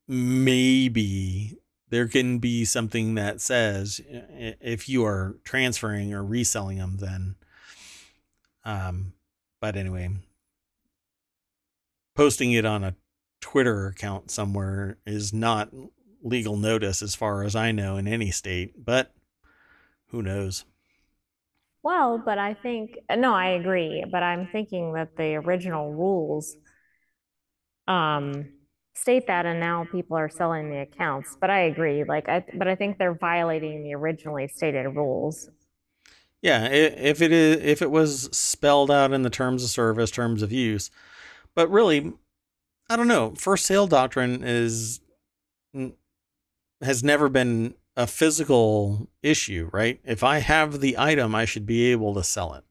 maybe 0.08 1.58
there 1.90 2.08
can 2.08 2.40
be 2.40 2.66
something 2.66 3.16
that 3.16 3.42
says 3.42 4.02
if 4.08 4.90
you 4.90 5.06
are 5.06 5.36
transferring 5.44 6.14
or 6.14 6.24
reselling 6.24 6.78
them 6.78 6.98
then 6.98 7.36
um, 8.66 9.14
but 9.60 9.76
anyway, 9.76 10.10
posting 12.16 12.52
it 12.52 12.66
on 12.66 12.84
a 12.84 12.96
Twitter 13.40 13.88
account 13.88 14.32
somewhere 14.32 14.98
is 15.06 15.34
not 15.34 15.70
legal 16.24 16.56
notice 16.56 17.02
as 17.02 17.16
far 17.16 17.44
as 17.44 17.56
I 17.56 17.72
know 17.72 17.98
in 17.98 18.08
any 18.08 18.32
state, 18.32 18.86
but 18.86 19.12
who 20.08 20.22
knows? 20.22 20.66
Well, 21.84 22.22
but 22.24 22.38
I 22.38 22.54
think 22.54 22.98
no, 23.10 23.34
I 23.34 23.50
agree, 23.50 24.06
but 24.12 24.22
I'm 24.22 24.48
thinking 24.48 24.94
that 24.94 25.16
the 25.18 25.36
original 25.36 25.92
rules 25.94 26.56
um 27.88 28.46
state 28.94 29.26
that 29.28 29.46
and 29.46 29.60
now 29.60 29.86
people 29.92 30.16
are 30.18 30.30
selling 30.30 30.70
the 30.70 30.80
accounts. 30.80 31.36
But 31.40 31.50
I 31.50 31.62
agree, 31.62 32.04
like 32.04 32.30
I 32.30 32.46
but 32.54 32.68
I 32.68 32.76
think 32.76 32.98
they're 32.98 33.16
violating 33.16 33.84
the 33.84 33.96
originally 33.96 34.48
stated 34.48 34.88
rules. 34.90 35.50
Yeah, 36.42 36.66
if 36.66 37.22
it 37.22 37.32
is 37.32 37.58
if 37.58 37.82
it 37.82 37.92
was 37.92 38.30
spelled 38.32 38.90
out 38.90 39.14
in 39.14 39.22
the 39.22 39.30
terms 39.30 39.64
of 39.64 39.70
service, 39.70 40.10
terms 40.10 40.42
of 40.42 40.52
use, 40.52 40.90
but 41.54 41.70
really, 41.70 42.14
I 42.90 42.96
don't 42.96 43.08
know. 43.08 43.34
First 43.38 43.66
sale 43.66 43.88
doctrine 43.88 44.44
is 44.44 45.02
has 46.82 47.04
never 47.04 47.30
been 47.30 47.76
a 47.96 48.08
physical 48.08 49.08
issue, 49.22 49.70
right? 49.72 50.00
If 50.04 50.24
I 50.24 50.40
have 50.40 50.80
the 50.80 50.98
item, 50.98 51.36
I 51.36 51.46
should 51.46 51.66
be 51.66 51.92
able 51.92 52.14
to 52.16 52.24
sell 52.24 52.54
it. 52.56 52.64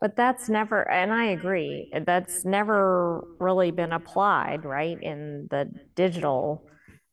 But 0.00 0.16
that's 0.16 0.48
never, 0.48 0.90
and 0.90 1.12
I 1.12 1.26
agree, 1.26 1.92
that's 2.04 2.44
never 2.44 3.24
really 3.38 3.70
been 3.70 3.92
applied, 3.92 4.64
right, 4.64 5.00
in 5.00 5.46
the 5.50 5.70
digital 5.94 6.66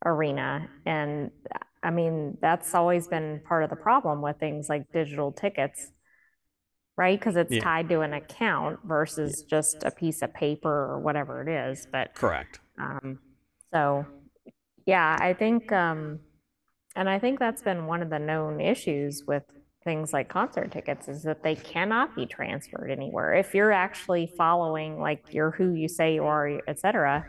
arena. 0.03 0.67
And 0.87 1.29
I 1.81 1.91
mean, 1.91 2.37
that's 2.41 2.75
always 2.75 3.07
been 3.07 3.41
part 3.47 3.63
of 3.63 3.69
the 3.69 3.75
problem 3.75 4.21
with 4.21 4.37
things 4.37 4.67
like 4.67 4.91
digital 4.91 5.31
tickets, 5.31 5.91
right? 6.97 7.17
Because 7.17 7.35
it's 7.35 7.53
yeah. 7.53 7.61
tied 7.61 7.89
to 7.89 8.01
an 8.01 8.13
account 8.13 8.79
versus 8.83 9.43
yeah. 9.43 9.57
just 9.57 9.83
a 9.83 9.91
piece 9.91 10.21
of 10.21 10.33
paper 10.33 10.69
or 10.69 10.99
whatever 10.99 11.41
it 11.41 11.47
is. 11.47 11.87
But 11.91 12.13
correct. 12.15 12.59
Um, 12.77 13.19
so, 13.73 14.05
yeah, 14.85 15.17
I 15.19 15.33
think, 15.33 15.71
um, 15.71 16.19
and 16.95 17.07
I 17.07 17.19
think 17.19 17.39
that's 17.39 17.61
been 17.61 17.85
one 17.85 18.01
of 18.01 18.09
the 18.09 18.19
known 18.19 18.59
issues 18.59 19.23
with 19.25 19.43
things 19.85 20.11
like 20.11 20.27
concert 20.27 20.71
tickets 20.71 21.07
is 21.07 21.23
that 21.23 21.41
they 21.41 21.55
cannot 21.55 22.13
be 22.15 22.25
transferred 22.25 22.91
anywhere. 22.91 23.33
If 23.35 23.53
you're 23.53 23.71
actually 23.71 24.33
following 24.37 24.99
like 24.99 25.23
you're 25.31 25.51
who 25.51 25.73
you 25.73 25.87
say 25.87 26.15
you 26.15 26.25
are, 26.25 26.59
et 26.67 26.79
cetera, 26.79 27.25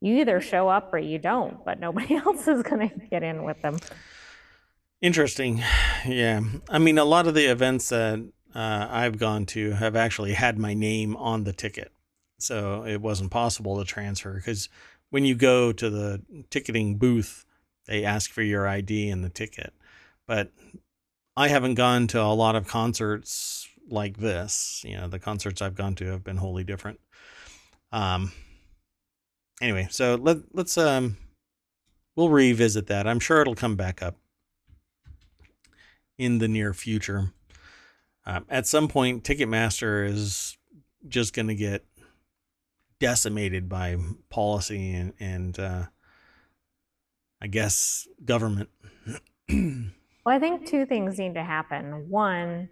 you 0.00 0.20
either 0.20 0.40
show 0.40 0.68
up 0.68 0.92
or 0.92 0.98
you 0.98 1.18
don't, 1.18 1.64
but 1.64 1.78
nobody 1.78 2.14
else 2.26 2.48
is 2.48 2.62
going 2.62 2.88
to 2.88 2.96
get 3.10 3.22
in 3.22 3.42
with 3.44 3.60
them. 3.62 3.78
Interesting. 5.00 5.62
Yeah. 6.06 6.40
I 6.70 6.78
mean, 6.78 6.96
a 6.96 7.04
lot 7.04 7.26
of 7.26 7.34
the 7.34 7.44
events 7.44 7.90
that 7.90 8.26
uh, 8.54 8.86
I've 8.88 9.18
gone 9.18 9.44
to 9.46 9.72
have 9.72 9.94
actually 9.94 10.32
had 10.32 10.58
my 10.58 10.72
name 10.72 11.14
on 11.14 11.44
the 11.44 11.52
ticket. 11.52 11.92
So 12.38 12.86
it 12.86 13.02
wasn't 13.02 13.30
possible 13.30 13.78
to 13.78 13.84
transfer 13.84 14.32
because 14.32 14.70
when 15.10 15.26
you 15.26 15.34
go 15.34 15.72
to 15.72 15.90
the 15.90 16.22
ticketing 16.48 16.96
booth, 16.96 17.44
they 17.86 18.02
ask 18.02 18.30
for 18.30 18.40
your 18.40 18.66
ID 18.66 19.10
and 19.10 19.22
the 19.22 19.28
ticket. 19.28 19.74
But 20.26 20.52
I 21.36 21.48
haven't 21.48 21.74
gone 21.74 22.06
to 22.08 22.22
a 22.22 22.32
lot 22.32 22.56
of 22.56 22.66
concerts 22.66 23.68
like 23.90 24.16
this. 24.16 24.82
You 24.86 24.96
know, 24.96 25.08
the 25.08 25.18
concerts 25.18 25.60
I've 25.60 25.74
gone 25.74 25.96
to 25.96 26.06
have 26.06 26.24
been 26.24 26.38
wholly 26.38 26.64
different. 26.64 26.98
Um, 27.92 28.32
anyway, 29.60 29.88
so 29.90 30.14
let 30.14 30.38
let's 30.52 30.76
um 30.78 31.16
we'll 32.16 32.30
revisit 32.30 32.86
that. 32.88 33.06
I'm 33.06 33.20
sure 33.20 33.40
it'll 33.40 33.54
come 33.54 33.76
back 33.76 34.02
up 34.02 34.16
in 36.18 36.38
the 36.38 36.48
near 36.48 36.74
future. 36.74 37.32
Um, 38.26 38.44
at 38.48 38.66
some 38.66 38.88
point, 38.88 39.24
Ticketmaster 39.24 40.06
is 40.06 40.58
just 41.08 41.34
going 41.34 41.48
to 41.48 41.54
get 41.54 41.84
decimated 42.98 43.68
by 43.68 43.96
policy 44.28 44.92
and 44.92 45.14
and 45.18 45.58
uh, 45.58 45.84
I 47.40 47.46
guess 47.46 48.06
government. 48.24 48.68
well, 49.48 49.90
I 50.26 50.38
think 50.38 50.66
two 50.66 50.84
things 50.86 51.18
need 51.18 51.34
to 51.34 51.42
happen. 51.42 52.08
One, 52.08 52.68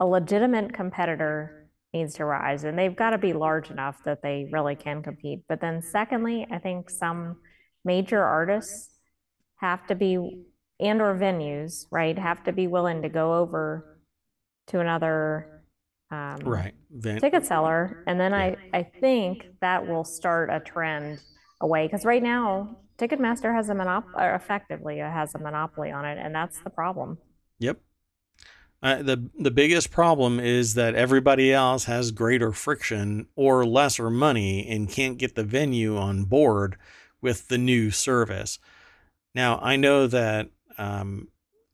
a 0.00 0.06
legitimate 0.06 0.74
competitor 0.74 1.63
needs 1.94 2.14
to 2.14 2.24
rise 2.24 2.64
and 2.64 2.78
they've 2.78 2.96
got 2.96 3.10
to 3.10 3.18
be 3.18 3.32
large 3.32 3.70
enough 3.70 4.02
that 4.04 4.20
they 4.22 4.48
really 4.52 4.74
can 4.74 5.02
compete. 5.02 5.44
But 5.48 5.60
then 5.60 5.80
secondly, 5.80 6.46
I 6.50 6.58
think 6.58 6.90
some 6.90 7.36
major 7.84 8.22
artists 8.22 8.90
have 9.56 9.86
to 9.86 9.94
be 9.94 10.44
and 10.80 11.00
or 11.00 11.14
venues, 11.14 11.86
right, 11.90 12.18
have 12.18 12.42
to 12.44 12.52
be 12.52 12.66
willing 12.66 13.02
to 13.02 13.08
go 13.08 13.34
over 13.34 14.00
to 14.66 14.80
another 14.80 15.62
um, 16.10 16.36
right. 16.44 16.74
Van- 16.90 17.20
ticket 17.20 17.46
seller, 17.46 18.02
and 18.06 18.20
then 18.20 18.32
Yeah. 18.32 18.54
I 18.72 18.78
I 18.78 18.82
think 19.00 19.46
that 19.60 19.86
will 19.86 20.04
start 20.04 20.50
a 20.50 20.60
trend 20.60 21.20
away 21.60 21.86
because 21.86 22.04
right 22.04 22.22
now 22.22 22.78
Ticketmaster 22.98 23.54
has 23.54 23.70
a 23.70 23.74
monop 23.74 24.04
or 24.14 24.34
effectively 24.34 25.00
it 25.00 25.10
has 25.10 25.34
a 25.34 25.38
monopoly 25.38 25.90
on 25.90 26.04
it, 26.04 26.18
and 26.18 26.34
that's 26.34 26.60
the 26.62 26.70
problem. 26.70 27.18
Yep. 27.58 27.78
Uh, 28.84 29.02
the 29.02 29.30
the 29.38 29.50
biggest 29.50 29.90
problem 29.90 30.38
is 30.38 30.74
that 30.74 30.94
everybody 30.94 31.50
else 31.50 31.84
has 31.84 32.10
greater 32.10 32.52
friction 32.52 33.26
or 33.34 33.64
lesser 33.64 34.10
money 34.10 34.68
and 34.68 34.90
can't 34.90 35.16
get 35.16 35.34
the 35.34 35.42
venue 35.42 35.96
on 35.96 36.24
board 36.24 36.76
with 37.22 37.48
the 37.48 37.56
new 37.56 37.90
service. 37.90 38.58
Now 39.34 39.58
I 39.62 39.76
know 39.76 40.06
that 40.06 40.50
um, 40.76 41.28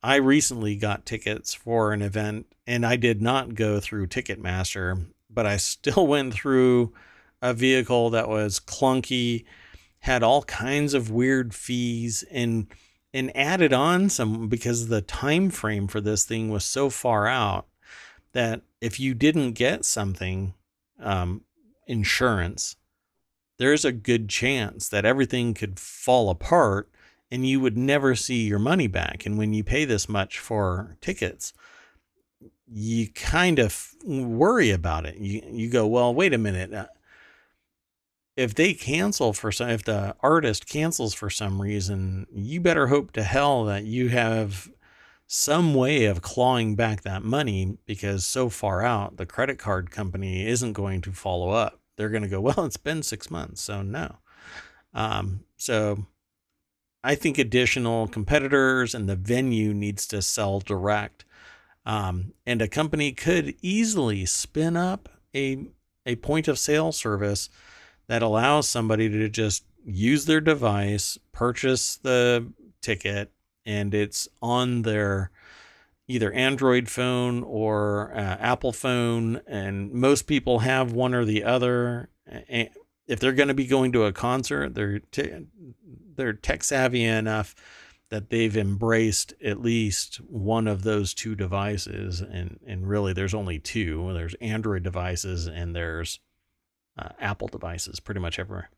I 0.05 0.17
recently 0.17 0.77
got 0.77 1.05
tickets 1.05 1.53
for 1.53 1.93
an 1.93 2.01
event 2.01 2.47
and 2.65 2.87
I 2.87 2.95
did 2.95 3.21
not 3.21 3.57
go 3.57 3.81
through 3.81 4.07
Ticketmaster, 4.07 5.07
but 5.29 5.47
I 5.47 5.57
still 5.57 6.07
went 6.07 6.33
through 6.33 6.95
a 7.43 7.53
vehicle 7.53 8.11
that 8.11 8.29
was 8.29 8.61
clunky, 8.61 9.45
had 9.99 10.23
all 10.23 10.45
kinds 10.45 10.95
of 10.95 11.11
weird 11.11 11.57
fees 11.57 12.23
and 12.31 12.69
and 13.13 13.37
added 13.37 13.73
on 13.73 14.09
some 14.09 14.49
because 14.49 14.89
the 14.89 15.03
time 15.03 15.51
frame 15.51 15.89
for 15.89 16.01
this 16.01 16.25
thing 16.25 16.51
was 16.51 16.65
so 16.65 16.91
far 16.91 17.27
out 17.27 17.67
that 18.33 18.63
if 18.81 19.01
you 19.01 19.15
didn't 19.15 19.53
get 19.53 19.85
something 19.85 20.55
um, 21.01 21.43
insurance 21.87 22.77
there's 23.59 23.85
a 23.85 23.93
good 23.93 24.29
chance 24.29 24.89
that 24.89 25.05
everything 25.05 25.53
could 25.53 25.79
fall 25.79 26.31
apart 26.31 26.91
and 27.31 27.47
you 27.47 27.61
would 27.61 27.77
never 27.77 28.17
see 28.17 28.47
your 28.47 28.59
money 28.59 28.87
back. 28.87 29.27
And 29.27 29.37
when 29.37 29.53
you 29.53 29.63
pay 29.63 29.85
this 29.85 30.09
much 30.09 30.39
for 30.39 30.97
tickets 31.03 31.53
you 32.73 33.09
kind 33.11 33.59
of 33.59 33.95
worry 34.05 34.71
about 34.71 35.05
it. 35.05 35.17
You 35.17 35.43
you 35.51 35.69
go 35.69 35.87
well 35.87 36.15
wait 36.15 36.33
a 36.33 36.39
minute 36.39 36.73
uh, 36.73 36.87
if 38.37 38.55
they 38.55 38.72
cancel 38.72 39.33
for 39.33 39.53
some 39.53 39.68
if 39.68 39.85
the 39.85 40.14
artist 40.20 40.66
cancels 40.66 41.14
for 41.14 41.31
some 41.31 41.61
reason 41.61 42.26
you 42.33 42.61
better 42.61 42.87
hope 42.87 43.12
to 43.12 43.22
hell 43.22 43.64
that 43.64 43.85
you 43.85 44.09
have 44.09 44.70
some 45.33 45.74
way 45.74 46.07
of 46.07 46.22
clawing 46.22 46.74
back 46.74 47.03
that 47.03 47.22
money 47.22 47.78
because 47.87 48.26
so 48.26 48.49
far 48.49 48.83
out 48.83 49.16
the 49.16 49.24
credit 49.24 49.59
card 49.61 49.89
company 49.91 50.45
isn't 50.45 50.72
going 50.72 51.01
to 51.01 51.12
follow 51.12 51.51
up. 51.51 51.78
They're 51.97 52.09
going 52.09 52.24
to 52.24 52.28
go 52.28 52.41
well 52.41 52.64
it's 52.64 52.76
been 52.76 53.03
six 53.03 53.31
months 53.31 53.62
so 53.62 53.83
no. 53.83 54.16
Um, 54.93 55.45
so 55.57 56.07
i 57.05 57.14
think 57.14 57.39
additional 57.39 58.09
competitors 58.09 58.95
and 58.95 59.09
the 59.09 59.16
venue 59.16 59.72
needs 59.72 60.07
to 60.09 60.20
sell 60.20 60.61
direct. 60.61 61.24
Um, 61.87 62.33
and 62.45 62.61
a 62.61 62.68
company 62.68 63.12
could 63.12 63.55
easily 63.62 64.26
spin 64.26 64.76
up 64.76 65.09
a 65.35 65.66
a 66.07 66.16
point 66.16 66.49
of 66.49 66.59
sale 66.59 66.91
service 66.91 67.49
that 68.11 68.23
allows 68.23 68.69
somebody 68.69 69.09
to 69.09 69.29
just 69.29 69.65
use 69.85 70.25
their 70.25 70.41
device, 70.41 71.17
purchase 71.31 71.95
the 71.95 72.53
ticket, 72.83 73.31
and 73.65 73.95
it's 73.95 74.27
on 74.43 74.83
their 74.83 75.31
either 76.09 76.33
Android 76.33 76.89
phone 76.89 77.45
or 77.45 78.13
uh, 78.13 78.37
Apple 78.41 78.73
phone. 78.73 79.41
And 79.47 79.93
most 79.93 80.23
people 80.23 80.59
have 80.59 80.91
one 80.91 81.15
or 81.15 81.25
the 81.25 81.45
other. 81.45 82.09
And 82.27 82.71
if 83.07 83.21
they're 83.21 83.31
going 83.31 83.47
to 83.47 83.55
be 83.55 83.69
going 83.69 83.93
to 83.93 84.07
a 84.07 84.13
concert, 84.13 84.75
they're 84.75 84.99
t- 84.99 85.47
they're 86.17 86.33
tech 86.33 86.65
savvy 86.65 87.05
enough 87.05 87.55
that 88.09 88.31
they've 88.31 88.57
embraced 88.57 89.35
at 89.41 89.61
least 89.61 90.17
one 90.17 90.67
of 90.67 90.83
those 90.83 91.15
two 91.15 91.37
devices. 91.37 92.21
And 92.21 92.59
and 92.67 92.89
really, 92.89 93.13
there's 93.13 93.35
only 93.35 93.61
two. 93.61 94.13
There's 94.15 94.35
Android 94.41 94.83
devices 94.83 95.47
and 95.47 95.77
there's 95.77 96.19
uh, 97.01 97.09
Apple 97.21 97.49
devices 97.49 98.01
pretty 98.01 98.21
much 98.21 98.39
everywhere. 98.39 98.71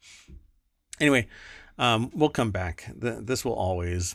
Anyway, 1.01 1.27
um, 1.79 2.11
we'll 2.14 2.29
come 2.29 2.51
back. 2.51 2.89
The, 2.95 3.12
this 3.23 3.45
will 3.45 3.55
always. 3.55 4.14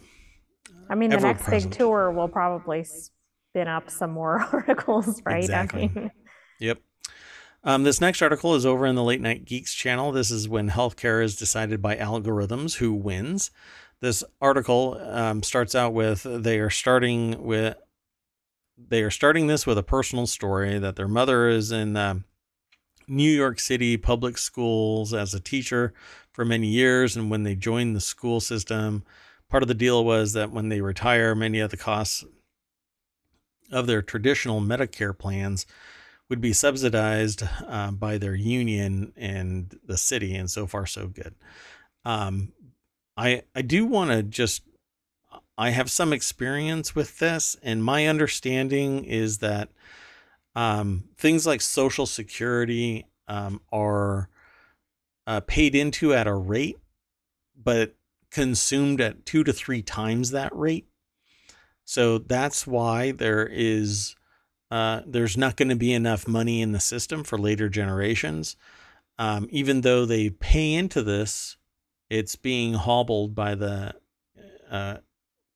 I 0.89 0.95
mean, 0.95 1.09
the 1.09 1.17
next 1.17 1.41
ever-present. 1.41 1.71
big 1.71 1.79
tour 1.79 2.11
will 2.11 2.27
probably 2.27 2.85
spin 2.85 3.67
up 3.67 3.89
some 3.89 4.11
more 4.11 4.39
articles, 4.53 5.21
right? 5.25 5.39
Exactly. 5.43 5.91
I 5.95 5.99
mean, 5.99 6.11
Yep. 6.59 6.79
Um, 7.63 7.83
this 7.83 7.99
next 7.99 8.21
article 8.21 8.55
is 8.55 8.65
over 8.65 8.85
in 8.85 8.95
the 8.95 9.03
Late 9.03 9.21
Night 9.21 9.45
Geeks 9.45 9.73
channel. 9.73 10.11
This 10.11 10.31
is 10.31 10.47
when 10.47 10.69
healthcare 10.69 11.23
is 11.23 11.35
decided 11.35 11.81
by 11.81 11.95
algorithms 11.95 12.77
who 12.77 12.93
wins. 12.93 13.51
This 13.99 14.23
article 14.39 14.97
um, 15.01 15.43
starts 15.43 15.75
out 15.75 15.93
with 15.93 16.23
they 16.23 16.59
are 16.59 16.69
starting 16.69 17.43
with 17.43 17.75
they 18.77 19.01
are 19.01 19.11
starting 19.11 19.47
this 19.47 19.65
with 19.65 19.77
a 19.77 19.83
personal 19.83 20.27
story 20.27 20.77
that 20.77 20.95
their 20.95 21.07
mother 21.07 21.49
is 21.49 21.71
in 21.71 21.97
um 21.97 22.25
New 23.07 23.29
York 23.29 23.59
City 23.59 23.97
public 23.97 24.37
schools 24.37 25.13
as 25.13 25.33
a 25.33 25.39
teacher 25.39 25.93
for 26.31 26.45
many 26.45 26.67
years, 26.67 27.15
and 27.15 27.29
when 27.29 27.43
they 27.43 27.55
joined 27.55 27.95
the 27.95 28.01
school 28.01 28.39
system, 28.39 29.03
part 29.49 29.63
of 29.63 29.67
the 29.67 29.73
deal 29.73 30.03
was 30.03 30.33
that 30.33 30.51
when 30.51 30.69
they 30.69 30.81
retire, 30.81 31.33
many 31.33 31.59
of 31.59 31.71
the 31.71 31.77
costs 31.77 32.23
of 33.71 33.87
their 33.87 34.01
traditional 34.01 34.61
Medicare 34.61 35.17
plans 35.17 35.65
would 36.29 36.41
be 36.41 36.53
subsidized 36.53 37.43
uh, 37.67 37.91
by 37.91 38.17
their 38.17 38.35
union 38.35 39.13
and 39.15 39.79
the 39.85 39.97
city, 39.97 40.35
and 40.35 40.51
so 40.51 40.67
far 40.67 40.85
so 40.85 41.07
good. 41.07 41.35
Um, 42.03 42.51
I 43.15 43.43
I 43.55 43.61
do 43.61 43.85
want 43.85 44.11
to 44.11 44.23
just 44.23 44.63
I 45.57 45.71
have 45.71 45.89
some 45.89 46.13
experience 46.13 46.93
with 46.95 47.19
this, 47.19 47.55
and 47.63 47.83
my 47.83 48.05
understanding 48.05 49.05
is 49.05 49.39
that 49.39 49.69
um, 50.57 51.03
things 51.15 51.45
like 51.45 51.61
Social 51.61 52.07
Security 52.07 53.05
um, 53.27 53.61
are 53.71 54.27
uh, 55.27 55.39
paid 55.41 55.75
into 55.75 56.15
at 56.15 56.25
a 56.25 56.33
rate, 56.33 56.79
but 57.55 57.93
consumed 58.31 58.99
at 58.99 59.23
two 59.23 59.43
to 59.43 59.53
three 59.53 59.83
times 59.83 60.31
that 60.31 60.53
rate. 60.55 60.87
So 61.85 62.17
that's 62.17 62.65
why 62.65 63.11
there 63.11 63.45
is 63.45 64.15
uh, 64.71 65.01
there's 65.05 65.37
not 65.37 65.57
going 65.57 65.69
to 65.69 65.75
be 65.75 65.93
enough 65.93 66.27
money 66.27 66.63
in 66.63 66.71
the 66.71 66.79
system 66.79 67.23
for 67.23 67.37
later 67.37 67.69
generations. 67.69 68.55
Um, 69.19 69.47
even 69.51 69.81
though 69.81 70.07
they 70.07 70.31
pay 70.31 70.73
into 70.73 71.03
this, 71.03 71.57
it's 72.09 72.35
being 72.35 72.73
hobbled 72.73 73.35
by 73.35 73.53
the 73.53 73.93
uh, 74.71 74.97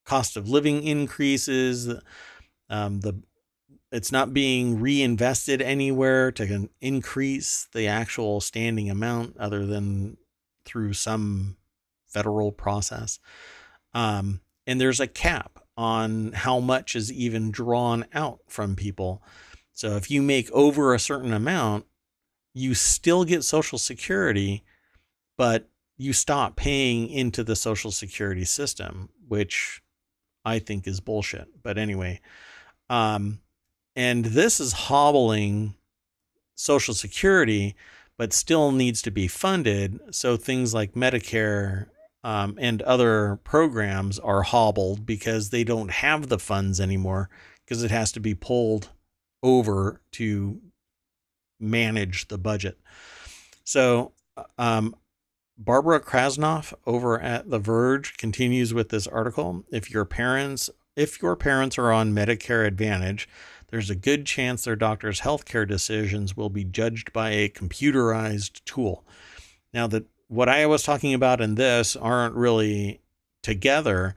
cost 0.05 0.37
of 0.37 0.47
living 0.47 0.83
increases. 0.83 1.91
Um, 2.69 2.99
the 2.99 3.21
it's 3.91 4.11
not 4.11 4.33
being 4.33 4.79
reinvested 4.79 5.61
anywhere 5.61 6.31
to 6.31 6.69
increase 6.79 7.67
the 7.73 7.87
actual 7.87 8.39
standing 8.39 8.89
amount, 8.89 9.37
other 9.37 9.65
than 9.65 10.17
through 10.65 10.93
some 10.93 11.57
federal 12.07 12.51
process. 12.51 13.19
Um, 13.93 14.41
and 14.65 14.79
there's 14.79 14.99
a 14.99 15.07
cap 15.07 15.59
on 15.75 16.31
how 16.33 16.59
much 16.59 16.95
is 16.95 17.11
even 17.11 17.51
drawn 17.51 18.05
out 18.13 18.39
from 18.47 18.75
people. 18.75 19.21
So 19.73 19.95
if 19.95 20.11
you 20.11 20.21
make 20.21 20.51
over 20.51 20.93
a 20.93 20.99
certain 20.99 21.33
amount, 21.33 21.85
you 22.53 22.73
still 22.73 23.23
get 23.23 23.43
Social 23.43 23.77
Security, 23.77 24.63
but 25.37 25.69
you 25.97 26.13
stop 26.13 26.55
paying 26.55 27.09
into 27.09 27.43
the 27.43 27.55
Social 27.55 27.91
Security 27.91 28.45
system, 28.45 29.09
which 29.27 29.81
I 30.45 30.59
think 30.59 30.87
is 30.87 30.99
bullshit. 30.99 31.47
But 31.63 31.77
anyway, 31.77 32.19
um, 32.89 33.39
and 33.95 34.25
this 34.25 34.59
is 34.59 34.73
hobbling 34.73 35.75
Social 36.55 36.93
Security, 36.93 37.75
but 38.17 38.33
still 38.33 38.71
needs 38.71 39.01
to 39.01 39.11
be 39.11 39.27
funded. 39.27 39.99
So 40.11 40.37
things 40.37 40.73
like 40.73 40.93
Medicare 40.93 41.87
um, 42.23 42.57
and 42.59 42.81
other 42.83 43.39
programs 43.43 44.19
are 44.19 44.43
hobbled 44.43 45.05
because 45.05 45.49
they 45.49 45.63
don't 45.63 45.91
have 45.91 46.29
the 46.29 46.39
funds 46.39 46.79
anymore 46.79 47.29
because 47.65 47.83
it 47.83 47.91
has 47.91 48.11
to 48.11 48.19
be 48.19 48.35
pulled 48.35 48.89
over 49.41 50.01
to 50.11 50.61
manage 51.59 52.27
the 52.27 52.37
budget. 52.37 52.77
So, 53.63 54.13
um, 54.57 54.95
Barbara 55.57 55.99
Krasnoff 55.99 56.73
over 56.87 57.19
at 57.21 57.49
The 57.49 57.59
Verge 57.59 58.17
continues 58.17 58.73
with 58.73 58.89
this 58.89 59.05
article. 59.05 59.63
If 59.71 59.91
your 59.91 60.05
parents, 60.05 60.69
if 60.95 61.21
your 61.21 61.35
parents 61.35 61.77
are 61.77 61.91
on 61.91 62.13
Medicare 62.13 62.65
Advantage, 62.65 63.29
there's 63.71 63.89
a 63.89 63.95
good 63.95 64.25
chance 64.25 64.63
their 64.63 64.75
doctor's 64.75 65.21
healthcare 65.21 65.67
decisions 65.67 66.37
will 66.37 66.49
be 66.49 66.63
judged 66.63 67.11
by 67.11 67.31
a 67.31 67.49
computerized 67.49 68.63
tool. 68.65 69.05
Now, 69.73 69.87
that 69.87 70.05
what 70.27 70.49
I 70.49 70.65
was 70.65 70.83
talking 70.83 71.13
about 71.13 71.41
in 71.41 71.55
this 71.55 71.95
aren't 71.95 72.35
really 72.35 73.01
together, 73.41 74.15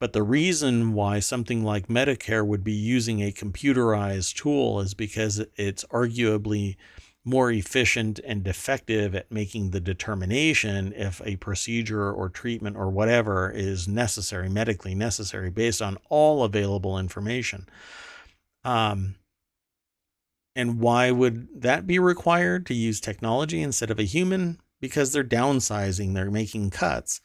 but 0.00 0.12
the 0.12 0.22
reason 0.22 0.92
why 0.92 1.20
something 1.20 1.64
like 1.64 1.88
Medicare 1.88 2.46
would 2.46 2.62
be 2.62 2.72
using 2.72 3.20
a 3.20 3.32
computerized 3.32 4.34
tool 4.34 4.80
is 4.80 4.94
because 4.94 5.44
it's 5.56 5.84
arguably 5.86 6.76
more 7.24 7.50
efficient 7.50 8.18
and 8.24 8.46
effective 8.46 9.14
at 9.14 9.30
making 9.30 9.70
the 9.70 9.80
determination 9.80 10.92
if 10.96 11.20
a 11.24 11.36
procedure 11.36 12.10
or 12.10 12.28
treatment 12.28 12.76
or 12.76 12.88
whatever 12.90 13.50
is 13.50 13.86
necessary, 13.86 14.48
medically 14.48 14.94
necessary, 14.94 15.50
based 15.50 15.82
on 15.82 15.98
all 16.08 16.42
available 16.42 16.98
information. 16.98 17.66
Um, 18.64 19.16
And 20.54 20.80
why 20.80 21.10
would 21.10 21.62
that 21.62 21.86
be 21.86 21.98
required 21.98 22.66
to 22.66 22.74
use 22.74 23.00
technology 23.00 23.62
instead 23.62 23.90
of 23.90 23.98
a 23.98 24.02
human? 24.04 24.60
Because 24.80 25.12
they're 25.12 25.24
downsizing, 25.24 26.12
they're 26.14 26.30
making 26.30 26.70
cuts, 26.70 27.20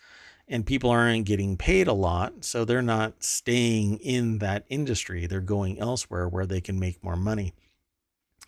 and 0.47 0.65
people 0.65 0.89
aren't 0.89 1.25
getting 1.25 1.57
paid 1.57 1.87
a 1.87 1.93
lot. 1.93 2.45
So 2.45 2.63
they're 2.65 2.81
not 2.81 3.23
staying 3.23 3.97
in 3.99 4.37
that 4.39 4.65
industry. 4.69 5.25
They're 5.27 5.41
going 5.41 5.79
elsewhere 5.79 6.27
where 6.29 6.45
they 6.45 6.61
can 6.61 6.79
make 6.79 7.03
more 7.03 7.17
money. 7.17 7.53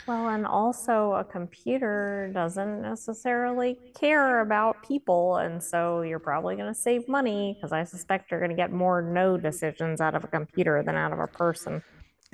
Well, 0.08 0.30
and 0.30 0.46
also 0.46 1.14
a 1.14 1.24
computer 1.24 2.30
doesn't 2.34 2.82
necessarily 2.82 3.80
care 3.96 4.42
about 4.42 4.84
people. 4.84 5.38
And 5.38 5.64
so 5.64 6.02
you're 6.02 6.20
probably 6.20 6.56
going 6.56 6.72
to 6.72 6.80
save 6.80 7.08
money 7.08 7.56
because 7.56 7.72
I 7.72 7.84
suspect 7.86 8.30
you're 8.30 8.40
going 8.40 8.52
to 8.52 8.56
get 8.56 8.72
more 8.72 9.02
no 9.02 9.38
decisions 9.38 10.02
out 10.02 10.14
of 10.16 10.24
a 10.24 10.28
computer 10.28 10.84
than 10.84 10.96
out 10.96 11.12
of 11.12 11.20
a 11.20 11.28
person. 11.28 11.82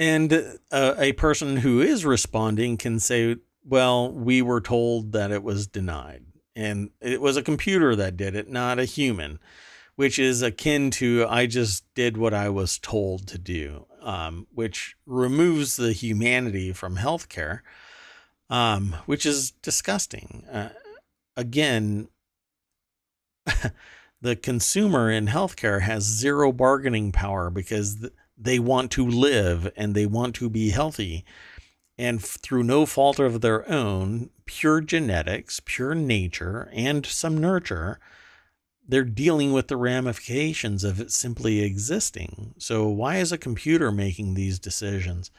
And 0.02 0.58
uh, 0.72 0.95
a 0.97 1.14
person 1.14 1.58
who 1.58 1.80
is 1.80 2.04
responding 2.04 2.78
can 2.78 2.99
say, 2.99 3.36
well, 3.64 4.12
we 4.12 4.41
were 4.41 4.62
told 4.62 5.12
that 5.12 5.32
it 5.32 5.43
was 5.43 5.68
denied. 5.68 6.24
And 6.56 6.89
it 6.99 7.22
was 7.22 7.38
a 7.38 7.43
computer 7.43 7.95
that 7.95 8.18
did 8.18 8.36
it, 8.36 8.49
not 8.49 8.80
a 8.80 8.86
human, 8.86 9.39
which 9.95 10.18
is 10.18 10.41
akin 10.41 10.89
to 10.91 11.26
I 11.30 11.45
just 11.45 11.86
did 11.93 12.18
what 12.18 12.34
I 12.34 12.49
was 12.49 12.80
told 12.80 13.28
to 13.28 13.38
do 13.38 13.86
um, 14.02 14.47
which 14.54 14.95
removes 15.06 15.76
the 15.76 15.93
humanity 15.93 16.74
from 16.74 16.97
healthcare, 16.97 17.62
um, 18.49 18.95
which 19.06 19.26
is 19.26 19.52
disgusting. 19.52 20.43
Uh, 20.52 20.70
again, 21.38 22.10
the 24.22 24.36
consumer 24.36 25.10
in 25.10 25.28
healthcare 25.28 25.82
has 25.82 26.04
zero 26.04 26.52
bargaining 26.52 27.12
power 27.12 27.49
because 27.49 28.10
they 28.42 28.60
want 28.60 28.92
to 28.92 29.06
live 29.06 29.72
and 29.76 29.94
they 29.94 30.06
want 30.06 30.36
to 30.36 30.50
be 30.50 30.72
healthy. 30.72 31.24
And 31.98 32.22
through 32.22 32.64
no 32.64 32.86
fault 32.86 33.20
of 33.20 33.42
their 33.42 33.70
own, 33.70 34.32
pure 34.46 34.82
genetics, 34.82 35.62
pure 35.64 35.94
nature, 35.94 36.70
and 36.74 37.06
some 37.06 37.38
nurture, 37.38 38.00
they're 38.88 39.04
dealing 39.04 39.54
with 39.54 39.68
the 39.68 39.78
ramifications 39.78 40.84
of 40.84 41.00
it 41.00 41.12
simply 41.12 41.62
existing. 41.62 42.56
So, 42.58 42.88
why 42.88 43.18
is 43.18 43.32
a 43.32 43.38
computer 43.38 43.92
making 43.92 44.34
these 44.34 44.58
decisions? 44.58 45.30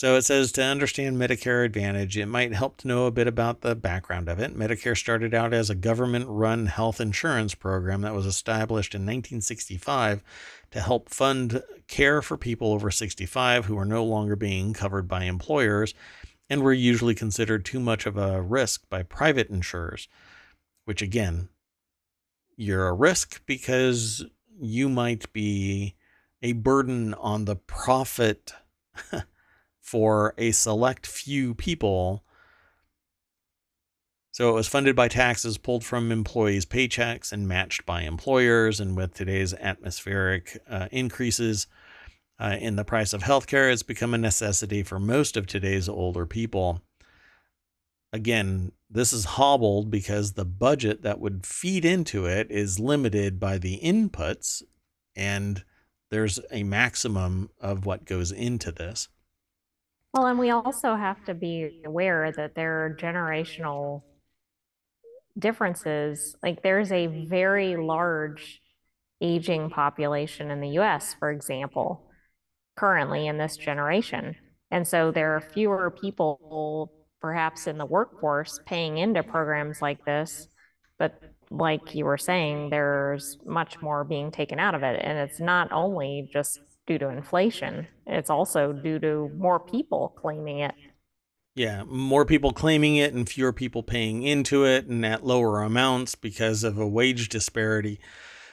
So 0.00 0.16
it 0.16 0.22
says 0.22 0.50
to 0.52 0.62
understand 0.62 1.18
Medicare 1.18 1.62
Advantage, 1.62 2.16
it 2.16 2.24
might 2.24 2.54
help 2.54 2.78
to 2.78 2.88
know 2.88 3.04
a 3.04 3.10
bit 3.10 3.26
about 3.26 3.60
the 3.60 3.74
background 3.74 4.30
of 4.30 4.38
it. 4.38 4.56
Medicare 4.56 4.96
started 4.96 5.34
out 5.34 5.52
as 5.52 5.68
a 5.68 5.74
government 5.74 6.24
run 6.26 6.64
health 6.64 7.02
insurance 7.02 7.54
program 7.54 8.00
that 8.00 8.14
was 8.14 8.24
established 8.24 8.94
in 8.94 9.02
1965 9.02 10.22
to 10.70 10.80
help 10.80 11.10
fund 11.10 11.62
care 11.86 12.22
for 12.22 12.38
people 12.38 12.72
over 12.72 12.90
65 12.90 13.66
who 13.66 13.76
were 13.76 13.84
no 13.84 14.02
longer 14.02 14.36
being 14.36 14.72
covered 14.72 15.06
by 15.06 15.24
employers 15.24 15.92
and 16.48 16.62
were 16.62 16.72
usually 16.72 17.14
considered 17.14 17.66
too 17.66 17.78
much 17.78 18.06
of 18.06 18.16
a 18.16 18.40
risk 18.40 18.88
by 18.88 19.02
private 19.02 19.50
insurers, 19.50 20.08
which 20.86 21.02
again 21.02 21.50
you're 22.56 22.88
a 22.88 22.94
risk 22.94 23.44
because 23.44 24.24
you 24.58 24.88
might 24.88 25.30
be 25.34 25.94
a 26.40 26.52
burden 26.52 27.12
on 27.12 27.44
the 27.44 27.56
profit 27.56 28.54
for 29.90 30.34
a 30.38 30.52
select 30.52 31.06
few 31.06 31.54
people. 31.54 32.24
So 34.32 34.48
it 34.50 34.52
was 34.52 34.68
funded 34.68 34.94
by 34.94 35.08
taxes 35.08 35.58
pulled 35.58 35.84
from 35.84 36.12
employees' 36.12 36.66
paychecks 36.66 37.32
and 37.32 37.48
matched 37.48 37.84
by 37.84 38.02
employers. 38.02 38.80
And 38.80 38.96
with 38.96 39.14
today's 39.14 39.52
atmospheric 39.54 40.58
uh, 40.68 40.88
increases 40.92 41.66
uh, 42.38 42.56
in 42.60 42.76
the 42.76 42.84
price 42.84 43.12
of 43.12 43.22
healthcare, 43.22 43.72
it's 43.72 43.82
become 43.82 44.14
a 44.14 44.18
necessity 44.18 44.82
for 44.82 44.98
most 44.98 45.36
of 45.36 45.46
today's 45.46 45.88
older 45.88 46.26
people 46.26 46.82
again, 48.12 48.72
this 48.88 49.12
is 49.12 49.24
hobbled 49.24 49.90
because 49.90 50.32
the 50.32 50.44
budget 50.44 51.02
that 51.02 51.20
would 51.20 51.46
feed 51.46 51.84
into 51.84 52.26
it 52.26 52.50
is 52.50 52.80
limited 52.80 53.38
by 53.38 53.58
the 53.58 53.80
inputs, 53.82 54.62
and 55.14 55.64
there's 56.10 56.40
a 56.50 56.62
maximum 56.64 57.50
of 57.60 57.86
what 57.86 58.04
goes 58.04 58.32
into 58.32 58.72
this. 58.72 59.08
Well, 60.12 60.26
and 60.26 60.38
we 60.38 60.50
also 60.50 60.96
have 60.96 61.24
to 61.26 61.34
be 61.34 61.82
aware 61.86 62.32
that 62.32 62.54
there 62.54 62.84
are 62.84 62.96
generational 62.96 64.02
differences. 65.38 66.36
Like 66.42 66.62
there's 66.62 66.90
a 66.90 67.06
very 67.06 67.76
large 67.76 68.60
aging 69.20 69.70
population 69.70 70.50
in 70.50 70.60
the 70.60 70.80
US, 70.80 71.14
for 71.18 71.30
example, 71.30 72.10
currently 72.76 73.26
in 73.26 73.38
this 73.38 73.56
generation. 73.56 74.34
And 74.70 74.86
so 74.86 75.12
there 75.12 75.36
are 75.36 75.40
fewer 75.40 75.90
people 75.90 76.92
perhaps 77.20 77.66
in 77.66 77.78
the 77.78 77.86
workforce 77.86 78.60
paying 78.66 78.98
into 78.98 79.22
programs 79.22 79.82
like 79.82 80.04
this. 80.04 80.48
But 80.98 81.20
like 81.50 81.94
you 81.94 82.04
were 82.04 82.18
saying, 82.18 82.70
there's 82.70 83.38
much 83.44 83.80
more 83.82 84.04
being 84.04 84.30
taken 84.30 84.58
out 84.58 84.74
of 84.74 84.82
it. 84.82 85.00
And 85.02 85.18
it's 85.18 85.40
not 85.40 85.70
only 85.72 86.28
just 86.32 86.60
due 86.90 86.98
to 86.98 87.08
inflation, 87.08 87.86
it's 88.04 88.30
also 88.30 88.72
due 88.72 88.98
to 88.98 89.30
more 89.36 89.60
people 89.60 90.12
claiming 90.20 90.58
it. 90.58 90.74
Yeah, 91.54 91.84
more 91.84 92.24
people 92.24 92.52
claiming 92.52 92.96
it 92.96 93.14
and 93.14 93.28
fewer 93.28 93.52
people 93.52 93.84
paying 93.84 94.24
into 94.24 94.64
it 94.64 94.86
and 94.86 95.06
at 95.06 95.24
lower 95.24 95.62
amounts 95.62 96.16
because 96.16 96.64
of 96.64 96.78
a 96.78 96.88
wage 96.88 97.28
disparity. 97.28 98.00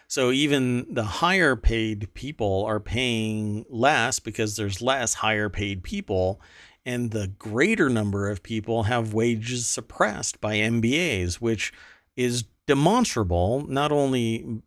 So 0.07 0.31
even 0.31 0.85
the 0.93 1.03
higher 1.03 1.55
paid 1.55 2.13
people 2.13 2.63
are 2.65 2.79
paying 2.79 3.65
less 3.71 4.19
because 4.19 4.55
there's 4.55 4.83
less 4.83 5.15
higher 5.15 5.49
paid 5.49 5.81
people 5.81 6.39
and 6.85 7.09
the 7.09 7.29
greater 7.39 7.89
number 7.89 8.29
of 8.29 8.43
people 8.43 8.83
have 8.83 9.15
wages 9.15 9.65
suppressed 9.65 10.39
by 10.39 10.57
MBAs, 10.57 11.35
which 11.35 11.73
is 12.15 12.43
demonstrable 12.67 13.65
not 13.67 13.91
only 13.91 14.61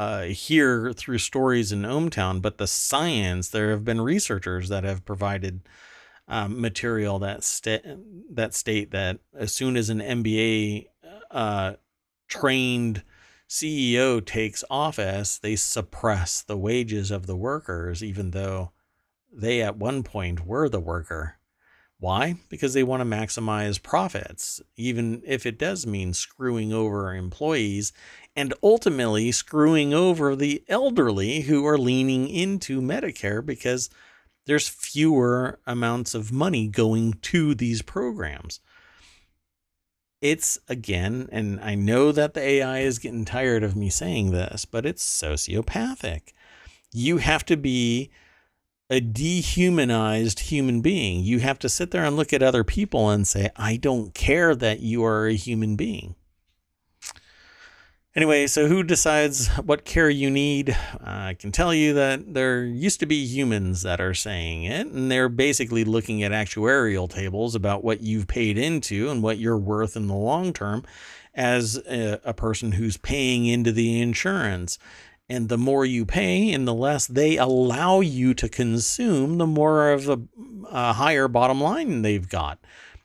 uh, 0.00 0.22
here 0.22 0.94
through 0.94 1.18
stories 1.18 1.72
in 1.72 1.82
ohmTown, 1.82 2.40
but 2.40 2.56
the 2.56 2.66
science. 2.66 3.50
There 3.50 3.68
have 3.70 3.84
been 3.84 4.00
researchers 4.00 4.70
that 4.70 4.82
have 4.82 5.04
provided 5.04 5.60
um, 6.26 6.58
material 6.58 7.18
that 7.18 7.44
sta- 7.44 7.98
that 8.30 8.54
state 8.54 8.92
that 8.92 9.18
as 9.36 9.52
soon 9.52 9.76
as 9.76 9.90
an 9.90 9.98
MBA 9.98 10.86
uh, 11.30 11.74
trained 12.28 13.02
CEO 13.46 14.24
takes 14.24 14.64
office, 14.70 15.36
they 15.36 15.54
suppress 15.54 16.40
the 16.40 16.56
wages 16.56 17.10
of 17.10 17.26
the 17.26 17.36
workers, 17.36 18.02
even 18.02 18.30
though 18.30 18.72
they 19.30 19.60
at 19.60 19.76
one 19.76 20.02
point 20.02 20.46
were 20.46 20.70
the 20.70 20.80
worker. 20.80 21.36
Why? 22.00 22.36
Because 22.48 22.72
they 22.72 22.82
want 22.82 23.02
to 23.02 23.04
maximize 23.04 23.80
profits, 23.80 24.62
even 24.74 25.22
if 25.26 25.44
it 25.44 25.58
does 25.58 25.86
mean 25.86 26.14
screwing 26.14 26.72
over 26.72 27.14
employees 27.14 27.92
and 28.34 28.54
ultimately 28.62 29.30
screwing 29.32 29.92
over 29.92 30.34
the 30.34 30.64
elderly 30.66 31.42
who 31.42 31.66
are 31.66 31.76
leaning 31.76 32.26
into 32.26 32.80
Medicare 32.80 33.44
because 33.44 33.90
there's 34.46 34.66
fewer 34.66 35.60
amounts 35.66 36.14
of 36.14 36.32
money 36.32 36.68
going 36.68 37.12
to 37.20 37.54
these 37.54 37.82
programs. 37.82 38.60
It's 40.22 40.58
again, 40.68 41.28
and 41.30 41.60
I 41.60 41.74
know 41.74 42.12
that 42.12 42.32
the 42.32 42.40
AI 42.40 42.78
is 42.78 42.98
getting 42.98 43.26
tired 43.26 43.62
of 43.62 43.76
me 43.76 43.90
saying 43.90 44.30
this, 44.30 44.64
but 44.64 44.86
it's 44.86 45.04
sociopathic. 45.04 46.32
You 46.92 47.18
have 47.18 47.44
to 47.44 47.58
be 47.58 48.10
a 48.90 49.00
dehumanized 49.00 50.40
human 50.40 50.80
being. 50.80 51.22
You 51.22 51.38
have 51.38 51.60
to 51.60 51.68
sit 51.68 51.92
there 51.92 52.04
and 52.04 52.16
look 52.16 52.32
at 52.32 52.42
other 52.42 52.64
people 52.64 53.08
and 53.08 53.26
say, 53.26 53.50
I 53.56 53.76
don't 53.76 54.12
care 54.12 54.54
that 54.56 54.80
you 54.80 55.04
are 55.04 55.28
a 55.28 55.34
human 55.34 55.76
being. 55.76 56.16
Anyway, 58.16 58.48
so 58.48 58.66
who 58.66 58.82
decides 58.82 59.46
what 59.58 59.84
care 59.84 60.10
you 60.10 60.28
need? 60.28 60.76
I 61.00 61.36
can 61.38 61.52
tell 61.52 61.72
you 61.72 61.94
that 61.94 62.34
there 62.34 62.64
used 62.64 62.98
to 62.98 63.06
be 63.06 63.24
humans 63.24 63.82
that 63.82 64.00
are 64.00 64.14
saying 64.14 64.64
it, 64.64 64.88
and 64.88 65.08
they're 65.08 65.28
basically 65.28 65.84
looking 65.84 66.24
at 66.24 66.32
actuarial 66.32 67.08
tables 67.08 67.54
about 67.54 67.84
what 67.84 68.00
you've 68.00 68.26
paid 68.26 68.58
into 68.58 69.08
and 69.08 69.22
what 69.22 69.38
you're 69.38 69.56
worth 69.56 69.96
in 69.96 70.08
the 70.08 70.14
long 70.14 70.52
term 70.52 70.84
as 71.36 71.76
a, 71.88 72.20
a 72.24 72.34
person 72.34 72.72
who's 72.72 72.96
paying 72.96 73.46
into 73.46 73.70
the 73.70 74.00
insurance. 74.02 74.76
And 75.30 75.48
the 75.48 75.56
more 75.56 75.86
you 75.86 76.04
pay 76.04 76.52
and 76.52 76.66
the 76.66 76.74
less 76.74 77.06
they 77.06 77.36
allow 77.36 78.00
you 78.00 78.34
to 78.34 78.48
consume, 78.48 79.38
the 79.38 79.46
more 79.46 79.92
of 79.92 80.08
a, 80.08 80.20
a 80.68 80.94
higher 80.94 81.28
bottom 81.28 81.60
line 81.60 82.02
they've 82.02 82.28
got. 82.28 82.58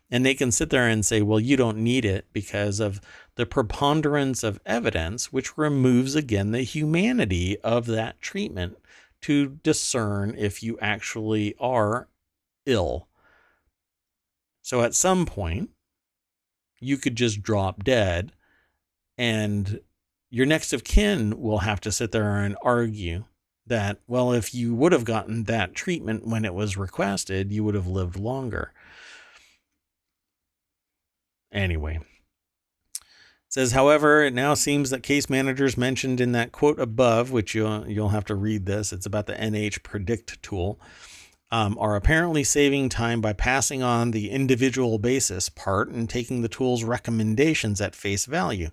And 0.09 0.26
they 0.26 0.34
can 0.34 0.51
sit 0.51 0.71
there 0.71 0.88
and 0.88 1.05
say, 1.05 1.21
well, 1.21 1.39
you 1.39 1.55
don't 1.55 1.78
need 1.78 2.03
it 2.03 2.26
because 2.34 2.80
of 2.80 2.99
the 3.36 3.45
preponderance 3.45 4.43
of 4.43 4.59
evidence, 4.65 5.32
which 5.32 5.55
removes 5.55 6.15
again 6.15 6.49
the 6.49 6.63
humanity 6.63 7.59
of 7.59 7.86
that 7.86 8.19
treatment 8.21 8.78
to 9.21 9.59
discern 9.61 10.34
if 10.36 10.63
you 10.63 10.80
actually 10.82 11.53
are 11.59 12.07
ill. 12.65 13.07
So 14.63 14.82
at 14.82 14.95
some 14.95 15.28
point, 15.28 15.69
you 16.80 16.97
could 16.97 17.15
just 17.15 17.43
drop 17.43 17.84
dead 17.84 18.32
and 19.15 19.80
your 20.30 20.45
next 20.45 20.73
of 20.73 20.84
kin 20.84 21.39
will 21.39 21.59
have 21.59 21.80
to 21.82 21.91
sit 21.91 22.11
there 22.11 22.38
and 22.38 22.55
argue 22.61 23.26
that, 23.67 23.99
well, 24.07 24.32
if 24.32 24.53
you 24.53 24.76
would 24.76 24.91
have 24.91 25.05
gotten 25.05 25.43
that 25.45 25.73
treatment 25.73 26.28
when 26.28 26.45
it 26.45 26.53
was 26.53 26.78
requested, 26.78 27.51
you 27.51 27.63
would 27.63 27.76
have 27.76 27.88
lived 27.88 28.17
longer. 28.17 28.71
Anyway. 31.51 31.99
says, 33.47 33.71
however, 33.71 34.23
it 34.23 34.34
now 34.34 34.53
seems 34.53 34.89
that 34.89 35.01
case 35.01 35.30
managers 35.30 35.78
mentioned 35.78 36.19
in 36.19 36.34
that 36.34 36.51
quote 36.51 36.80
above, 36.80 37.32
which 37.32 37.55
you'll, 37.55 37.88
you'll 37.88 38.09
have 38.09 38.26
to 38.26 38.36
read 38.36 38.65
this, 38.65 38.91
it's 38.91 39.05
about 39.05 39.26
the 39.26 39.34
NH 39.34 39.82
Predict 39.82 40.41
tool, 40.43 40.80
um, 41.51 41.78
are 41.80 41.95
apparently 41.95 42.43
saving 42.43 42.89
time 42.89 43.21
by 43.21 43.32
passing 43.32 43.82
on 43.82 44.11
the 44.11 44.30
individual 44.30 44.99
basis 44.99 45.47
part 45.47 45.89
and 45.89 46.09
taking 46.09 46.41
the 46.41 46.49
tool's 46.49 46.84
recommendations 46.84 47.80
at 47.80 47.95
face 47.95 48.26
value. 48.26 48.69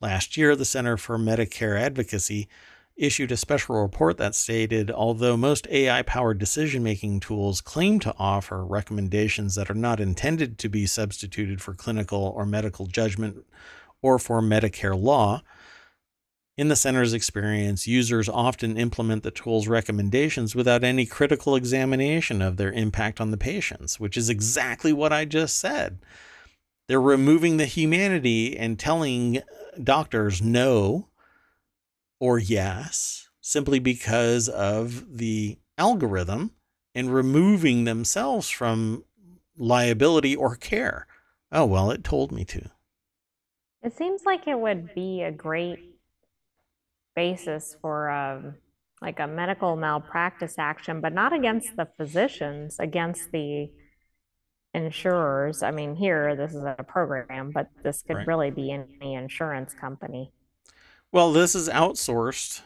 Last 0.00 0.36
year, 0.36 0.56
the 0.56 0.64
Center 0.64 0.96
for 0.96 1.18
Medicare 1.18 1.78
Advocacy 1.78 2.48
issued 2.96 3.32
a 3.32 3.36
special 3.36 3.82
report 3.82 4.16
that 4.18 4.34
stated 4.34 4.90
although 4.90 5.36
most 5.36 5.66
AI 5.68 6.02
powered 6.02 6.38
decision 6.38 6.82
making 6.82 7.20
tools 7.20 7.60
claim 7.60 7.98
to 8.00 8.14
offer 8.18 8.64
recommendations 8.64 9.54
that 9.54 9.70
are 9.70 9.74
not 9.74 10.00
intended 10.00 10.58
to 10.58 10.68
be 10.68 10.86
substituted 10.86 11.60
for 11.60 11.74
clinical 11.74 12.32
or 12.34 12.46
medical 12.46 12.86
judgment 12.86 13.44
or 14.02 14.18
for 14.18 14.40
Medicare 14.40 15.00
law, 15.00 15.42
in 16.56 16.68
the 16.68 16.76
center's 16.76 17.14
experience, 17.14 17.86
users 17.86 18.28
often 18.28 18.76
implement 18.76 19.22
the 19.22 19.30
tool's 19.30 19.68
recommendations 19.68 20.54
without 20.54 20.84
any 20.84 21.06
critical 21.06 21.56
examination 21.56 22.42
of 22.42 22.56
their 22.56 22.72
impact 22.72 23.20
on 23.20 23.30
the 23.30 23.38
patients, 23.38 23.98
which 23.98 24.16
is 24.16 24.28
exactly 24.28 24.92
what 24.92 25.12
I 25.12 25.24
just 25.24 25.56
said. 25.56 26.00
They're 26.86 27.00
removing 27.00 27.56
the 27.56 27.66
humanity 27.66 28.58
and 28.58 28.78
telling 28.78 29.40
doctors 29.82 30.42
no 30.42 31.08
or 32.18 32.38
yes 32.38 33.28
simply 33.40 33.78
because 33.78 34.48
of 34.48 35.18
the 35.18 35.58
algorithm 35.78 36.52
and 36.94 37.12
removing 37.12 37.84
themselves 37.84 38.50
from 38.50 39.04
liability 39.56 40.36
or 40.36 40.56
care. 40.56 41.06
Oh, 41.52 41.64
well, 41.66 41.90
it 41.90 42.04
told 42.04 42.32
me 42.32 42.44
to. 42.46 42.70
It 43.82 43.96
seems 43.96 44.22
like 44.24 44.46
it 44.46 44.58
would 44.58 44.94
be 44.94 45.22
a 45.22 45.32
great 45.32 45.78
basis 47.16 47.76
for 47.80 48.10
um, 48.10 48.54
like 49.00 49.18
a 49.18 49.26
medical 49.26 49.76
malpractice 49.76 50.56
action, 50.58 51.00
but 51.00 51.12
not 51.12 51.32
against 51.32 51.76
the 51.76 51.88
physicians, 51.96 52.76
against 52.78 53.32
the 53.32 53.70
insurers. 54.74 55.62
I 55.62 55.70
mean, 55.70 55.94
here, 55.96 56.36
this 56.36 56.54
is 56.54 56.62
a 56.64 56.84
program, 56.86 57.50
but 57.50 57.68
this 57.82 58.02
could 58.02 58.16
Right. 58.16 58.26
really 58.26 58.50
be 58.50 58.70
any 58.70 59.14
insurance 59.14 59.74
company. 59.74 60.32
Well, 61.12 61.32
this 61.32 61.54
is 61.54 61.68
outsourced. 61.68 62.62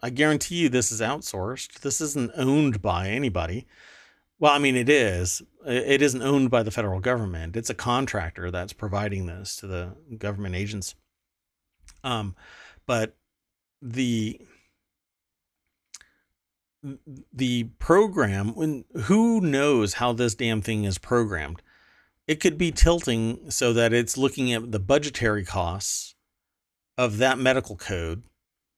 I 0.00 0.10
guarantee 0.10 0.56
you 0.56 0.68
this 0.68 0.92
is 0.92 1.00
outsourced. 1.00 1.80
This 1.80 2.00
isn't 2.00 2.30
owned 2.36 2.80
by 2.80 3.08
anybody. 3.08 3.66
Well, 4.38 4.52
I 4.52 4.58
mean, 4.58 4.76
it 4.76 4.88
is. 4.88 5.42
It 5.66 6.00
isn't 6.00 6.22
owned 6.22 6.50
by 6.50 6.62
the 6.62 6.70
federal 6.70 7.00
government. 7.00 7.56
It's 7.56 7.70
a 7.70 7.74
contractor 7.74 8.52
that's 8.52 8.72
providing 8.72 9.26
this 9.26 9.56
to 9.56 9.66
the 9.66 9.96
government 10.16 10.54
agents. 10.54 10.94
Um, 12.04 12.36
but 12.86 13.16
the 13.82 14.40
the 17.32 17.64
program 17.78 18.54
when 18.54 18.84
who 19.04 19.40
knows 19.40 19.94
how 19.94 20.12
this 20.12 20.34
damn 20.34 20.62
thing 20.62 20.84
is 20.84 20.96
programmed 20.98 21.60
it 22.28 22.40
could 22.40 22.56
be 22.58 22.70
tilting 22.70 23.50
so 23.50 23.72
that 23.72 23.92
it's 23.92 24.16
looking 24.16 24.52
at 24.52 24.70
the 24.70 24.78
budgetary 24.78 25.44
costs 25.44 26.14
of 26.96 27.18
that 27.18 27.38
medical 27.38 27.74
code 27.74 28.22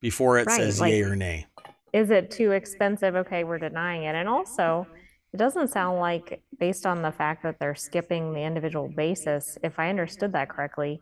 before 0.01 0.39
it 0.39 0.47
Right, 0.47 0.57
says 0.57 0.81
like- 0.81 0.93
yay 0.93 1.03
or 1.03 1.17
nay 1.17 1.47
Is 1.93 2.11
it 2.11 2.31
too 2.31 2.53
expensive? 2.53 3.17
Okay, 3.17 3.43
we're 3.43 3.59
denying 3.59 4.05
it. 4.05 4.15
And 4.15 4.29
also, 4.29 4.87
it 5.35 5.39
doesn't 5.39 5.69
sound 5.69 5.99
like, 5.99 6.41
based 6.61 6.87
on 6.87 7.03
the 7.03 7.11
fact 7.11 7.43
that 7.43 7.57
they're 7.59 7.75
skipping 7.75 8.33
the 8.33 8.43
individual 8.43 8.89
basis, 8.89 9.59
if 9.65 9.77
I 9.79 9.91
understood 9.91 10.33
that 10.35 10.49
correctly, 10.49 11.01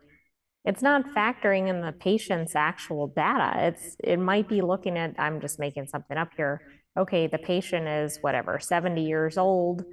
it's 0.65 0.81
not 0.81 1.05
factoring 1.15 1.67
in 1.67 1.81
the 1.81 1.91
patient's 1.91 2.55
actual 2.55 3.05
data. 3.07 3.67
It's, 3.67 3.95
it 4.03 4.17
might 4.17 4.49
be 4.49 4.61
looking 4.61 4.97
at, 4.97 5.13
I'm 5.19 5.39
just 5.39 5.59
making 5.59 5.87
something 5.87 6.17
up 6.17 6.31
here. 6.35 6.61
Okay, 6.99 7.27
the 7.27 7.37
patient 7.37 7.87
is 7.87 8.19
whatever, 8.21 8.59
70 8.59 9.01
years 9.03 9.37
old 9.37 9.85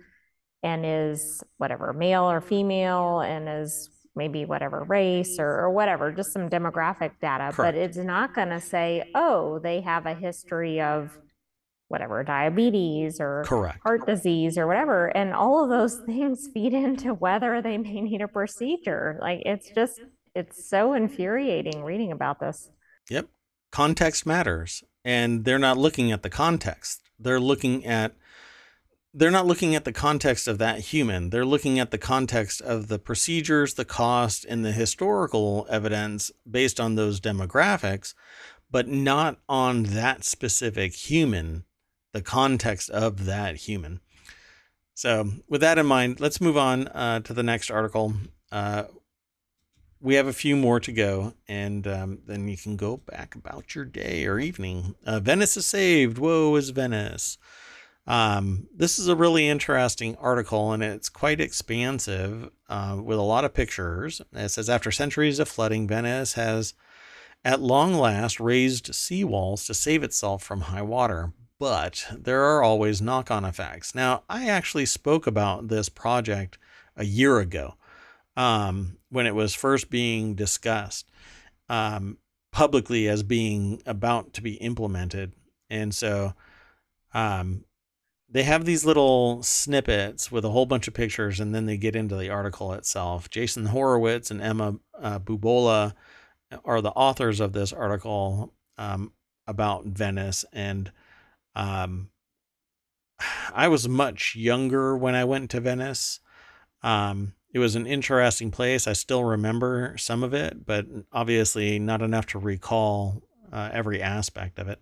and 0.63 0.85
is 0.85 1.43
whatever, 1.59 1.93
male 1.93 2.29
or 2.29 2.41
female 2.41 3.21
and 3.21 3.49
is 3.49 3.89
maybe 4.17 4.45
whatever 4.45 4.83
race 4.83 5.37
or, 5.39 5.47
or 5.47 5.71
whatever, 5.71 6.11
just 6.11 6.33
some 6.33 6.49
demographic 6.49 7.13
data. 7.21 7.53
But 7.57 7.75
it's 7.75 7.99
not 7.99 8.35
going 8.35 8.49
to 8.49 8.61
say, 8.61 9.11
oh, 9.15 9.61
they 9.63 9.83
have 9.83 10.07
a 10.07 10.15
history 10.15 10.81
of 10.81 11.17
whatever, 11.89 12.25
diabetes 12.25 13.21
or 13.21 13.45
correct 13.47 13.79
heart 13.85 14.07
disease 14.07 14.59
or 14.59 14.67
whatever. 14.67 15.07
And 15.07 15.33
all 15.33 15.63
of 15.63 15.71
those 15.71 16.01
things 16.07 16.49
feed 16.53 16.73
into 16.73 17.15
whether 17.15 17.63
they 17.63 17.79
may 17.79 18.01
need 18.01 18.23
a 18.23 18.29
procedure. 18.29 19.19
Like 19.21 19.43
it's 19.45 19.71
just, 19.71 20.01
it's 20.35 20.69
so 20.69 20.95
infuriating 20.95 21.85
reading 21.85 22.11
about 22.11 22.41
this. 22.41 22.71
Yep. 23.11 23.29
Context 23.71 24.27
matters. 24.27 24.83
And 25.07 25.45
they're 25.45 25.57
not 25.57 25.79
looking 25.79 26.11
at 26.11 26.25
the 26.25 26.29
context. 26.29 27.01
They're 27.17 27.39
looking 27.39 27.87
at 27.87 28.17
they're 29.15 29.31
not 29.31 29.47
looking 29.47 29.75
at 29.75 29.85
the 29.85 29.93
context 29.93 30.47
of 30.47 30.59
that 30.59 30.81
human. 30.81 31.31
They're 31.31 31.47
looking 31.47 31.79
at 31.79 31.91
the 31.91 31.97
context 31.97 32.61
of 32.61 32.89
the 32.89 32.99
procedures, 32.99 33.75
the 33.75 33.85
cost, 33.87 34.45
and 34.45 34.63
the 34.63 34.73
historical 34.73 35.67
evidence 35.71 36.31
based 36.49 36.79
on 36.79 36.97
those 36.97 37.19
demographics, 37.19 38.13
but 38.71 38.89
not 38.89 39.39
on 39.49 39.85
that 39.85 40.23
specific 40.25 40.93
human, 40.93 41.65
the 42.13 42.21
context 42.21 42.91
of 42.91 43.25
that 43.25 43.57
human. 43.57 44.01
So, 44.93 45.31
with 45.49 45.63
that 45.63 45.79
in 45.79 45.87
mind, 45.87 46.21
let's 46.21 46.41
move 46.41 46.59
on 46.59 46.89
uh, 46.89 47.21
to 47.21 47.33
the 47.33 47.43
next 47.43 47.71
article. 47.71 48.13
Uh, 48.53 48.85
we 50.07 50.15
have 50.15 50.29
a 50.29 50.33
few 50.33 50.55
more 50.55 50.79
to 50.79 50.93
go, 50.93 51.35
and 51.49 51.85
um, 51.89 52.19
then 52.29 52.47
you 52.47 52.57
can 52.57 52.77
go 52.77 52.97
back 52.97 53.35
about 53.35 53.75
your 53.75 53.85
day 53.85 54.25
or 54.25 54.39
evening. 54.39 54.95
Uh, 55.05 55.19
Venice 55.19 55.57
is 55.57 55.67
saved. 55.67 56.17
Woe 56.17 56.55
is 56.55 56.71
Venice? 56.71 57.39
Um, 58.07 58.69
this 58.73 59.01
is 59.01 59.09
a 59.09 59.17
really 59.17 59.49
interesting 59.49 60.15
article, 60.21 60.71
and 60.71 60.81
it's 60.81 61.09
quite 61.09 61.41
expansive 61.41 62.51
uh, 62.69 63.01
with 63.03 63.19
a 63.19 63.23
lot 63.23 63.45
of 63.45 63.53
pictures. 63.53 64.23
It 64.33 64.51
says 64.51 64.71
after 64.71 64.93
centuries 64.93 65.41
of 65.41 65.49
flooding, 65.49 65.89
Venice 65.89 66.35
has 66.35 66.75
at 67.45 67.61
long 67.61 67.93
last 67.93 68.39
raised 68.39 68.93
seawalls 68.93 69.67
to 69.67 69.75
save 69.75 70.05
itself 70.05 70.41
from 70.41 70.61
high 70.61 70.83
water. 70.83 71.33
But 71.59 72.07
there 72.17 72.45
are 72.45 72.63
always 72.63 73.03
knock 73.03 73.33
on 73.33 73.45
effects. 73.45 73.93
Now, 73.93 74.23
I 74.31 74.49
actually 74.49 74.87
spoke 74.87 75.27
about 75.27 75.67
this 75.67 75.89
project 75.89 76.59
a 76.97 77.05
year 77.05 77.41
ago 77.41 77.75
um, 78.37 78.96
when 79.11 79.27
it 79.27 79.35
was 79.35 79.55
first 79.55 79.91
being 79.91 80.35
discussed 80.35 81.09
um, 81.69 82.19
publicly 82.53 83.09
as 83.09 83.23
being 83.23 83.83
about 83.87 84.33
to 84.35 84.43
be 84.43 84.55
implemented. 84.55 85.33
And 85.69 85.95
so 85.95 86.35
um, 87.15 87.65
they 88.29 88.43
have 88.43 88.65
these 88.65 88.85
little 88.85 89.43
snippets 89.43 90.31
with 90.33 90.45
a 90.45 90.51
whole 90.51 90.67
bunch 90.67 90.89
of 90.89 90.95
pictures, 90.95 91.41
and 91.41 91.55
then 91.55 91.67
they 91.67 91.77
get 91.77 91.97
into 91.97 92.17
the 92.17 92.31
article 92.31 92.73
itself. 92.73 93.31
Jason 93.31 93.67
Horowitz 93.67 94.31
and 94.31 94.41
Emma 94.41 94.77
uh, 95.01 95.19
Bubola 95.19 95.95
are 96.65 96.81
the 96.81 96.91
authors 96.91 97.41
of 97.41 97.53
this 97.53 97.73
article 97.73 98.53
um, 98.79 99.13
about 99.47 99.87
Venice. 99.87 100.45
And 100.53 100.91
um, 101.55 102.11
I 103.55 103.69
was 103.69 103.89
much 103.89 104.37
younger 104.37 104.97
when 104.97 105.15
I 105.15 105.25
went 105.25 105.51
to 105.51 105.61
Venice. 105.61 106.21
Um, 106.83 107.35
it 107.57 107.59
was 107.59 107.75
an 107.75 107.87
interesting 107.87 108.51
place. 108.51 108.87
I 108.87 108.93
still 108.93 109.25
remember 109.25 109.97
some 109.97 110.23
of 110.23 110.35
it, 110.35 110.67
but 110.67 110.85
obviously 111.11 111.79
not 111.79 112.03
enough 112.03 112.27
to 112.27 112.39
recall 112.39 113.23
uh, 113.51 113.71
every 113.73 114.03
aspect 114.03 114.59
of 114.59 114.69
it. 114.69 114.79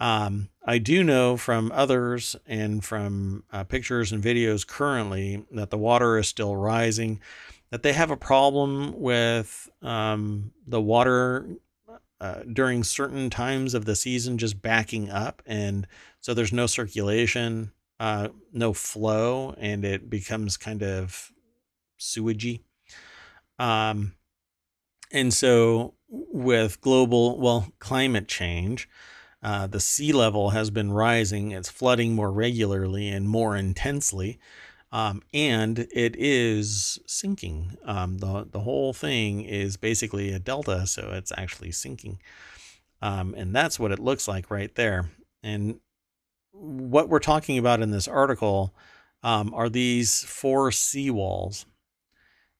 Um, 0.00 0.48
I 0.64 0.78
do 0.78 1.04
know 1.04 1.36
from 1.36 1.70
others 1.70 2.34
and 2.46 2.82
from 2.82 3.44
uh, 3.52 3.64
pictures 3.64 4.10
and 4.10 4.24
videos 4.24 4.66
currently 4.66 5.44
that 5.50 5.68
the 5.68 5.76
water 5.76 6.16
is 6.16 6.26
still 6.26 6.56
rising, 6.56 7.20
that 7.68 7.82
they 7.82 7.92
have 7.92 8.10
a 8.10 8.16
problem 8.16 8.98
with 8.98 9.68
um, 9.82 10.52
the 10.66 10.80
water 10.80 11.58
uh, 12.22 12.40
during 12.50 12.84
certain 12.84 13.28
times 13.28 13.74
of 13.74 13.84
the 13.84 13.94
season 13.94 14.38
just 14.38 14.62
backing 14.62 15.10
up. 15.10 15.42
And 15.44 15.86
so 16.22 16.32
there's 16.32 16.54
no 16.54 16.66
circulation, 16.66 17.72
uh, 18.00 18.28
no 18.50 18.72
flow, 18.72 19.54
and 19.58 19.84
it 19.84 20.08
becomes 20.08 20.56
kind 20.56 20.82
of 20.82 21.32
sewagey. 21.98 22.60
Um, 23.58 24.14
and 25.10 25.32
so 25.32 25.94
with 26.08 26.80
global, 26.80 27.38
well, 27.38 27.72
climate 27.78 28.28
change, 28.28 28.88
uh, 29.42 29.66
the 29.66 29.80
sea 29.80 30.12
level 30.12 30.50
has 30.50 30.70
been 30.70 30.92
rising. 30.92 31.52
It's 31.52 31.70
flooding 31.70 32.14
more 32.14 32.32
regularly 32.32 33.08
and 33.08 33.28
more 33.28 33.56
intensely. 33.56 34.38
Um, 34.90 35.22
and 35.34 35.80
it 35.92 36.16
is 36.16 36.98
sinking. 37.06 37.76
Um, 37.84 38.18
the, 38.18 38.48
the 38.50 38.60
whole 38.60 38.92
thing 38.92 39.42
is 39.42 39.76
basically 39.76 40.32
a 40.32 40.38
delta, 40.38 40.86
so 40.86 41.10
it's 41.12 41.32
actually 41.36 41.72
sinking. 41.72 42.20
Um, 43.02 43.34
and 43.36 43.54
that's 43.54 43.78
what 43.78 43.92
it 43.92 43.98
looks 43.98 44.26
like 44.26 44.50
right 44.50 44.74
there. 44.74 45.10
And 45.42 45.80
what 46.52 47.08
we're 47.08 47.18
talking 47.20 47.58
about 47.58 47.80
in 47.80 47.90
this 47.90 48.08
article 48.08 48.74
um, 49.22 49.52
are 49.54 49.68
these 49.68 50.22
four 50.24 50.70
seawalls. 50.70 51.64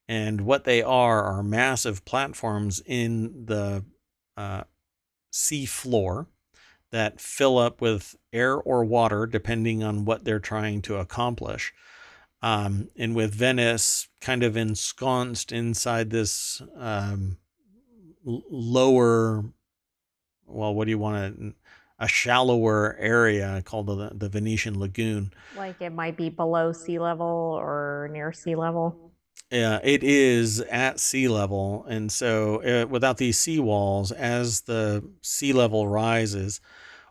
And 0.09 0.43
what 0.43 0.65
they 0.65 0.83
are 0.83 1.23
are 1.23 1.43
massive 1.43 2.05
platforms 2.05 2.81
in 2.87 3.45
the 3.45 3.85
uh, 4.37 4.65
sea 5.31 5.67
floor 5.67 6.27
that 6.91 7.21
fill 7.21 7.59
up 7.59 7.83
with 7.83 8.17
air 8.33 8.57
or 8.57 8.85
water, 8.85 9.27
depending 9.27 9.83
on 9.83 10.07
what 10.07 10.25
they're 10.25 10.39
trying 10.41 10.81
to 10.83 10.97
accomplish. 10.97 11.75
Um, 12.41 12.89
and 12.97 13.15
with 13.15 13.35
Venice 13.35 14.09
kind 14.21 14.43
of 14.43 14.57
ensconced 14.57 15.53
inside 15.53 16.09
this 16.09 16.63
um, 16.77 17.37
lower, 18.25 19.45
well, 20.47 20.75
what 20.75 20.87
do 20.87 20.91
you 20.91 20.99
want 20.99 21.39
to, 21.39 21.55
a 21.99 22.09
shallower 22.09 22.97
area 22.99 23.61
called 23.65 23.87
the, 23.87 24.11
the 24.15 24.29
Venetian 24.29 24.79
Lagoon. 24.79 25.33
Like 25.57 25.81
it 25.81 25.91
might 25.91 26.17
be 26.17 26.29
below 26.29 26.73
sea 26.73 26.99
level 26.99 27.27
or 27.27 28.09
near 28.13 28.33
sea 28.33 28.55
level. 28.55 29.08
Yeah, 29.51 29.81
it 29.83 30.03
is 30.05 30.61
at 30.61 31.01
sea 31.01 31.27
level. 31.29 31.87
And 31.89 32.13
so 32.13 32.63
uh, 32.63 32.87
without 32.87 33.17
these 33.17 33.39
seawalls, 33.39 34.13
as 34.13 34.63
the 34.63 35.03
sea 35.23 35.53
level 35.53 35.89
rises, 35.89 36.61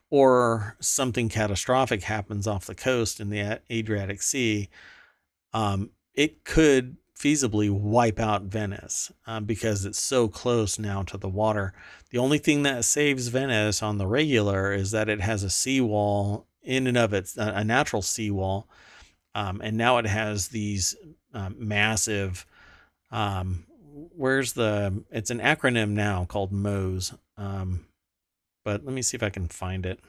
or 0.10 0.78
something 0.80 1.30
catastrophic 1.30 2.04
happens 2.04 2.48
off 2.48 2.66
the 2.66 2.76
coast 2.76 3.20
in 3.20 3.30
the 3.30 3.60
Adriatic 3.70 4.22
Sea, 4.22 4.70
um, 5.54 5.90
it 6.14 6.44
could 6.46 6.98
feasibly 7.18 7.70
wipe 7.70 8.20
out 8.20 8.44
Venice 8.44 9.12
uh, 9.26 9.40
because 9.40 9.86
it's 9.86 10.00
so 10.00 10.28
close 10.28 10.78
now 10.78 11.02
to 11.04 11.18
the 11.18 11.28
water. 11.28 11.74
The 12.12 12.20
only 12.20 12.38
thing 12.38 12.64
that 12.64 12.86
saves 12.86 13.28
Venice 13.30 13.82
on 13.82 13.98
the 13.98 14.08
regular 14.08 14.72
is 14.72 14.92
that 14.92 15.10
it 15.10 15.22
has 15.22 15.44
a 15.44 15.50
seawall 15.50 16.46
in 16.62 16.86
and 16.88 16.98
of 16.98 17.14
its 17.14 17.36
a 17.38 17.64
natural 17.64 18.02
seawall, 18.02 18.68
um, 19.34 19.62
and 19.64 19.78
now 19.78 19.98
it 19.98 20.06
has 20.06 20.50
these 20.50 20.96
uh, 21.38 21.50
massive. 21.56 22.46
Um, 23.12 23.66
where's 24.16 24.54
the? 24.54 25.04
It's 25.12 25.30
an 25.30 25.40
acronym 25.40 25.92
now 25.92 26.26
called 26.26 26.52
MOSE. 26.52 27.14
Um, 27.38 27.86
but 28.66 28.84
let 28.84 28.94
me 28.94 29.02
see 29.02 29.16
if 29.16 29.24
I 29.24 29.30
can 29.30 29.48
find 29.48 29.86
it 29.86 30.00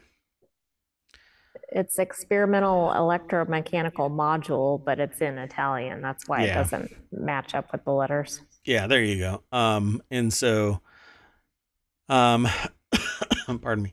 it's 1.71 1.99
experimental 1.99 2.93
electromechanical 2.95 4.11
module, 4.11 4.83
but 4.83 4.99
it's 4.99 5.21
in 5.21 5.39
Italian. 5.39 6.01
That's 6.01 6.27
why 6.27 6.45
yeah. 6.45 6.53
it 6.53 6.55
doesn't 6.55 6.97
match 7.13 7.55
up 7.55 7.73
with 7.73 7.85
the 7.85 7.93
letters. 7.93 8.41
Yeah, 8.65 8.87
there 8.87 9.03
you 9.03 9.19
go. 9.19 9.43
Um, 9.53 10.03
and 10.11 10.33
so, 10.33 10.81
um, 12.09 12.49
pardon 13.61 13.85
me. 13.85 13.93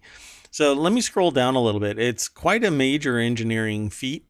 So 0.51 0.73
let 0.73 0.93
me 0.93 1.01
scroll 1.01 1.31
down 1.31 1.55
a 1.55 1.61
little 1.61 1.81
bit. 1.81 1.99
It's 1.99 2.29
quite 2.29 2.63
a 2.63 2.71
major 2.71 3.17
engineering 3.17 3.89
feat. 3.89 4.25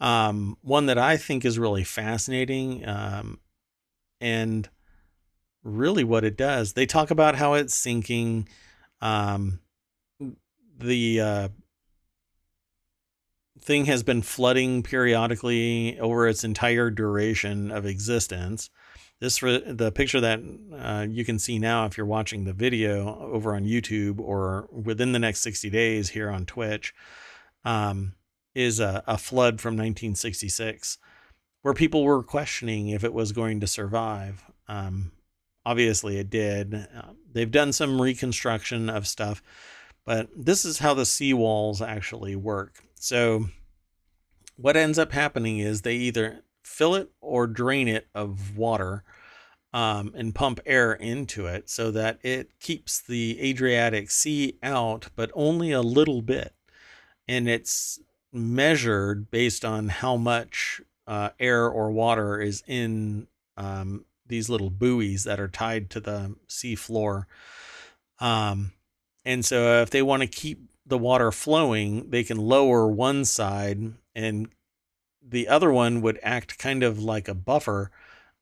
Um, 0.00 0.56
one 0.62 0.86
that 0.86 0.98
I 0.98 1.16
think 1.16 1.44
is 1.44 1.58
really 1.58 1.84
fascinating. 1.84 2.86
Um, 2.86 3.40
and 4.20 4.68
really 5.62 6.04
what 6.04 6.24
it 6.24 6.36
does, 6.36 6.72
they 6.72 6.86
talk 6.86 7.10
about 7.10 7.36
how 7.36 7.54
it's 7.54 7.74
sinking, 7.74 8.48
um, 9.00 9.60
the, 10.78 11.20
uh, 11.20 11.48
thing 13.64 13.86
has 13.86 14.02
been 14.02 14.20
flooding 14.20 14.82
periodically 14.82 15.98
over 15.98 16.28
its 16.28 16.44
entire 16.44 16.90
duration 16.90 17.70
of 17.70 17.86
existence. 17.86 18.68
This 19.20 19.38
the 19.40 19.92
picture 19.94 20.20
that 20.20 20.40
uh, 20.76 21.06
you 21.08 21.24
can 21.24 21.38
see 21.38 21.58
now 21.58 21.86
if 21.86 21.96
you're 21.96 22.04
watching 22.04 22.44
the 22.44 22.52
video 22.52 23.18
over 23.20 23.54
on 23.54 23.64
YouTube 23.64 24.20
or 24.20 24.68
within 24.70 25.12
the 25.12 25.18
next 25.18 25.40
60 25.40 25.70
days 25.70 26.10
here 26.10 26.28
on 26.28 26.44
Twitch 26.44 26.94
um, 27.64 28.14
is 28.54 28.80
a, 28.80 29.02
a 29.06 29.18
flood 29.18 29.60
from 29.60 29.74
1966 29.74 30.98
where 31.62 31.74
people 31.74 32.04
were 32.04 32.22
questioning 32.22 32.88
if 32.88 33.04
it 33.04 33.14
was 33.14 33.32
going 33.32 33.60
to 33.60 33.66
survive. 33.66 34.44
Um, 34.68 35.12
obviously, 35.64 36.18
it 36.18 36.28
did. 36.28 36.74
Uh, 36.74 37.12
they've 37.32 37.50
done 37.50 37.72
some 37.72 38.00
reconstruction 38.00 38.90
of 38.90 39.06
stuff, 39.06 39.42
but 40.04 40.28
this 40.36 40.64
is 40.64 40.78
how 40.78 40.94
the 40.94 41.04
seawalls 41.04 41.86
actually 41.86 42.36
work. 42.36 42.82
So 42.94 43.46
what 44.56 44.76
ends 44.76 44.98
up 44.98 45.12
happening 45.12 45.58
is 45.58 45.82
they 45.82 45.96
either 45.96 46.44
fill 46.62 46.94
it 46.94 47.10
or 47.20 47.46
drain 47.46 47.88
it 47.88 48.08
of 48.14 48.56
water 48.56 49.02
um, 49.72 50.12
and 50.14 50.34
pump 50.34 50.60
air 50.66 50.92
into 50.92 51.46
it 51.46 51.68
so 51.68 51.90
that 51.90 52.18
it 52.22 52.60
keeps 52.60 53.00
the 53.00 53.40
Adriatic 53.40 54.10
Sea 54.10 54.56
out, 54.62 55.08
but 55.16 55.30
only 55.34 55.72
a 55.72 55.82
little 55.82 56.22
bit. 56.22 56.54
And 57.26 57.48
it's 57.48 57.98
measured 58.34 59.30
based 59.30 59.64
on 59.64 59.88
how 59.88 60.16
much 60.16 60.80
uh, 61.06 61.30
air 61.38 61.68
or 61.68 61.90
water 61.90 62.40
is 62.40 62.62
in 62.66 63.26
um, 63.56 64.04
these 64.26 64.48
little 64.48 64.70
buoys 64.70 65.24
that 65.24 65.40
are 65.40 65.48
tied 65.48 65.90
to 65.90 66.00
the 66.00 66.34
sea 66.48 66.74
floor. 66.74 67.26
Um, 68.18 68.72
and 69.24 69.44
so 69.44 69.82
if 69.82 69.90
they 69.90 70.02
want 70.02 70.22
to 70.22 70.28
keep 70.28 70.68
the 70.86 70.98
water 70.98 71.30
flowing, 71.30 72.10
they 72.10 72.24
can 72.24 72.36
lower 72.36 72.86
one 72.88 73.24
side 73.24 73.94
and 74.14 74.48
the 75.26 75.48
other 75.48 75.72
one 75.72 76.02
would 76.02 76.18
act 76.22 76.58
kind 76.58 76.82
of 76.82 77.02
like 77.02 77.28
a 77.28 77.34
buffer, 77.34 77.90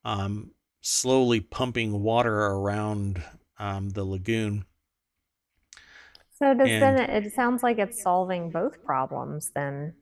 um, 0.03 0.51
slowly 0.81 1.39
pumping 1.39 2.01
water 2.01 2.45
around 2.45 3.23
um, 3.57 3.91
the 3.91 4.03
lagoon. 4.03 4.65
So 6.43 6.53
does 6.53 6.69
and, 6.69 6.81
then 6.81 6.99
it 6.99 7.33
sounds 7.33 7.63
like 7.63 7.79
it's 7.79 8.03
solving 8.03 8.49
both 8.49 8.83
problems 8.83 9.51
then, 9.55 9.93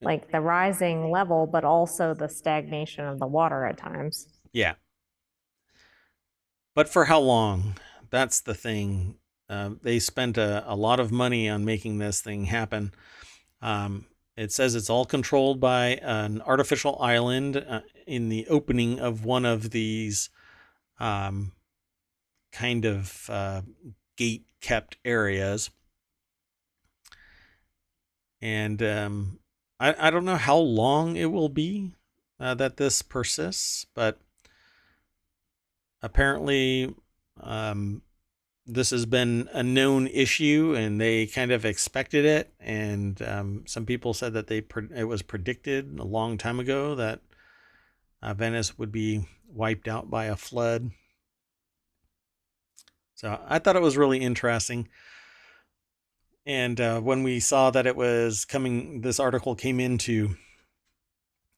like 0.00 0.32
the 0.32 0.40
rising 0.40 1.10
level, 1.10 1.46
but 1.46 1.64
also 1.64 2.14
the 2.14 2.30
stagnation 2.30 3.04
of 3.04 3.18
the 3.18 3.26
water 3.26 3.66
at 3.66 3.76
times. 3.76 4.26
Yeah. 4.54 4.74
But 6.74 6.88
for 6.88 7.04
how 7.04 7.20
long? 7.20 7.74
That's 8.08 8.40
the 8.40 8.54
thing. 8.54 9.16
Uh, 9.50 9.72
they 9.82 9.98
spent 9.98 10.38
a, 10.38 10.64
a 10.66 10.74
lot 10.74 10.98
of 10.98 11.12
money 11.12 11.46
on 11.46 11.66
making 11.66 11.98
this 11.98 12.22
thing 12.22 12.46
happen. 12.46 12.94
Um, 13.60 14.06
it 14.38 14.52
says 14.52 14.74
it's 14.74 14.88
all 14.88 15.04
controlled 15.04 15.60
by 15.60 15.98
an 16.00 16.40
artificial 16.40 16.96
island 17.02 17.58
uh, 17.58 17.80
in 18.06 18.30
the 18.30 18.46
opening 18.48 18.98
of 18.98 19.26
one 19.26 19.44
of 19.44 19.72
these 19.72 20.30
um, 20.98 21.52
kind 22.50 22.86
of 22.86 23.28
uh, 23.28 23.60
gate 24.20 24.44
kept 24.60 24.98
areas. 25.02 25.70
And 28.42 28.82
um, 28.82 29.38
I, 29.80 29.94
I 29.98 30.10
don't 30.10 30.26
know 30.26 30.36
how 30.36 30.58
long 30.58 31.16
it 31.16 31.32
will 31.32 31.48
be 31.48 31.92
uh, 32.38 32.54
that 32.54 32.76
this 32.76 33.00
persists, 33.00 33.86
but 33.94 34.20
apparently 36.02 36.94
um, 37.40 38.02
this 38.66 38.90
has 38.90 39.06
been 39.06 39.48
a 39.54 39.62
known 39.62 40.06
issue 40.06 40.74
and 40.76 41.00
they 41.00 41.26
kind 41.26 41.50
of 41.50 41.64
expected 41.64 42.26
it 42.26 42.52
and 42.60 43.22
um, 43.22 43.64
some 43.66 43.86
people 43.86 44.12
said 44.12 44.34
that 44.34 44.48
they 44.48 44.60
pre- 44.60 44.88
it 44.94 45.04
was 45.04 45.22
predicted 45.22 45.98
a 45.98 46.04
long 46.04 46.36
time 46.36 46.60
ago 46.60 46.94
that 46.94 47.20
uh, 48.22 48.34
venice 48.34 48.78
would 48.78 48.92
be 48.92 49.26
wiped 49.52 49.88
out 49.88 50.10
by 50.10 50.26
a 50.26 50.36
flood 50.36 50.90
so 53.20 53.38
i 53.46 53.58
thought 53.58 53.76
it 53.76 53.82
was 53.82 53.96
really 53.96 54.18
interesting 54.18 54.88
and 56.46 56.80
uh, 56.80 57.00
when 57.00 57.22
we 57.22 57.38
saw 57.38 57.70
that 57.70 57.86
it 57.86 57.94
was 57.94 58.44
coming 58.44 59.02
this 59.02 59.20
article 59.20 59.54
came 59.54 59.78
into 59.78 60.36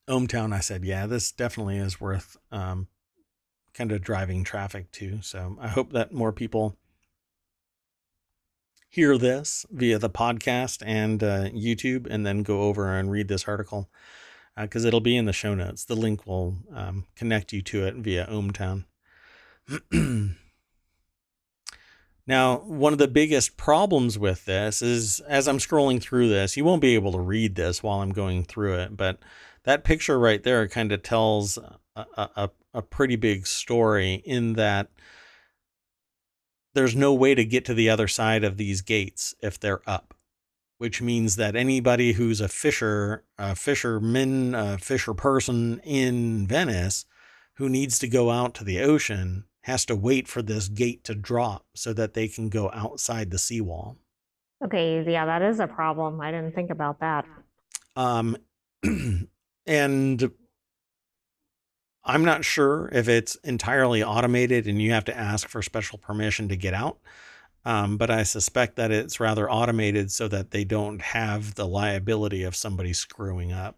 ohmtown 0.08 0.52
i 0.52 0.60
said 0.60 0.84
yeah 0.84 1.06
this 1.06 1.30
definitely 1.30 1.76
is 1.76 2.00
worth 2.00 2.36
um, 2.50 2.88
kind 3.74 3.92
of 3.92 4.02
driving 4.02 4.42
traffic 4.42 4.90
to 4.90 5.22
so 5.22 5.56
i 5.60 5.68
hope 5.68 5.92
that 5.92 6.12
more 6.12 6.32
people 6.32 6.76
hear 8.92 9.16
this 9.16 9.64
via 9.70 9.98
the 9.98 10.10
podcast 10.10 10.82
and 10.84 11.22
uh, 11.22 11.44
YouTube, 11.44 12.06
and 12.10 12.26
then 12.26 12.42
go 12.42 12.60
over 12.60 12.94
and 12.94 13.10
read 13.10 13.26
this 13.26 13.48
article 13.48 13.88
because 14.54 14.84
uh, 14.84 14.88
it'll 14.88 15.00
be 15.00 15.16
in 15.16 15.24
the 15.24 15.32
show 15.32 15.54
notes. 15.54 15.86
The 15.86 15.96
link 15.96 16.26
will 16.26 16.58
um, 16.74 17.06
connect 17.16 17.54
you 17.54 17.62
to 17.62 17.86
it 17.86 17.94
via 17.94 18.26
ohmTown. 18.26 18.84
now, 22.26 22.58
one 22.58 22.92
of 22.92 23.00
the 23.00 23.08
biggest 23.08 23.56
problems 23.56 24.18
with 24.18 24.44
this 24.44 24.80
is 24.80 25.20
as 25.20 25.48
I'm 25.48 25.58
scrolling 25.58 26.00
through 26.00 26.28
this, 26.28 26.56
you 26.56 26.64
won't 26.64 26.80
be 26.80 26.94
able 26.94 27.12
to 27.12 27.20
read 27.20 27.56
this 27.56 27.82
while 27.82 28.00
I'm 28.00 28.12
going 28.12 28.44
through 28.44 28.74
it, 28.74 28.96
but 28.96 29.18
that 29.64 29.84
picture 29.84 30.18
right 30.18 30.42
there 30.42 30.68
kind 30.68 30.92
of 30.92 31.02
tells 31.02 31.58
a, 31.96 32.06
a, 32.16 32.50
a 32.74 32.82
pretty 32.82 33.16
big 33.16 33.46
story 33.46 34.22
in 34.24 34.54
that 34.54 34.88
there's 36.74 36.96
no 36.96 37.12
way 37.12 37.34
to 37.34 37.44
get 37.44 37.64
to 37.66 37.74
the 37.74 37.90
other 37.90 38.08
side 38.08 38.44
of 38.44 38.56
these 38.56 38.82
gates 38.82 39.34
if 39.42 39.58
they're 39.58 39.88
up, 39.88 40.14
which 40.78 41.02
means 41.02 41.36
that 41.36 41.56
anybody 41.56 42.12
who's 42.12 42.40
a 42.40 42.48
fisher, 42.48 43.24
a 43.36 43.56
fisherman, 43.56 44.54
a 44.54 44.78
fisher 44.78 45.12
person 45.12 45.80
in 45.80 46.46
Venice 46.46 47.04
who 47.56 47.68
needs 47.68 47.98
to 47.98 48.08
go 48.08 48.30
out 48.30 48.54
to 48.54 48.64
the 48.64 48.80
ocean 48.80 49.44
has 49.62 49.84
to 49.86 49.96
wait 49.96 50.28
for 50.28 50.42
this 50.42 50.68
gate 50.68 51.04
to 51.04 51.14
drop 51.14 51.64
so 51.74 51.92
that 51.92 52.14
they 52.14 52.28
can 52.28 52.48
go 52.48 52.70
outside 52.72 53.30
the 53.30 53.38
seawall. 53.38 53.96
Okay, 54.64 55.04
yeah, 55.10 55.26
that 55.26 55.42
is 55.42 55.60
a 55.60 55.66
problem. 55.66 56.20
I 56.20 56.30
didn't 56.30 56.54
think 56.54 56.70
about 56.70 57.00
that. 57.00 57.24
Um, 57.96 58.36
and 59.66 60.30
I'm 62.04 62.24
not 62.24 62.44
sure 62.44 62.88
if 62.92 63.08
it's 63.08 63.36
entirely 63.36 64.02
automated 64.02 64.66
and 64.66 64.80
you 64.82 64.92
have 64.92 65.04
to 65.06 65.16
ask 65.16 65.48
for 65.48 65.62
special 65.62 65.98
permission 65.98 66.48
to 66.48 66.56
get 66.56 66.74
out. 66.74 66.98
Um, 67.64 67.96
but 67.96 68.10
I 68.10 68.24
suspect 68.24 68.74
that 68.76 68.90
it's 68.90 69.20
rather 69.20 69.48
automated 69.48 70.10
so 70.10 70.26
that 70.28 70.50
they 70.50 70.64
don't 70.64 71.00
have 71.00 71.54
the 71.54 71.66
liability 71.66 72.42
of 72.42 72.56
somebody 72.56 72.92
screwing 72.92 73.52
up. 73.52 73.76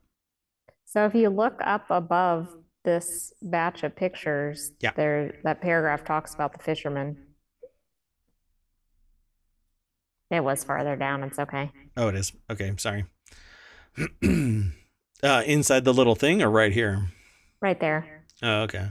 So 0.87 1.05
if 1.05 1.15
you 1.15 1.29
look 1.29 1.61
up 1.63 1.85
above 1.91 2.49
this 2.85 3.33
batch 3.43 3.83
of 3.83 3.97
pictures, 3.97 4.73
Yeah. 4.81 4.93
there 4.95 5.35
that 5.45 5.61
paragraph 5.61 6.05
talks 6.05 6.35
about 6.35 6.53
the 6.53 6.63
fishermen. 6.63 7.17
It 10.31 10.43
was 10.43 10.65
farther 10.65 10.97
down. 10.97 11.23
It's 11.23 11.39
okay. 11.39 11.71
Oh, 11.97 12.09
it 12.09 12.15
is. 12.17 12.33
Okay, 12.51 12.73
sorry. 12.77 13.05
uh, 15.23 15.43
inside 15.47 15.85
the 15.85 15.95
little 15.95 16.15
thing 16.17 16.43
or 16.43 16.51
right 16.51 16.73
here? 16.73 17.09
Right 17.61 17.79
there. 17.79 18.25
Oh, 18.43 18.63
okay. 18.63 18.91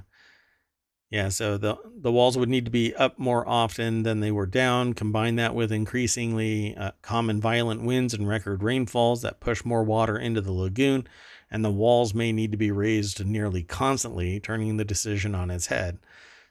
Yeah, 1.09 1.29
so 1.29 1.57
the 1.57 1.77
the 1.95 2.11
walls 2.11 2.39
would 2.39 2.49
need 2.49 2.65
to 2.65 2.71
be 2.71 2.95
up 2.95 3.19
more 3.19 3.47
often 3.47 4.01
than 4.01 4.19
they 4.19 4.31
were 4.31 4.47
down. 4.47 4.93
Combine 4.93 5.35
that 5.35 5.53
with 5.53 5.71
increasingly 5.71 6.75
uh, 6.75 6.91
common 7.03 7.39
violent 7.39 7.83
winds 7.83 8.15
and 8.15 8.27
record 8.27 8.63
rainfalls 8.63 9.21
that 9.21 9.39
push 9.39 9.63
more 9.63 9.83
water 9.83 10.17
into 10.17 10.41
the 10.41 10.51
lagoon, 10.51 11.07
and 11.53 11.63
the 11.63 11.71
walls 11.71 12.15
may 12.15 12.31
need 12.31 12.51
to 12.51 12.57
be 12.57 12.71
raised 12.71 13.23
nearly 13.23 13.61
constantly, 13.61 14.39
turning 14.39 14.77
the 14.77 14.83
decision 14.83 15.35
on 15.35 15.51
its 15.51 15.67
head. 15.67 15.99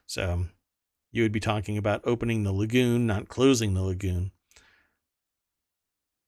So, 0.07 0.45
you 1.11 1.23
would 1.23 1.33
be 1.33 1.41
talking 1.41 1.77
about 1.77 2.01
opening 2.05 2.43
the 2.43 2.53
lagoon, 2.53 3.05
not 3.05 3.27
closing 3.27 3.73
the 3.73 3.83
lagoon. 3.83 4.31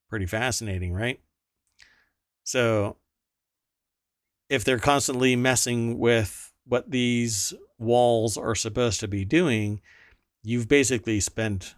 Pretty 0.09 0.25
fascinating, 0.25 0.93
right? 0.93 1.21
So, 2.43 2.97
if 4.49 4.65
they're 4.65 4.77
constantly 4.77 5.37
messing 5.37 5.97
with 5.97 6.51
what 6.65 6.91
these 6.91 7.53
walls 7.79 8.37
are 8.37 8.55
supposed 8.55 8.99
to 8.99 9.07
be 9.07 9.23
doing, 9.23 9.79
you've 10.43 10.67
basically 10.67 11.21
spent 11.21 11.75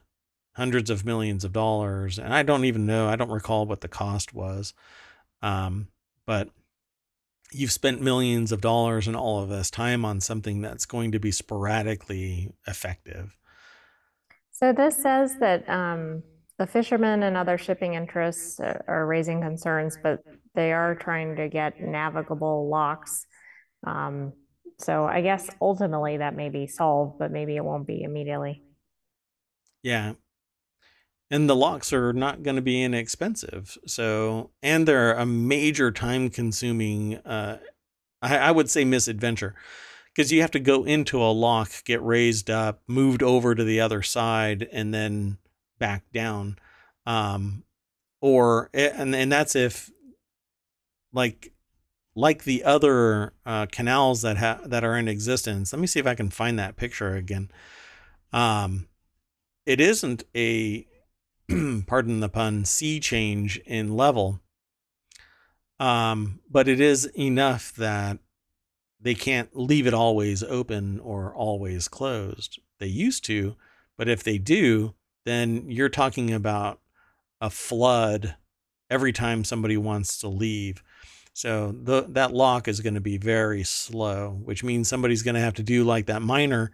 hundreds 0.53 0.89
of 0.89 1.05
millions 1.05 1.45
of 1.45 1.53
dollars. 1.53 2.17
And 2.17 2.33
I 2.33 2.41
don't 2.41 2.65
even 2.65 2.87
know, 2.87 3.07
I 3.07 3.15
don't 3.15 3.29
recall 3.29 3.67
what 3.67 3.81
the 3.81 3.87
cost 3.87 4.33
was. 4.33 4.73
Um, 5.43 5.89
but 6.25 6.49
you've 7.51 7.71
spent 7.71 8.01
millions 8.01 8.51
of 8.51 8.61
dollars 8.61 9.07
and 9.07 9.15
all 9.15 9.41
of 9.41 9.49
this 9.49 9.69
time 9.69 10.03
on 10.05 10.19
something 10.19 10.61
that's 10.61 10.85
going 10.85 11.11
to 11.11 11.19
be 11.19 11.31
sporadically 11.31 12.51
effective. 12.67 13.37
So 14.51 14.73
this 14.73 14.97
says 14.97 15.35
that 15.39 15.69
um, 15.69 16.23
the 16.57 16.67
fishermen 16.67 17.23
and 17.23 17.37
other 17.37 17.57
shipping 17.57 17.93
interests 17.93 18.59
are 18.59 18.83
are 18.87 19.05
raising 19.05 19.41
concerns, 19.41 19.97
but 20.01 20.19
they 20.55 20.73
are 20.73 20.95
trying 20.95 21.35
to 21.35 21.47
get 21.47 21.79
navigable 21.79 22.67
locks. 22.67 23.25
Um, 23.85 24.33
so 24.79 25.05
I 25.05 25.21
guess 25.21 25.49
ultimately 25.61 26.17
that 26.17 26.35
may 26.35 26.49
be 26.49 26.67
solved, 26.67 27.19
but 27.19 27.31
maybe 27.31 27.55
it 27.55 27.63
won't 27.63 27.87
be 27.87 28.03
immediately. 28.03 28.63
Yeah. 29.83 30.13
And 31.29 31.49
the 31.49 31.55
locks 31.55 31.91
are 31.91 32.13
not 32.13 32.43
going 32.43 32.55
to 32.55 32.61
be 32.61 32.81
inexpensive. 32.81 33.77
So, 33.85 34.51
and 34.63 34.87
they're 34.87 35.13
a 35.13 35.25
major 35.25 35.91
time 35.91 36.29
consuming, 36.29 37.17
uh, 37.17 37.59
I, 38.21 38.37
I 38.37 38.51
would 38.51 38.69
say 38.69 38.85
misadventure 38.85 39.53
because 40.15 40.31
you 40.31 40.41
have 40.41 40.51
to 40.51 40.59
go 40.59 40.83
into 40.85 41.21
a 41.21 41.27
lock, 41.31 41.83
get 41.83 42.01
raised 42.01 42.49
up, 42.49 42.81
moved 42.87 43.21
over 43.21 43.53
to 43.53 43.63
the 43.63 43.81
other 43.81 44.01
side, 44.01 44.67
and 44.71 44.93
then 44.93 45.37
back 45.79 46.03
down. 46.13 46.57
Um, 47.05 47.63
or, 48.21 48.69
and, 48.73 49.13
and 49.13 49.31
that's 49.31 49.55
if 49.55 49.91
like, 51.13 51.51
like 52.15 52.45
the 52.45 52.63
other 52.63 53.33
uh, 53.45 53.67
canals 53.67 54.23
that 54.23 54.37
ha- 54.37 54.61
that 54.65 54.83
are 54.83 54.97
in 54.97 55.07
existence. 55.07 55.71
Let 55.71 55.79
me 55.79 55.85
see 55.85 55.99
if 55.99 56.07
I 56.07 56.15
can 56.15 56.31
find 56.31 56.57
that 56.57 56.75
picture 56.75 57.15
again. 57.15 57.51
Um, 58.33 58.87
it 59.67 59.79
isn't 59.79 60.23
a 60.35 60.87
pardon 61.87 62.19
the 62.19 62.29
pun 62.29 62.65
sea 62.65 62.99
change 62.99 63.57
in 63.65 63.95
level. 63.95 64.41
Um 65.79 66.39
but 66.49 66.67
it 66.67 66.79
is 66.79 67.05
enough 67.17 67.73
that 67.75 68.19
they 68.99 69.13
can't 69.13 69.55
leave 69.55 69.85
it 69.85 69.93
always 69.93 70.43
open 70.43 70.99
or 70.99 71.33
always 71.33 71.87
closed. 71.87 72.59
They 72.79 72.87
used 72.87 73.23
to 73.25 73.55
but 73.97 74.09
if 74.09 74.23
they 74.23 74.37
do 74.37 74.95
then 75.25 75.69
you're 75.69 75.89
talking 75.89 76.33
about 76.33 76.79
a 77.39 77.49
flood 77.49 78.35
every 78.89 79.11
time 79.11 79.43
somebody 79.43 79.77
wants 79.77 80.17
to 80.19 80.29
leave. 80.29 80.81
So 81.33 81.71
the, 81.71 82.05
that 82.09 82.33
lock 82.33 82.67
is 82.67 82.79
going 82.79 82.95
to 82.95 83.01
be 83.01 83.17
very 83.17 83.63
slow 83.63 84.39
which 84.43 84.63
means 84.63 84.87
somebody's 84.87 85.23
going 85.23 85.35
to 85.35 85.41
have 85.41 85.55
to 85.55 85.63
do 85.63 85.83
like 85.83 86.07
that 86.07 86.21
miner 86.21 86.71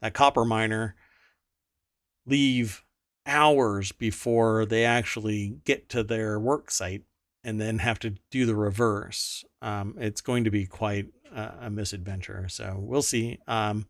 that 0.00 0.14
copper 0.14 0.44
miner 0.44 0.96
leave 2.26 2.84
hours 3.30 3.92
before 3.92 4.66
they 4.66 4.84
actually 4.84 5.60
get 5.64 5.88
to 5.90 6.02
their 6.02 6.38
work 6.38 6.70
site 6.70 7.04
and 7.44 7.60
then 7.60 7.78
have 7.78 7.98
to 8.00 8.16
do 8.30 8.44
the 8.44 8.56
reverse. 8.56 9.44
Um, 9.62 9.94
it's 9.98 10.20
going 10.20 10.44
to 10.44 10.50
be 10.50 10.66
quite 10.66 11.06
a, 11.34 11.52
a 11.62 11.70
misadventure. 11.70 12.48
So 12.48 12.76
we'll 12.78 13.02
see. 13.02 13.38
Um, 13.46 13.86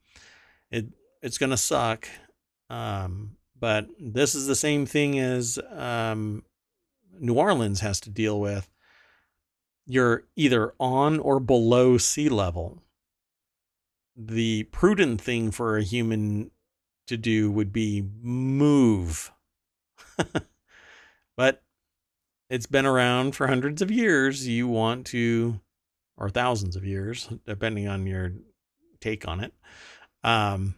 it 0.70 0.86
it's 1.22 1.38
going 1.38 1.51
to 1.51 1.57
suck, 1.57 2.09
um, 2.70 3.36
but 3.59 3.88
this 3.99 4.34
is 4.34 4.47
the 4.47 4.55
same 4.55 4.86
thing 4.86 5.18
as 5.18 5.59
um, 5.70 6.45
New 7.18 7.34
Orleans 7.34 7.80
has 7.80 8.01
to 8.01 8.11
deal 8.11 8.41
with. 8.41 8.70
You're 9.86 10.24
either 10.36 10.74
on 10.78 11.18
or 11.18 11.41
below 11.41 11.99
sea 11.99 12.28
level. 12.28 12.82
The 14.16 14.64
prudent 14.64 15.20
thing 15.20 15.51
for 15.51 15.76
a 15.76 15.82
human 15.82 16.53
to 17.11 17.16
do 17.16 17.50
would 17.50 17.72
be 17.72 18.04
move. 18.22 19.30
but 21.36 21.62
it's 22.48 22.66
been 22.66 22.86
around 22.86 23.36
for 23.36 23.46
hundreds 23.46 23.82
of 23.82 23.90
years. 23.90 24.48
You 24.48 24.66
want 24.66 25.06
to, 25.08 25.61
or 26.16 26.30
thousands 26.30 26.74
of 26.74 26.84
years, 26.84 27.28
depending 27.46 27.86
on 27.86 28.06
your 28.06 28.32
take 29.00 29.28
on 29.28 29.40
it. 29.40 29.52
Um, 30.24 30.74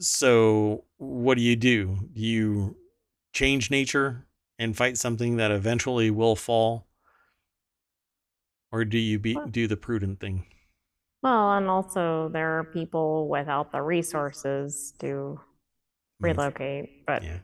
so 0.00 0.84
what 0.98 1.36
do 1.36 1.42
you 1.42 1.56
do? 1.56 1.98
Do 2.12 2.20
you 2.20 2.76
change 3.32 3.70
nature 3.70 4.26
and 4.58 4.76
fight 4.76 4.98
something 4.98 5.36
that 5.36 5.50
eventually 5.50 6.10
will 6.10 6.36
fall? 6.36 6.86
Or 8.70 8.84
do 8.84 8.98
you 8.98 9.18
be, 9.18 9.36
do 9.50 9.66
the 9.66 9.76
prudent 9.76 10.20
thing? 10.20 10.44
Well, 11.22 11.52
and 11.54 11.68
also 11.68 12.28
there 12.32 12.58
are 12.58 12.64
people 12.64 13.28
without 13.28 13.72
the 13.72 13.82
resources 13.82 14.92
to 15.00 15.40
relocate, 16.20 17.06
but 17.06 17.22
Yeah. 17.22 17.38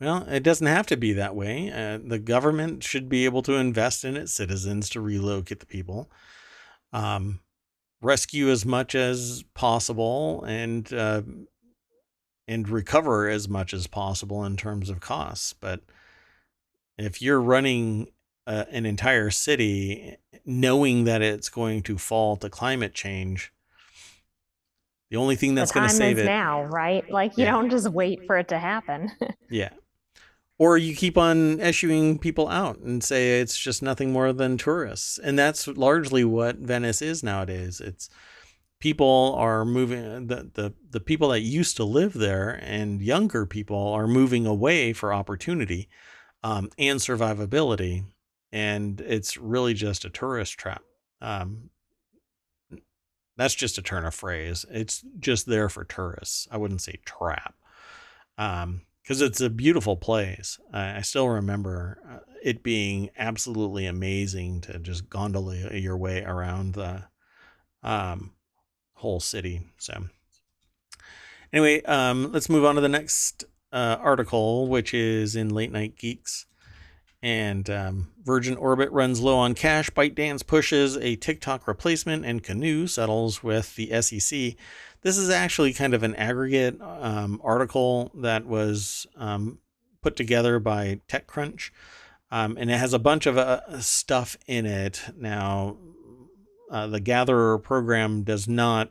Well, 0.00 0.28
it 0.28 0.42
doesn't 0.42 0.66
have 0.66 0.88
to 0.88 0.96
be 0.96 1.12
that 1.12 1.36
way. 1.36 1.70
Uh, 1.70 1.98
the 2.04 2.18
government 2.18 2.82
should 2.82 3.08
be 3.08 3.24
able 3.24 3.40
to 3.42 3.54
invest 3.54 4.04
in 4.04 4.16
its 4.16 4.32
citizens 4.32 4.90
to 4.90 5.00
relocate 5.00 5.60
the 5.60 5.66
people, 5.66 6.10
um, 6.92 7.38
rescue 8.00 8.50
as 8.50 8.66
much 8.66 8.96
as 8.96 9.44
possible, 9.54 10.42
and 10.42 10.92
uh, 10.92 11.22
and 12.48 12.68
recover 12.68 13.28
as 13.28 13.48
much 13.48 13.72
as 13.72 13.86
possible 13.86 14.44
in 14.44 14.56
terms 14.56 14.90
of 14.90 14.98
costs. 14.98 15.52
But 15.52 15.82
if 16.98 17.22
you're 17.22 17.40
running 17.40 18.08
uh, 18.46 18.64
an 18.70 18.84
entire 18.86 19.30
city 19.30 20.16
knowing 20.44 21.04
that 21.04 21.22
it's 21.22 21.48
going 21.48 21.82
to 21.82 21.98
fall 21.98 22.36
to 22.36 22.48
climate 22.50 22.94
change, 22.94 23.52
the 25.10 25.16
only 25.16 25.36
thing 25.36 25.54
that's 25.54 25.72
going 25.72 25.88
to 25.88 25.94
save 25.94 26.18
it 26.18 26.24
now, 26.24 26.64
right? 26.64 27.08
Like 27.10 27.36
you 27.36 27.44
Yeah. 27.44 27.52
don't 27.52 27.70
just 27.70 27.88
wait 27.88 28.20
for 28.26 28.38
it 28.38 28.48
to 28.48 28.58
happen. 28.58 29.10
Yeah. 29.50 29.70
Or 30.58 30.78
you 30.78 30.94
keep 30.96 31.18
on 31.18 31.60
issuing 31.60 32.18
people 32.18 32.48
out 32.48 32.78
and 32.78 33.02
say 33.02 33.40
it's 33.40 33.58
just 33.58 33.82
nothing 33.82 34.12
more 34.12 34.32
than 34.32 34.56
tourists. 34.56 35.18
And 35.18 35.38
that's 35.38 35.66
largely 35.66 36.24
what 36.24 36.56
Venice 36.56 37.02
is 37.02 37.22
nowadays. 37.22 37.80
It's 37.80 38.08
people 38.78 39.34
are 39.36 39.64
moving 39.64 40.28
the, 40.28 40.50
the 40.54 40.72
the 40.90 41.00
people 41.00 41.28
that 41.30 41.40
used 41.40 41.76
to 41.76 41.84
live 41.84 42.14
there 42.14 42.58
and 42.62 43.02
younger 43.02 43.44
people 43.44 43.76
are 43.92 44.06
moving 44.06 44.46
away 44.46 44.92
for 44.92 45.12
opportunity 45.12 45.88
um, 46.42 46.70
and 46.78 46.98
survivability. 47.00 48.04
And 48.52 49.00
it's 49.00 49.36
really 49.36 49.74
just 49.74 50.04
a 50.04 50.10
tourist 50.10 50.58
trap. 50.58 50.82
Um, 51.20 51.70
that's 53.36 53.54
just 53.54 53.78
a 53.78 53.82
turn 53.82 54.04
of 54.04 54.14
phrase. 54.14 54.66
It's 54.70 55.02
just 55.18 55.46
there 55.46 55.68
for 55.68 55.84
tourists. 55.84 56.46
I 56.50 56.58
wouldn't 56.58 56.82
say 56.82 57.00
trap. 57.04 57.54
Um, 58.36 58.82
because 59.02 59.20
it's 59.20 59.40
a 59.40 59.50
beautiful 59.50 59.96
place. 59.96 60.60
I, 60.72 60.98
I 60.98 61.00
still 61.00 61.28
remember 61.28 61.98
uh, 62.08 62.18
it 62.42 62.62
being 62.62 63.10
absolutely 63.18 63.86
amazing 63.86 64.60
to 64.62 64.78
just 64.78 65.10
gondola 65.10 65.74
your 65.74 65.96
way 65.96 66.22
around 66.22 66.74
the 66.74 67.04
um, 67.82 68.32
whole 68.94 69.20
city. 69.20 69.62
So, 69.78 70.04
anyway, 71.52 71.82
um, 71.82 72.30
let's 72.32 72.48
move 72.48 72.64
on 72.64 72.76
to 72.76 72.80
the 72.80 72.88
next 72.88 73.44
uh, 73.72 73.96
article, 74.00 74.68
which 74.68 74.94
is 74.94 75.34
in 75.34 75.48
Late 75.48 75.72
Night 75.72 75.96
Geeks. 75.96 76.46
And 77.22 77.70
um, 77.70 78.08
Virgin 78.24 78.56
Orbit 78.56 78.90
runs 78.90 79.20
low 79.20 79.38
on 79.38 79.54
cash. 79.54 79.90
ByteDance 79.90 80.44
pushes 80.44 80.96
a 80.96 81.16
TikTok 81.16 81.68
replacement, 81.68 82.24
and 82.24 82.42
Canoo 82.42 82.88
settles 82.88 83.44
with 83.44 83.76
the 83.76 84.02
SEC. 84.02 84.54
This 85.02 85.16
is 85.18 85.30
actually 85.30 85.72
kind 85.72 85.94
of 85.94 86.02
an 86.02 86.16
aggregate 86.16 86.80
um, 86.80 87.40
article 87.44 88.10
that 88.14 88.46
was 88.46 89.06
um, 89.16 89.58
put 90.02 90.16
together 90.16 90.58
by 90.58 91.00
TechCrunch, 91.08 91.70
um, 92.30 92.56
and 92.58 92.70
it 92.70 92.78
has 92.78 92.92
a 92.92 92.98
bunch 92.98 93.26
of 93.26 93.38
uh, 93.38 93.80
stuff 93.80 94.36
in 94.48 94.66
it. 94.66 95.02
Now, 95.16 95.76
uh, 96.70 96.88
the 96.88 97.00
Gatherer 97.00 97.58
program 97.58 98.24
does 98.24 98.48
not 98.48 98.90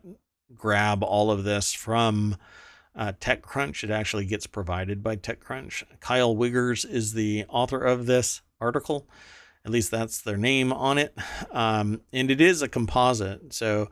grab 0.56 1.04
all 1.04 1.32
of 1.32 1.44
this 1.44 1.74
from 1.74 2.38
uh, 2.96 3.14
TechCrunch. 3.20 3.84
It 3.84 3.90
actually 3.90 4.26
gets 4.26 4.48
provided 4.48 5.04
by 5.04 5.16
TechCrunch. 5.16 5.84
Kyle 6.00 6.36
Wiggers 6.36 6.90
is 6.90 7.14
the 7.14 7.46
author 7.50 7.82
of 7.84 8.06
this 8.06 8.42
article. 8.60 9.08
At 9.64 9.72
least 9.72 9.92
that's 9.92 10.22
their 10.22 10.38
name 10.38 10.74
on 10.74 10.98
it. 10.98 11.16
Um, 11.52 12.02
and 12.12 12.32
it 12.32 12.42
is 12.42 12.62
a 12.62 12.68
composite. 12.68 13.54
So 13.54 13.90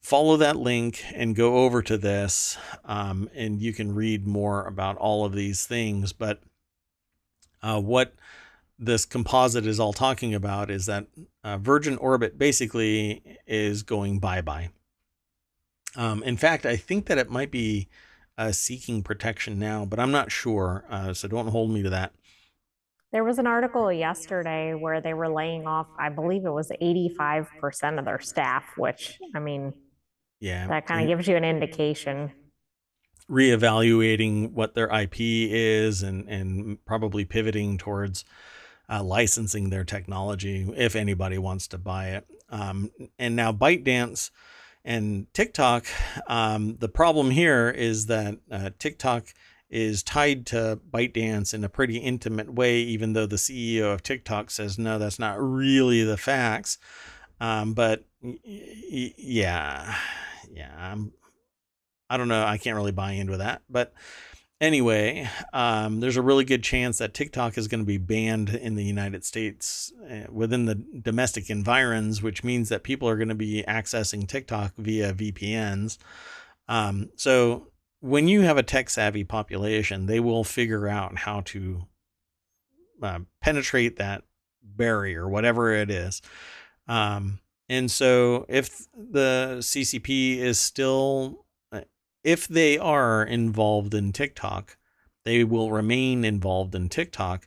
follow 0.00 0.36
that 0.36 0.56
link 0.56 1.02
and 1.14 1.34
go 1.34 1.58
over 1.58 1.82
to 1.82 1.96
this, 1.96 2.56
um, 2.84 3.28
and 3.34 3.60
you 3.60 3.72
can 3.72 3.94
read 3.94 4.26
more 4.26 4.66
about 4.66 4.96
all 4.96 5.24
of 5.24 5.32
these 5.32 5.66
things. 5.66 6.12
But 6.12 6.40
uh, 7.62 7.80
what 7.80 8.14
this 8.78 9.04
composite 9.04 9.66
is 9.66 9.78
all 9.78 9.92
talking 9.92 10.34
about 10.34 10.70
is 10.70 10.86
that 10.86 11.06
uh, 11.44 11.56
Virgin 11.58 11.96
Orbit 11.98 12.36
basically 12.36 13.22
is 13.46 13.82
going 13.82 14.18
bye 14.18 14.40
bye. 14.40 14.70
Um, 15.94 16.22
in 16.22 16.36
fact, 16.36 16.66
I 16.66 16.76
think 16.76 17.06
that 17.06 17.18
it 17.18 17.30
might 17.30 17.50
be 17.50 17.88
uh, 18.38 18.52
seeking 18.52 19.02
protection 19.02 19.58
now, 19.58 19.84
but 19.84 19.98
I'm 19.98 20.10
not 20.10 20.32
sure. 20.32 20.84
Uh, 20.88 21.12
so 21.12 21.28
don't 21.28 21.48
hold 21.48 21.70
me 21.70 21.82
to 21.82 21.90
that. 21.90 22.12
There 23.12 23.24
was 23.24 23.38
an 23.38 23.46
article 23.46 23.92
yesterday 23.92 24.72
where 24.72 25.02
they 25.02 25.12
were 25.12 25.28
laying 25.28 25.66
off, 25.66 25.86
I 25.98 26.08
believe 26.08 26.46
it 26.46 26.50
was 26.50 26.72
85% 26.80 27.98
of 27.98 28.06
their 28.06 28.20
staff, 28.20 28.64
which, 28.78 29.18
I 29.34 29.38
mean, 29.38 29.74
yeah, 30.40 30.66
that 30.68 30.86
kind 30.86 31.02
of 31.02 31.08
gives 31.08 31.28
you 31.28 31.36
an 31.36 31.44
indication. 31.44 32.32
Reevaluating 33.30 34.52
what 34.52 34.74
their 34.74 34.88
IP 34.88 35.16
is 35.20 36.02
and, 36.02 36.26
and 36.28 36.84
probably 36.86 37.26
pivoting 37.26 37.76
towards 37.76 38.24
uh, 38.88 39.02
licensing 39.02 39.70
their 39.70 39.84
technology 39.84 40.72
if 40.74 40.96
anybody 40.96 41.38
wants 41.38 41.68
to 41.68 41.78
buy 41.78 42.08
it. 42.08 42.26
Um, 42.48 42.90
and 43.18 43.36
now 43.36 43.52
ByteDance 43.52 44.30
and 44.84 45.32
TikTok, 45.32 45.86
um, 46.26 46.76
the 46.78 46.88
problem 46.88 47.30
here 47.30 47.70
is 47.70 48.06
that 48.06 48.38
uh, 48.50 48.70
TikTok 48.78 49.26
is 49.70 50.02
tied 50.02 50.44
to 50.46 50.78
ByteDance 50.90 51.54
in 51.54 51.64
a 51.64 51.68
pretty 51.68 51.96
intimate 51.96 52.52
way, 52.52 52.78
even 52.78 53.14
though 53.14 53.26
the 53.26 53.36
CEO 53.36 53.92
of 53.92 54.02
TikTok 54.02 54.50
says, 54.50 54.78
no, 54.78 54.98
that's 54.98 55.18
not 55.18 55.40
really 55.40 56.02
the 56.04 56.18
facts. 56.18 56.78
Um, 57.40 57.72
but 57.72 58.04
y- 58.22 59.14
yeah, 59.16 59.96
yeah, 60.52 60.72
I'm, 60.76 61.12
I 62.10 62.18
don't 62.18 62.28
know. 62.28 62.44
I 62.44 62.58
can't 62.58 62.76
really 62.76 62.92
buy 62.92 63.12
into 63.12 63.38
that. 63.38 63.62
But 63.70 63.94
Anyway, 64.62 65.28
um, 65.52 65.98
there's 65.98 66.16
a 66.16 66.22
really 66.22 66.44
good 66.44 66.62
chance 66.62 66.98
that 66.98 67.12
TikTok 67.12 67.58
is 67.58 67.66
going 67.66 67.80
to 67.80 67.84
be 67.84 67.98
banned 67.98 68.50
in 68.50 68.76
the 68.76 68.84
United 68.84 69.24
States 69.24 69.92
uh, 70.08 70.30
within 70.30 70.66
the 70.66 70.76
domestic 70.76 71.50
environs, 71.50 72.22
which 72.22 72.44
means 72.44 72.68
that 72.68 72.84
people 72.84 73.08
are 73.08 73.16
going 73.16 73.28
to 73.28 73.34
be 73.34 73.64
accessing 73.66 74.24
TikTok 74.24 74.74
via 74.78 75.14
VPNs. 75.14 75.98
Um, 76.68 77.10
so 77.16 77.72
when 77.98 78.28
you 78.28 78.42
have 78.42 78.56
a 78.56 78.62
tech 78.62 78.88
savvy 78.88 79.24
population, 79.24 80.06
they 80.06 80.20
will 80.20 80.44
figure 80.44 80.86
out 80.86 81.18
how 81.18 81.40
to 81.40 81.88
uh, 83.02 83.18
penetrate 83.40 83.96
that 83.96 84.22
barrier, 84.62 85.28
whatever 85.28 85.72
it 85.72 85.90
is. 85.90 86.22
Um, 86.86 87.40
and 87.68 87.90
so 87.90 88.46
if 88.48 88.86
the 88.94 89.56
CCP 89.58 90.36
is 90.36 90.60
still 90.60 91.41
if 92.24 92.46
they 92.46 92.78
are 92.78 93.22
involved 93.24 93.94
in 93.94 94.12
TikTok, 94.12 94.76
they 95.24 95.44
will 95.44 95.70
remain 95.70 96.24
involved 96.24 96.74
in 96.74 96.88
TikTok. 96.88 97.46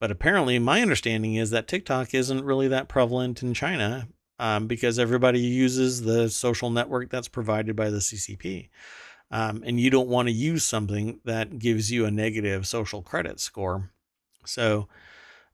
But 0.00 0.10
apparently, 0.10 0.58
my 0.58 0.80
understanding 0.80 1.34
is 1.34 1.50
that 1.50 1.66
TikTok 1.66 2.14
isn't 2.14 2.44
really 2.44 2.68
that 2.68 2.88
prevalent 2.88 3.42
in 3.42 3.54
China 3.54 4.08
um, 4.38 4.66
because 4.66 4.98
everybody 4.98 5.40
uses 5.40 6.02
the 6.02 6.28
social 6.28 6.70
network 6.70 7.10
that's 7.10 7.28
provided 7.28 7.74
by 7.74 7.90
the 7.90 7.98
CCP. 7.98 8.68
Um, 9.30 9.62
and 9.66 9.78
you 9.78 9.90
don't 9.90 10.08
want 10.08 10.28
to 10.28 10.32
use 10.32 10.64
something 10.64 11.20
that 11.24 11.58
gives 11.58 11.90
you 11.90 12.06
a 12.06 12.10
negative 12.10 12.66
social 12.66 13.02
credit 13.02 13.40
score. 13.40 13.90
So 14.44 14.88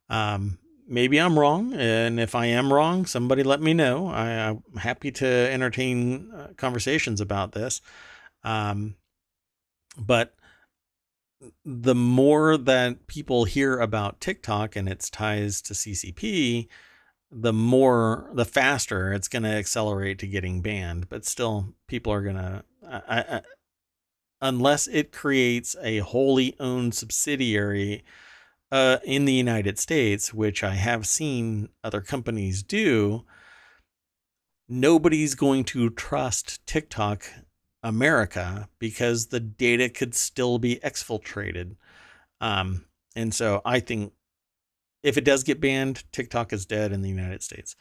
um, 0.08 0.58
maybe 0.86 1.18
I'm 1.18 1.38
wrong. 1.38 1.72
And 1.72 2.20
if 2.20 2.34
I 2.34 2.46
am 2.46 2.72
wrong, 2.72 3.06
somebody 3.06 3.42
let 3.42 3.60
me 3.60 3.74
know. 3.74 4.08
I, 4.08 4.28
am 4.28 4.62
happy 4.78 5.10
to 5.12 5.26
entertain 5.26 6.30
uh, 6.32 6.48
conversations 6.56 7.20
about 7.20 7.52
this. 7.52 7.80
Um, 8.44 8.96
but 9.96 10.34
the 11.64 11.94
more 11.94 12.56
that 12.56 13.06
people 13.06 13.44
hear 13.44 13.78
about 13.78 14.20
TikTok 14.20 14.76
and 14.76 14.88
its 14.88 15.10
ties 15.10 15.60
to 15.62 15.74
CCP, 15.74 16.68
the 17.30 17.52
more, 17.52 18.30
the 18.32 18.44
faster 18.44 19.12
it's 19.12 19.28
going 19.28 19.42
to 19.42 19.48
accelerate 19.48 20.18
to 20.20 20.26
getting 20.26 20.62
banned. 20.62 21.08
But 21.08 21.24
still, 21.24 21.74
people 21.88 22.12
are 22.12 22.22
going 22.22 22.36
to, 22.36 23.42
unless 24.40 24.86
it 24.86 25.12
creates 25.12 25.74
a 25.82 25.98
wholly 25.98 26.54
owned 26.60 26.94
subsidiary 26.94 28.04
uh, 28.70 28.98
in 29.04 29.24
the 29.24 29.32
United 29.32 29.78
States, 29.78 30.32
which 30.32 30.62
I 30.62 30.74
have 30.74 31.06
seen 31.06 31.68
other 31.82 32.00
companies 32.00 32.62
do, 32.62 33.24
nobody's 34.68 35.34
going 35.34 35.64
to 35.64 35.90
trust 35.90 36.64
TikTok 36.66 37.30
America 37.84 38.68
because 38.80 39.26
the 39.26 39.38
data 39.38 39.88
could 39.88 40.14
still 40.14 40.58
be 40.58 40.76
exfiltrated. 40.76 41.76
Um, 42.40 42.86
and 43.14 43.32
so 43.32 43.60
I 43.64 43.78
think 43.78 44.12
if 45.04 45.18
it 45.18 45.24
does 45.24 45.44
get 45.44 45.60
banned, 45.60 46.02
TikTok 46.10 46.52
is 46.52 46.66
dead 46.66 46.90
in 46.90 47.02
the 47.02 47.10
United 47.10 47.42
States. 47.42 47.76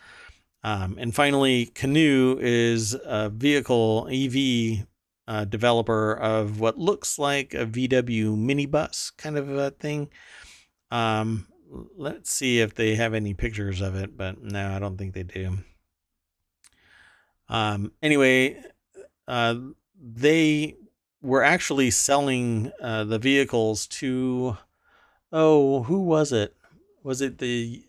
Um, 0.63 0.97
and 0.99 1.15
finally, 1.15 1.67
Canoo 1.67 2.38
is 2.39 2.95
a 3.03 3.30
vehicle 3.30 4.07
EV 4.11 4.85
uh, 5.27 5.45
developer 5.45 6.13
of 6.13 6.59
what 6.59 6.77
looks 6.77 7.17
like 7.17 7.53
a 7.53 7.65
VW 7.65 8.35
minibus 8.38 9.15
kind 9.17 9.38
of 9.38 9.49
a 9.49 9.71
thing. 9.71 10.09
Um, 10.91 11.47
let's 11.97 12.31
see 12.31 12.59
if 12.59 12.75
they 12.75 12.95
have 12.95 13.13
any 13.13 13.34
pictures 13.34 13.81
of 13.81 13.95
it, 13.95 14.15
but 14.15 14.41
no, 14.41 14.75
I 14.75 14.80
don't 14.80 14.97
think 14.97 15.13
they 15.13 15.23
do. 15.23 15.57
Um, 17.49 17.91
anyway, 18.01 18.61
uh, 19.27 19.55
they 20.03 20.75
were 21.21 21.43
actually 21.43 21.89
selling 21.89 22.71
uh, 22.81 23.05
the 23.05 23.17
vehicles 23.17 23.88
to 23.88 24.57
oh 25.31 25.84
who 25.84 26.01
was 26.01 26.34
it 26.34 26.53
was 27.03 27.21
it 27.21 27.38
the 27.38 27.84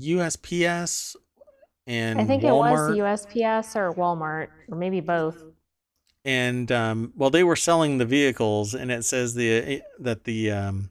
USPS 0.00 1.14
and 1.86 2.20
I 2.20 2.24
think 2.24 2.42
Walmart? 2.42 2.96
it 2.96 3.02
was 3.02 3.26
USPS 3.26 3.76
or 3.76 3.92
Walmart 3.92 4.48
or 4.68 4.76
maybe 4.76 5.00
both. 5.00 5.42
And 6.24 6.70
um, 6.70 7.12
well, 7.16 7.30
they 7.30 7.42
were 7.42 7.56
selling 7.56 7.96
the 7.96 8.04
vehicles, 8.04 8.74
and 8.74 8.92
it 8.92 9.04
says 9.06 9.34
the 9.34 9.50
eh, 9.50 9.80
that 9.98 10.24
the 10.24 10.50
um, 10.50 10.90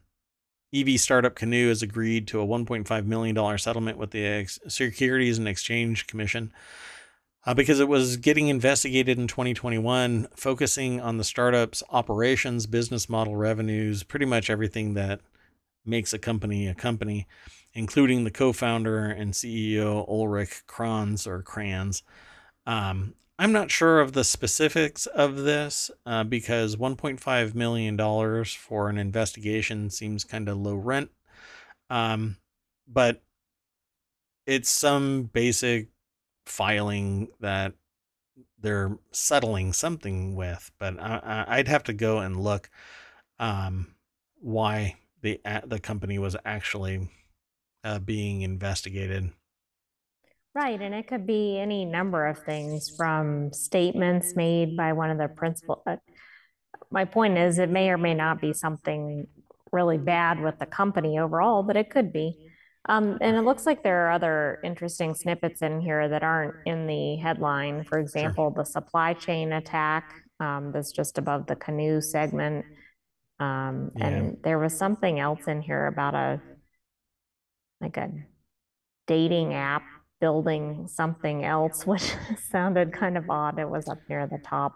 EV 0.74 1.00
startup 1.00 1.36
Canoo 1.36 1.68
has 1.68 1.82
agreed 1.82 2.26
to 2.28 2.40
a 2.40 2.46
1.5 2.46 3.06
million 3.06 3.34
dollar 3.34 3.56
settlement 3.56 3.96
with 3.96 4.10
the 4.10 4.46
Securities 4.66 5.38
and 5.38 5.46
Exchange 5.46 6.08
Commission 6.08 6.52
uh, 7.46 7.54
because 7.54 7.80
it 7.80 7.88
was 7.88 8.16
getting 8.16 8.48
investigated 8.48 9.18
in 9.18 9.26
2021, 9.26 10.28
focusing 10.34 11.00
on 11.00 11.16
the 11.16 11.24
startup's 11.24 11.82
operations, 11.90 12.66
business 12.66 13.08
model, 13.08 13.36
revenues, 13.36 14.02
pretty 14.02 14.26
much 14.26 14.50
everything 14.50 14.94
that 14.94 15.20
makes 15.84 16.12
a 16.12 16.18
company 16.18 16.68
a 16.68 16.74
company, 16.74 17.26
including 17.72 18.24
the 18.24 18.30
co-founder 18.30 19.06
and 19.06 19.32
CEO 19.32 20.06
Ulrich 20.08 20.62
Kranz 20.66 21.26
or 21.26 21.42
Kranz. 21.42 22.02
Um, 22.66 23.14
I'm 23.38 23.52
not 23.52 23.70
sure 23.70 24.00
of 24.00 24.12
the 24.12 24.22
specifics 24.22 25.06
of 25.06 25.36
this 25.36 25.90
uh, 26.04 26.24
because 26.24 26.76
1.5 26.76 27.54
million 27.54 27.96
dollars 27.96 28.52
for 28.52 28.90
an 28.90 28.98
investigation 28.98 29.88
seems 29.88 30.24
kind 30.24 30.46
of 30.46 30.58
low 30.58 30.74
rent, 30.74 31.10
um, 31.88 32.36
but 32.86 33.22
it's 34.46 34.68
some 34.68 35.30
basic 35.32 35.88
filing 36.50 37.28
that 37.40 37.72
they're 38.60 38.98
settling 39.12 39.72
something 39.72 40.34
with, 40.34 40.70
but 40.78 40.98
I, 41.00 41.56
would 41.58 41.68
have 41.68 41.84
to 41.84 41.92
go 41.92 42.18
and 42.18 42.38
look 42.40 42.68
um, 43.38 43.94
why 44.40 44.96
the 45.22 45.40
the 45.66 45.78
company 45.78 46.18
was 46.18 46.36
actually 46.44 47.08
uh, 47.84 47.98
being 47.98 48.42
investigated. 48.42 49.32
Right, 50.54 50.80
and 50.80 50.94
it 50.94 51.06
could 51.06 51.26
be 51.26 51.58
any 51.58 51.84
number 51.84 52.26
of 52.26 52.38
things 52.38 52.90
from 52.96 53.52
statements 53.52 54.34
made 54.34 54.76
by 54.76 54.92
one 54.92 55.10
of 55.10 55.18
the 55.18 55.28
principal. 55.28 55.82
Uh, 55.86 55.96
my 56.90 57.04
point 57.04 57.38
is, 57.38 57.58
it 57.58 57.70
may 57.70 57.90
or 57.90 57.98
may 57.98 58.14
not 58.14 58.40
be 58.40 58.52
something 58.52 59.28
really 59.72 59.98
bad 59.98 60.40
with 60.40 60.58
the 60.58 60.66
company 60.66 61.18
overall, 61.20 61.62
but 61.62 61.76
it 61.76 61.88
could 61.90 62.12
be. 62.12 62.49
Um, 62.90 63.18
and 63.20 63.36
it 63.36 63.42
looks 63.42 63.66
like 63.66 63.84
there 63.84 64.06
are 64.08 64.10
other 64.10 64.58
interesting 64.64 65.14
snippets 65.14 65.62
in 65.62 65.80
here 65.80 66.08
that 66.08 66.24
aren't 66.24 66.56
in 66.66 66.88
the 66.88 67.16
headline. 67.16 67.84
For 67.84 68.00
example, 68.00 68.50
the 68.50 68.64
supply 68.64 69.12
chain 69.14 69.52
attack 69.52 70.12
um, 70.40 70.72
that's 70.72 70.90
just 70.90 71.16
above 71.16 71.46
the 71.46 71.54
Canoo 71.54 72.02
segment. 72.02 72.64
Um, 73.38 73.92
Yeah. 73.94 74.06
and 74.08 74.36
there 74.42 74.58
was 74.58 74.76
something 74.76 75.20
else 75.20 75.46
in 75.46 75.62
here 75.62 75.86
about 75.86 76.14
a 76.14 76.40
like 77.80 77.96
a 77.96 78.10
dating 79.06 79.54
app 79.54 79.84
building 80.20 80.88
something 80.88 81.44
else, 81.44 81.86
which 81.92 82.12
sounded 82.50 82.92
kind 82.92 83.16
of 83.16 83.30
odd. 83.30 83.60
It 83.60 83.70
was 83.70 83.88
up 83.88 84.00
near 84.08 84.26
the 84.26 84.38
top. 84.38 84.72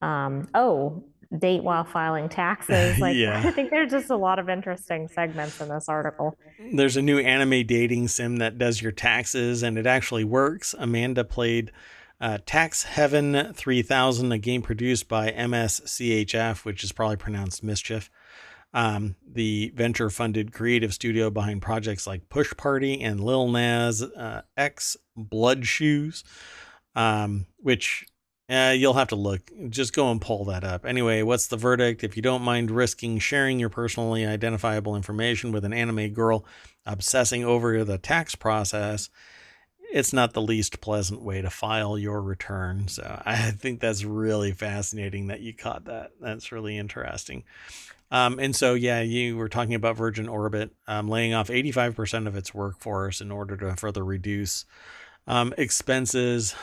Um, 0.00 0.48
oh, 0.54 1.04
date 1.36 1.62
while 1.62 1.84
filing 1.84 2.28
taxes. 2.30 2.98
Like 2.98 3.16
Yeah. 3.16 3.42
I 3.44 3.50
think 3.50 3.70
there's 3.70 3.90
just 3.90 4.10
a 4.10 4.16
lot 4.16 4.38
of 4.38 4.48
interesting 4.48 5.08
segments 5.08 5.60
in 5.60 5.68
this 5.68 5.88
article. 5.88 6.36
There's 6.72 6.96
a 6.96 7.02
new 7.02 7.18
anime 7.18 7.66
dating 7.66 8.08
sim 8.08 8.36
that 8.36 8.58
does 8.58 8.82
your 8.82 8.92
taxes, 8.92 9.62
and 9.62 9.78
it 9.78 9.86
actually 9.86 10.24
works. 10.24 10.74
Amanda 10.78 11.24
played 11.24 11.72
uh, 12.20 12.38
Tax 12.46 12.84
Heaven 12.84 13.52
3000, 13.54 14.32
a 14.32 14.38
game 14.38 14.62
produced 14.62 15.08
by 15.08 15.30
MSCHF, 15.32 16.64
which 16.64 16.82
is 16.82 16.92
probably 16.92 17.16
pronounced 17.16 17.62
Mischief. 17.62 18.10
Um, 18.72 19.16
the 19.26 19.72
venture 19.74 20.10
funded 20.10 20.52
creative 20.52 20.92
studio 20.92 21.30
behind 21.30 21.62
projects 21.62 22.06
like 22.06 22.28
Push 22.28 22.54
Party 22.56 23.00
and 23.00 23.20
Lil 23.20 23.48
Nas 23.48 24.02
uh, 24.02 24.42
X 24.56 24.96
Blood 25.16 25.66
Shoes, 25.66 26.24
um, 26.94 27.46
which 27.58 28.04
uh, 28.48 28.74
you'll 28.76 28.94
have 28.94 29.08
to 29.08 29.16
look. 29.16 29.50
Just 29.68 29.92
go 29.92 30.10
and 30.10 30.20
pull 30.20 30.44
that 30.46 30.62
up. 30.62 30.84
Anyway, 30.86 31.22
what's 31.22 31.48
the 31.48 31.56
verdict? 31.56 32.04
If 32.04 32.16
you 32.16 32.22
don't 32.22 32.42
mind 32.42 32.70
risking 32.70 33.18
sharing 33.18 33.58
your 33.58 33.68
personally 33.68 34.24
identifiable 34.24 34.94
information 34.94 35.50
with 35.50 35.64
an 35.64 35.72
anime 35.72 36.10
girl 36.10 36.44
obsessing 36.84 37.44
over 37.44 37.82
the 37.84 37.98
tax 37.98 38.36
process, 38.36 39.10
it's 39.92 40.12
not 40.12 40.32
the 40.32 40.42
least 40.42 40.80
pleasant 40.80 41.22
way 41.22 41.42
to 41.42 41.50
file 41.50 41.98
your 41.98 42.22
return. 42.22 42.86
So 42.86 43.20
I 43.26 43.50
think 43.50 43.80
that's 43.80 44.04
really 44.04 44.52
fascinating 44.52 45.26
that 45.28 45.40
you 45.40 45.52
caught 45.52 45.86
that. 45.86 46.12
That's 46.20 46.52
really 46.52 46.78
interesting. 46.78 47.44
Um, 48.12 48.38
and 48.38 48.54
so, 48.54 48.74
yeah, 48.74 49.00
you 49.00 49.36
were 49.36 49.48
talking 49.48 49.74
about 49.74 49.96
Virgin 49.96 50.28
Orbit 50.28 50.70
um, 50.86 51.08
laying 51.08 51.34
off 51.34 51.48
85% 51.48 52.28
of 52.28 52.36
its 52.36 52.54
workforce 52.54 53.20
in 53.20 53.32
order 53.32 53.56
to 53.56 53.74
further 53.74 54.04
reduce 54.04 54.64
um, 55.26 55.52
expenses. 55.58 56.54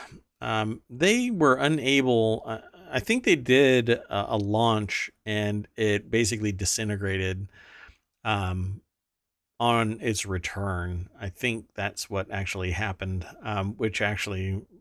Um, 0.44 0.82
they 0.90 1.30
were 1.30 1.54
unable, 1.54 2.42
uh, 2.46 2.58
I 2.92 3.00
think 3.00 3.24
they 3.24 3.36
did 3.36 3.88
a, 3.88 4.34
a 4.34 4.36
launch 4.36 5.10
and 5.24 5.66
it 5.76 6.10
basically 6.10 6.52
disintegrated 6.52 7.48
um, 8.24 8.82
on 9.58 9.98
its 10.00 10.26
return. 10.26 11.08
I 11.20 11.30
think 11.30 11.68
that's 11.74 12.10
what 12.10 12.30
actually 12.30 12.72
happened, 12.72 13.26
um, 13.42 13.72
which 13.72 14.00
actually. 14.02 14.62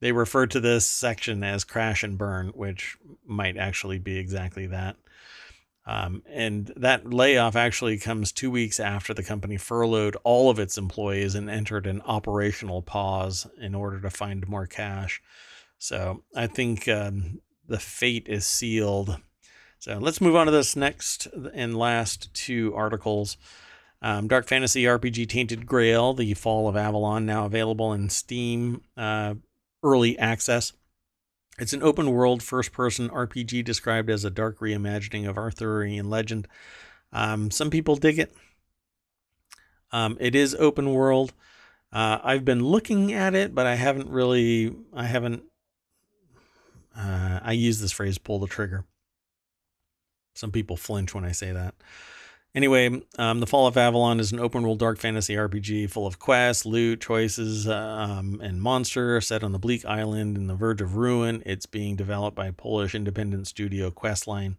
They 0.00 0.12
refer 0.12 0.46
to 0.46 0.60
this 0.60 0.86
section 0.86 1.42
as 1.42 1.64
crash 1.64 2.04
and 2.04 2.16
burn, 2.16 2.48
which 2.48 2.96
might 3.26 3.56
actually 3.56 3.98
be 3.98 4.16
exactly 4.16 4.66
that. 4.68 4.96
Um, 5.88 6.22
and 6.28 6.70
that 6.76 7.10
layoff 7.10 7.56
actually 7.56 7.96
comes 7.96 8.30
two 8.30 8.50
weeks 8.50 8.78
after 8.78 9.14
the 9.14 9.22
company 9.22 9.56
furloughed 9.56 10.18
all 10.22 10.50
of 10.50 10.58
its 10.58 10.76
employees 10.76 11.34
and 11.34 11.48
entered 11.48 11.86
an 11.86 12.02
operational 12.02 12.82
pause 12.82 13.46
in 13.58 13.74
order 13.74 13.98
to 14.02 14.10
find 14.10 14.46
more 14.46 14.66
cash. 14.66 15.22
So 15.78 16.24
I 16.36 16.46
think 16.46 16.88
um, 16.88 17.40
the 17.66 17.78
fate 17.78 18.28
is 18.28 18.46
sealed. 18.46 19.16
So 19.78 19.96
let's 19.96 20.20
move 20.20 20.36
on 20.36 20.44
to 20.44 20.52
this 20.52 20.76
next 20.76 21.26
and 21.54 21.74
last 21.74 22.34
two 22.34 22.74
articles. 22.76 23.38
Um, 24.02 24.28
Dark 24.28 24.46
Fantasy 24.46 24.84
RPG 24.84 25.26
Tainted 25.30 25.64
Grail, 25.64 26.12
The 26.12 26.34
Fall 26.34 26.68
of 26.68 26.76
Avalon, 26.76 27.24
now 27.24 27.46
available 27.46 27.94
in 27.94 28.10
Steam 28.10 28.82
uh, 28.98 29.36
early 29.82 30.18
access. 30.18 30.74
It's 31.58 31.72
an 31.72 31.82
open 31.82 32.12
world 32.12 32.42
first 32.42 32.72
person 32.72 33.08
RPG 33.08 33.64
described 33.64 34.10
as 34.10 34.24
a 34.24 34.30
dark 34.30 34.60
reimagining 34.60 35.28
of 35.28 35.36
Arthurian 35.36 36.08
legend. 36.08 36.46
Um, 37.12 37.50
some 37.50 37.70
people 37.70 37.96
dig 37.96 38.18
it. 38.18 38.34
Um, 39.90 40.16
it 40.20 40.34
is 40.34 40.54
open 40.54 40.92
world. 40.92 41.32
Uh, 41.92 42.18
I've 42.22 42.44
been 42.44 42.62
looking 42.62 43.12
at 43.12 43.34
it, 43.34 43.54
but 43.54 43.66
I 43.66 43.74
haven't 43.74 44.10
really, 44.10 44.74
I 44.94 45.04
haven't, 45.04 45.42
uh, 46.96 47.40
I 47.42 47.52
use 47.52 47.80
this 47.80 47.92
phrase 47.92 48.18
pull 48.18 48.38
the 48.38 48.46
trigger. 48.46 48.84
Some 50.34 50.52
people 50.52 50.76
flinch 50.76 51.14
when 51.14 51.24
I 51.24 51.32
say 51.32 51.50
that. 51.50 51.74
Anyway, 52.54 53.02
um, 53.18 53.40
The 53.40 53.46
Fall 53.46 53.66
of 53.66 53.76
Avalon 53.76 54.20
is 54.20 54.32
an 54.32 54.40
open 54.40 54.62
world 54.62 54.78
dark 54.78 54.98
fantasy 54.98 55.34
RPG 55.34 55.90
full 55.90 56.06
of 56.06 56.18
quests, 56.18 56.64
loot, 56.64 57.00
choices, 57.00 57.68
um, 57.68 58.40
and 58.42 58.62
monster 58.62 59.20
set 59.20 59.44
on 59.44 59.52
the 59.52 59.58
bleak 59.58 59.84
island 59.84 60.36
in 60.36 60.46
the 60.46 60.54
verge 60.54 60.80
of 60.80 60.96
ruin. 60.96 61.42
It's 61.44 61.66
being 61.66 61.94
developed 61.94 62.36
by 62.36 62.50
Polish 62.50 62.94
independent 62.94 63.46
studio 63.46 63.90
Questline, 63.90 64.58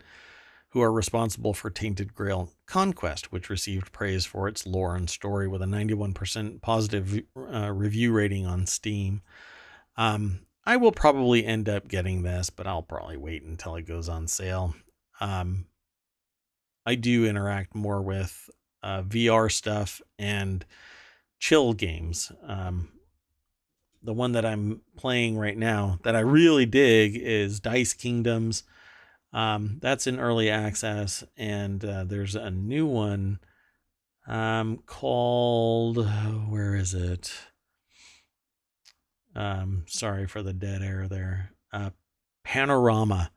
who 0.70 0.82
are 0.82 0.92
responsible 0.92 1.56
for 1.56 1.72
Tainted 1.72 2.14
Grail 2.14 2.52
Conquest, 2.68 3.32
which 3.32 3.50
received 3.50 3.92
praise 3.92 4.24
for 4.24 4.48
its 4.48 4.68
lore 4.68 4.96
and 4.96 5.10
story 5.10 5.48
with 5.48 5.64
a 5.64 5.66
91% 5.66 6.62
positive 6.62 7.22
uh, 7.36 7.72
review 7.72 8.14
rating 8.14 8.46
on 8.46 8.68
Steam. 8.68 9.24
Um, 9.98 10.42
I 10.64 10.78
will 10.78 10.92
probably 10.92 11.44
end 11.44 11.68
up 11.68 11.88
getting 11.88 12.22
this, 12.22 12.52
but 12.52 12.68
I'll 12.68 12.84
probably 12.84 13.18
wait 13.18 13.42
until 13.42 13.76
it 13.76 13.88
goes 13.88 14.08
on 14.08 14.28
sale. 14.28 14.76
Um, 15.20 15.66
I 16.90 16.96
do 16.96 17.24
interact 17.24 17.76
more 17.76 18.02
with 18.02 18.50
uh, 18.82 19.04
VR 19.04 19.52
stuff 19.52 20.02
and 20.18 20.66
chill 21.38 21.74
games. 21.74 22.32
Um, 22.44 22.90
the 24.02 24.12
one 24.12 24.32
that 24.32 24.44
I'm 24.44 24.82
playing 24.98 25.38
right 25.38 25.56
now 25.56 26.00
that 26.02 26.16
I 26.16 26.22
really 26.22 26.66
dig 26.66 27.16
is 27.16 27.60
Dice 27.60 27.94
Kingdoms. 27.94 28.64
Um, 29.32 29.78
that's 29.84 30.08
in 30.08 30.20
early 30.20 30.50
access, 30.50 31.24
and 31.38 31.86
uh, 31.86 32.06
there's 32.06 32.34
a 32.34 32.50
new 32.50 32.88
one 32.88 33.38
um, 34.26 34.82
called 34.88 35.98
where 36.50 36.74
is 36.74 36.96
it? 36.96 37.32
Um, 39.36 39.84
sorry 39.88 40.26
for 40.26 40.42
the 40.42 40.54
dead 40.54 40.82
air 40.82 41.08
there. 41.08 41.52
Uh, 41.72 41.92
Panorama, 42.44 43.30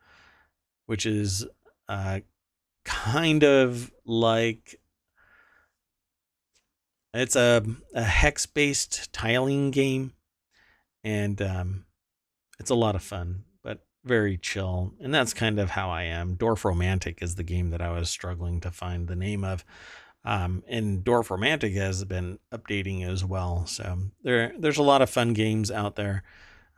which 0.87 1.05
is 1.05 1.47
uh, 1.87 2.21
kind 2.85 3.45
of 3.45 3.91
like 4.05 4.81
it's 7.15 7.37
a, 7.37 7.63
a 7.95 8.03
hex 8.03 8.47
based 8.47 9.13
tiling 9.13 9.71
game 9.71 10.13
and 11.05 11.41
um, 11.43 11.85
it's 12.59 12.71
a 12.71 12.75
lot 12.75 12.95
of 12.95 13.03
fun 13.03 13.45
but 13.63 13.85
very 14.05 14.37
chill 14.37 14.95
and 15.01 15.15
that's 15.15 15.35
kind 15.35 15.59
of 15.59 15.71
how 15.71 15.91
i 15.91 16.03
am. 16.03 16.37
Dorfromantik 16.37 17.23
is 17.23 17.35
the 17.35 17.43
game 17.43 17.71
that 17.71 17.83
i 17.83 17.91
was 17.91 18.11
struggling 18.11 18.61
to 18.61 18.71
find 18.71 19.09
the 19.09 19.17
name 19.17 19.45
of 19.45 19.65
um, 20.25 20.63
and 20.69 21.05
Dorfromantik 21.05 21.75
has 21.75 22.05
been 22.05 22.39
updating 22.53 23.05
as 23.07 23.25
well 23.25 23.67
so 23.67 23.99
there 24.23 24.53
there's 24.59 24.79
a 24.79 24.83
lot 24.83 25.03
of 25.03 25.11
fun 25.11 25.33
games 25.33 25.71
out 25.71 25.97
there 25.97 26.23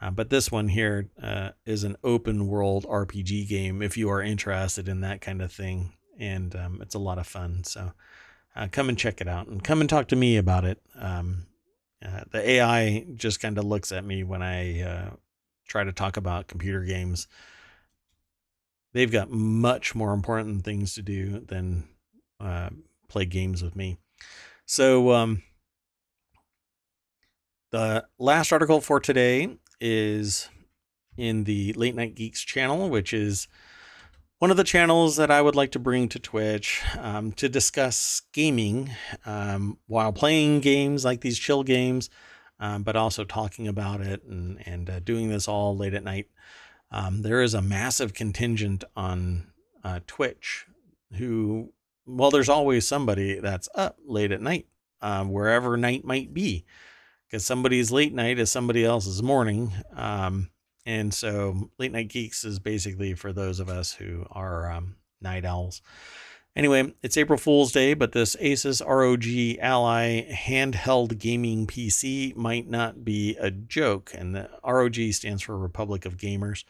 uh, 0.00 0.10
but 0.10 0.30
this 0.30 0.50
one 0.50 0.68
here 0.68 1.08
uh, 1.22 1.50
is 1.64 1.84
an 1.84 1.96
open 2.04 2.46
world 2.48 2.84
RPG 2.84 3.48
game 3.48 3.82
if 3.82 3.96
you 3.96 4.10
are 4.10 4.22
interested 4.22 4.88
in 4.88 5.00
that 5.00 5.20
kind 5.20 5.40
of 5.40 5.52
thing. 5.52 5.94
And 6.18 6.54
um, 6.54 6.78
it's 6.82 6.94
a 6.94 7.00
lot 7.00 7.18
of 7.18 7.26
fun. 7.26 7.64
So 7.64 7.92
uh, 8.54 8.68
come 8.70 8.88
and 8.88 8.98
check 8.98 9.20
it 9.20 9.28
out 9.28 9.46
and 9.46 9.62
come 9.62 9.80
and 9.80 9.88
talk 9.88 10.08
to 10.08 10.16
me 10.16 10.36
about 10.36 10.64
it. 10.64 10.80
Um, 10.98 11.46
uh, 12.04 12.24
the 12.30 12.48
AI 12.50 13.06
just 13.14 13.40
kind 13.40 13.56
of 13.56 13.64
looks 13.64 13.92
at 13.92 14.04
me 14.04 14.24
when 14.24 14.42
I 14.42 14.82
uh, 14.82 15.10
try 15.66 15.84
to 15.84 15.92
talk 15.92 16.16
about 16.16 16.48
computer 16.48 16.82
games. 16.82 17.26
They've 18.92 19.10
got 19.10 19.30
much 19.30 19.94
more 19.94 20.12
important 20.12 20.64
things 20.64 20.94
to 20.94 21.02
do 21.02 21.40
than 21.40 21.88
play 23.08 23.24
games 23.24 23.62
with 23.62 23.74
me. 23.74 23.96
So, 24.66 25.12
um, 25.12 25.42
the 27.70 28.04
last 28.18 28.52
article 28.52 28.80
for 28.80 29.00
today 29.00 29.56
is 29.80 30.48
in 31.16 31.44
the 31.44 31.72
Late 31.74 31.94
Night 31.94 32.14
Geeks 32.14 32.42
channel, 32.42 32.88
which 32.88 33.12
is 33.12 33.48
one 34.38 34.50
of 34.50 34.56
the 34.56 34.64
channels 34.64 35.16
that 35.16 35.30
I 35.30 35.40
would 35.40 35.54
like 35.54 35.70
to 35.72 35.78
bring 35.78 36.08
to 36.10 36.18
Twitch 36.18 36.82
um, 36.98 37.32
to 37.32 37.48
discuss 37.48 38.22
gaming 38.32 38.90
um, 39.24 39.78
while 39.86 40.12
playing 40.12 40.60
games 40.60 41.04
like 41.04 41.20
these 41.20 41.38
chill 41.38 41.62
games, 41.62 42.10
um, 42.58 42.82
but 42.82 42.96
also 42.96 43.24
talking 43.24 43.68
about 43.68 44.00
it 44.00 44.22
and, 44.24 44.58
and 44.66 44.90
uh, 44.90 45.00
doing 45.00 45.28
this 45.28 45.48
all 45.48 45.76
late 45.76 45.94
at 45.94 46.04
night. 46.04 46.28
Um, 46.90 47.22
there 47.22 47.42
is 47.42 47.54
a 47.54 47.62
massive 47.62 48.12
contingent 48.12 48.84
on 48.94 49.52
uh, 49.82 50.00
Twitch 50.06 50.66
who, 51.16 51.72
well, 52.06 52.30
there's 52.30 52.48
always 52.48 52.86
somebody 52.86 53.38
that's 53.38 53.68
up 53.74 53.98
late 54.04 54.32
at 54.32 54.42
night, 54.42 54.66
um, 55.00 55.30
wherever 55.30 55.76
night 55.76 56.04
might 56.04 56.34
be 56.34 56.64
because 57.34 57.44
somebody's 57.44 57.90
late 57.90 58.14
night 58.14 58.38
is 58.38 58.48
somebody 58.48 58.84
else's 58.84 59.20
morning. 59.20 59.72
Um, 59.96 60.50
and 60.86 61.12
so 61.12 61.68
late 61.80 61.90
night 61.90 62.06
geeks 62.06 62.44
is 62.44 62.60
basically 62.60 63.14
for 63.14 63.32
those 63.32 63.58
of 63.58 63.68
us 63.68 63.92
who 63.92 64.24
are 64.30 64.70
um, 64.70 64.94
night 65.20 65.44
owls. 65.44 65.82
Anyway, 66.54 66.94
it's 67.02 67.16
April 67.16 67.36
Fool's 67.36 67.72
Day, 67.72 67.94
but 67.94 68.12
this 68.12 68.36
Asus 68.36 68.80
ROG 68.86 69.58
Ally 69.60 70.30
handheld 70.32 71.18
gaming 71.18 71.66
PC 71.66 72.36
might 72.36 72.70
not 72.70 73.04
be 73.04 73.36
a 73.40 73.50
joke. 73.50 74.12
And 74.16 74.36
the 74.36 74.48
ROG 74.64 74.94
stands 75.10 75.42
for 75.42 75.58
Republic 75.58 76.06
of 76.06 76.16
Gamers. 76.16 76.62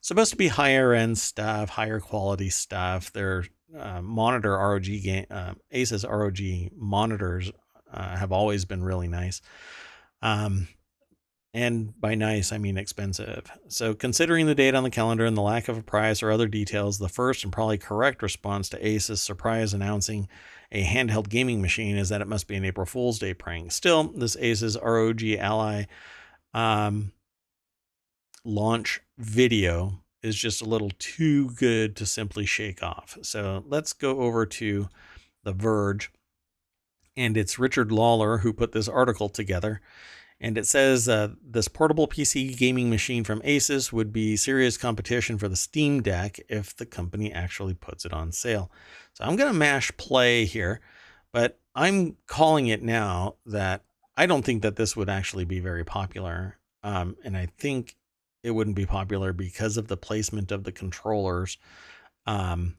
It's 0.00 0.08
supposed 0.08 0.32
to 0.32 0.36
be 0.36 0.48
higher 0.48 0.92
end 0.92 1.18
stuff, 1.18 1.68
higher 1.68 2.00
quality 2.00 2.50
stuff. 2.50 3.12
Their 3.12 3.44
uh, 3.78 4.02
monitor 4.02 4.56
ROG 4.56 4.86
uh, 5.30 5.54
Asus 5.72 6.04
ROG 6.04 6.72
monitors 6.76 7.52
uh, 7.94 8.16
have 8.16 8.32
always 8.32 8.64
been 8.64 8.82
really 8.82 9.06
nice. 9.06 9.40
Um, 10.22 10.68
and 11.52 11.98
by 12.00 12.14
nice, 12.14 12.52
I 12.52 12.58
mean 12.58 12.76
expensive. 12.76 13.50
So, 13.66 13.92
considering 13.92 14.46
the 14.46 14.54
date 14.54 14.76
on 14.76 14.84
the 14.84 14.90
calendar 14.90 15.26
and 15.26 15.36
the 15.36 15.42
lack 15.42 15.68
of 15.68 15.76
a 15.76 15.82
price 15.82 16.22
or 16.22 16.30
other 16.30 16.46
details, 16.46 16.98
the 16.98 17.08
first 17.08 17.42
and 17.42 17.52
probably 17.52 17.78
correct 17.78 18.22
response 18.22 18.68
to 18.68 18.78
Asus' 18.78 19.18
surprise 19.18 19.74
announcing 19.74 20.28
a 20.70 20.84
handheld 20.84 21.28
gaming 21.28 21.60
machine 21.60 21.96
is 21.96 22.08
that 22.10 22.20
it 22.20 22.28
must 22.28 22.46
be 22.46 22.54
an 22.54 22.64
April 22.64 22.86
Fool's 22.86 23.18
Day 23.18 23.34
prank. 23.34 23.72
Still, 23.72 24.04
this 24.04 24.36
Asus 24.36 24.80
ROG 24.80 25.24
Ally 25.40 25.86
um, 26.54 27.10
launch 28.44 29.00
video 29.18 30.04
is 30.22 30.36
just 30.36 30.62
a 30.62 30.66
little 30.66 30.92
too 31.00 31.50
good 31.50 31.96
to 31.96 32.06
simply 32.06 32.46
shake 32.46 32.80
off. 32.80 33.18
So, 33.22 33.64
let's 33.66 33.92
go 33.92 34.20
over 34.20 34.46
to 34.46 34.88
The 35.42 35.52
Verge. 35.52 36.12
And 37.16 37.36
it's 37.36 37.58
Richard 37.58 37.92
Lawler 37.92 38.38
who 38.38 38.52
put 38.52 38.72
this 38.72 38.88
article 38.88 39.28
together. 39.28 39.80
And 40.40 40.56
it 40.56 40.66
says 40.66 41.06
uh, 41.08 41.34
this 41.44 41.68
portable 41.68 42.08
PC 42.08 42.56
gaming 42.56 42.88
machine 42.88 43.24
from 43.24 43.42
Asus 43.42 43.92
would 43.92 44.10
be 44.10 44.36
serious 44.36 44.78
competition 44.78 45.36
for 45.36 45.48
the 45.48 45.56
Steam 45.56 46.00
Deck 46.02 46.40
if 46.48 46.74
the 46.74 46.86
company 46.86 47.30
actually 47.30 47.74
puts 47.74 48.06
it 48.06 48.12
on 48.14 48.32
sale. 48.32 48.70
So 49.12 49.24
I'm 49.24 49.36
going 49.36 49.52
to 49.52 49.58
mash 49.58 49.94
play 49.98 50.46
here, 50.46 50.80
but 51.32 51.58
I'm 51.74 52.16
calling 52.26 52.68
it 52.68 52.82
now 52.82 53.36
that 53.44 53.84
I 54.16 54.24
don't 54.24 54.44
think 54.44 54.62
that 54.62 54.76
this 54.76 54.96
would 54.96 55.10
actually 55.10 55.44
be 55.44 55.60
very 55.60 55.84
popular. 55.84 56.58
Um, 56.82 57.16
and 57.22 57.36
I 57.36 57.48
think 57.58 57.96
it 58.42 58.52
wouldn't 58.52 58.76
be 58.76 58.86
popular 58.86 59.34
because 59.34 59.76
of 59.76 59.88
the 59.88 59.96
placement 59.96 60.50
of 60.50 60.64
the 60.64 60.72
controllers 60.72 61.58
um, 62.26 62.76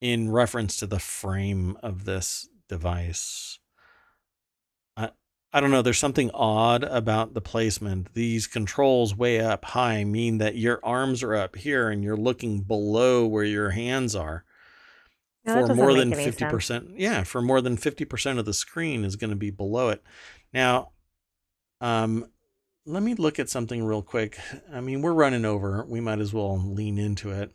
in 0.00 0.30
reference 0.30 0.76
to 0.76 0.86
the 0.86 0.98
frame 0.98 1.78
of 1.82 2.04
this 2.04 2.48
device. 2.72 3.58
I 4.96 5.10
I 5.52 5.60
don't 5.60 5.70
know. 5.70 5.82
There's 5.82 5.98
something 5.98 6.30
odd 6.32 6.84
about 6.84 7.34
the 7.34 7.42
placement. 7.42 8.14
These 8.14 8.46
controls 8.46 9.14
way 9.14 9.40
up 9.40 9.66
high 9.66 10.04
mean 10.04 10.38
that 10.38 10.56
your 10.56 10.80
arms 10.82 11.22
are 11.22 11.34
up 11.34 11.56
here 11.56 11.90
and 11.90 12.02
you're 12.02 12.16
looking 12.16 12.62
below 12.62 13.26
where 13.26 13.44
your 13.44 13.70
hands 13.70 14.16
are. 14.16 14.44
No, 15.44 15.66
for 15.66 15.74
more 15.74 15.92
than 15.92 16.12
50%. 16.12 16.62
Sense. 16.62 16.90
Yeah, 16.96 17.24
for 17.24 17.42
more 17.42 17.60
than 17.60 17.76
50% 17.76 18.38
of 18.38 18.44
the 18.44 18.54
screen 18.54 19.04
is 19.04 19.16
going 19.16 19.30
to 19.30 19.36
be 19.36 19.50
below 19.50 19.90
it. 19.90 20.02
Now, 20.54 20.92
um, 21.80 22.26
let 22.86 23.02
me 23.02 23.14
look 23.14 23.38
at 23.38 23.50
something 23.50 23.84
real 23.84 24.02
quick. 24.02 24.38
I 24.72 24.80
mean, 24.80 25.02
we're 25.02 25.12
running 25.12 25.44
over. 25.44 25.84
We 25.86 26.00
might 26.00 26.20
as 26.20 26.32
well 26.32 26.56
lean 26.58 26.96
into 26.96 27.30
it. 27.30 27.52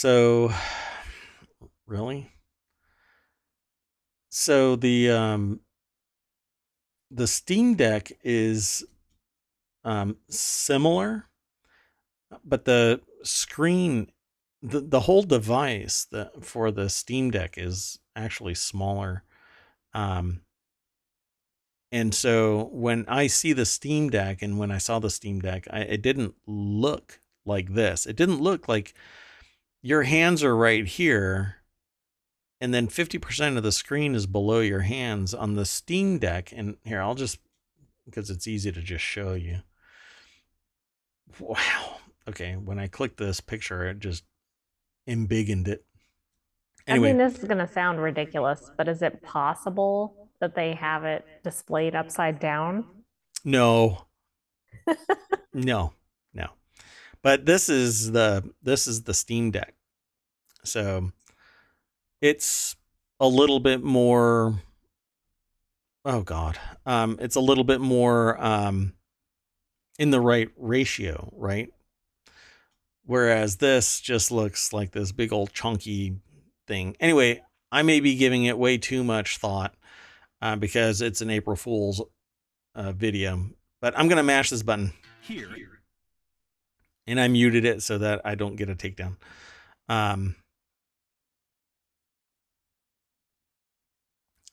So 0.00 0.50
Really? 1.86 2.30
So 4.30 4.74
the 4.74 5.10
um 5.10 5.60
the 7.10 7.26
Steam 7.26 7.74
Deck 7.74 8.10
is 8.24 8.82
um 9.84 10.16
similar, 10.30 11.26
but 12.42 12.64
the 12.64 13.02
screen 13.24 14.10
the, 14.62 14.80
the 14.80 15.00
whole 15.00 15.22
device 15.22 16.06
the, 16.10 16.30
for 16.40 16.70
the 16.70 16.88
Steam 16.88 17.30
Deck 17.30 17.58
is 17.58 17.98
actually 18.16 18.54
smaller. 18.54 19.24
Um 19.92 20.40
and 21.92 22.14
so 22.14 22.70
when 22.72 23.04
I 23.06 23.26
see 23.26 23.52
the 23.52 23.66
Steam 23.66 24.08
Deck 24.08 24.40
and 24.40 24.58
when 24.58 24.70
I 24.70 24.78
saw 24.78 24.98
the 24.98 25.10
Steam 25.10 25.40
Deck, 25.40 25.66
I, 25.70 25.80
it 25.80 26.00
didn't 26.00 26.36
look 26.46 27.20
like 27.44 27.74
this. 27.74 28.06
It 28.06 28.16
didn't 28.16 28.40
look 28.40 28.66
like 28.66 28.94
your 29.82 30.02
hands 30.02 30.42
are 30.42 30.56
right 30.56 30.86
here 30.86 31.60
and 32.60 32.74
then 32.74 32.88
50% 32.88 33.56
of 33.56 33.62
the 33.62 33.72
screen 33.72 34.14
is 34.14 34.26
below 34.26 34.60
your 34.60 34.80
hands 34.80 35.32
on 35.32 35.54
the 35.54 35.64
Steam 35.64 36.18
Deck. 36.18 36.52
And 36.54 36.76
here, 36.84 37.00
I'll 37.00 37.14
just, 37.14 37.38
because 38.04 38.28
it's 38.28 38.46
easy 38.46 38.70
to 38.70 38.82
just 38.82 39.04
show 39.04 39.32
you. 39.32 39.60
Wow. 41.38 41.96
Okay, 42.28 42.52
when 42.52 42.78
I 42.78 42.86
click 42.86 43.16
this 43.16 43.40
picture, 43.40 43.88
it 43.88 43.98
just 43.98 44.24
embiggened 45.08 45.68
it. 45.68 45.86
Anyway. 46.86 47.08
I 47.08 47.12
mean, 47.12 47.18
this 47.18 47.38
is 47.38 47.44
going 47.44 47.66
to 47.66 47.72
sound 47.72 48.02
ridiculous, 48.02 48.70
but 48.76 48.88
is 48.88 49.00
it 49.00 49.22
possible 49.22 50.28
that 50.40 50.54
they 50.54 50.74
have 50.74 51.04
it 51.04 51.24
displayed 51.42 51.94
upside 51.94 52.40
down? 52.40 52.84
No. 53.42 54.06
no. 55.54 55.94
But 57.22 57.44
this 57.44 57.68
is 57.68 58.12
the 58.12 58.50
this 58.62 58.86
is 58.86 59.02
the 59.02 59.14
Steam 59.14 59.50
Deck. 59.50 59.74
So 60.64 61.12
it's 62.20 62.76
a 63.18 63.28
little 63.28 63.60
bit 63.60 63.82
more 63.82 64.60
oh 66.06 66.22
god 66.22 66.58
um 66.86 67.18
it's 67.20 67.36
a 67.36 67.40
little 67.40 67.64
bit 67.64 67.80
more 67.80 68.42
um 68.42 68.94
in 69.98 70.10
the 70.10 70.20
right 70.20 70.48
ratio 70.56 71.30
right? 71.36 71.68
Whereas 73.04 73.56
this 73.56 74.00
just 74.00 74.30
looks 74.30 74.72
like 74.72 74.92
this 74.92 75.12
big 75.12 75.32
old 75.32 75.52
chunky 75.52 76.16
thing. 76.66 76.96
Anyway 77.00 77.42
i 77.72 77.82
may 77.82 78.00
be 78.00 78.16
giving 78.16 78.44
it 78.44 78.58
way 78.58 78.78
too 78.78 79.04
much 79.04 79.38
thought 79.38 79.74
uh, 80.42 80.56
because 80.56 81.00
it's 81.02 81.20
an 81.20 81.30
april 81.30 81.56
fool's 81.56 82.02
uh, 82.74 82.92
video 82.92 83.46
but 83.80 83.96
i'm 83.98 84.08
gonna 84.08 84.22
mash 84.22 84.50
this 84.50 84.62
button. 84.62 84.92
Here 85.20 85.79
and 87.06 87.20
i 87.20 87.28
muted 87.28 87.64
it 87.64 87.82
so 87.82 87.98
that 87.98 88.20
i 88.24 88.34
don't 88.34 88.56
get 88.56 88.68
a 88.68 88.74
takedown 88.74 89.16
um 89.88 90.34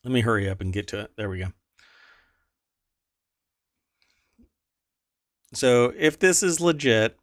Let 0.08 0.14
me 0.14 0.22
hurry 0.22 0.50
up 0.50 0.62
and 0.62 0.72
get 0.72 0.88
to 0.88 1.02
it. 1.02 1.12
There 1.18 1.30
we 1.30 1.40
go. 1.40 1.48
So 5.54 5.94
if 5.98 6.18
this 6.18 6.42
is 6.42 6.62
legit, 6.62 7.18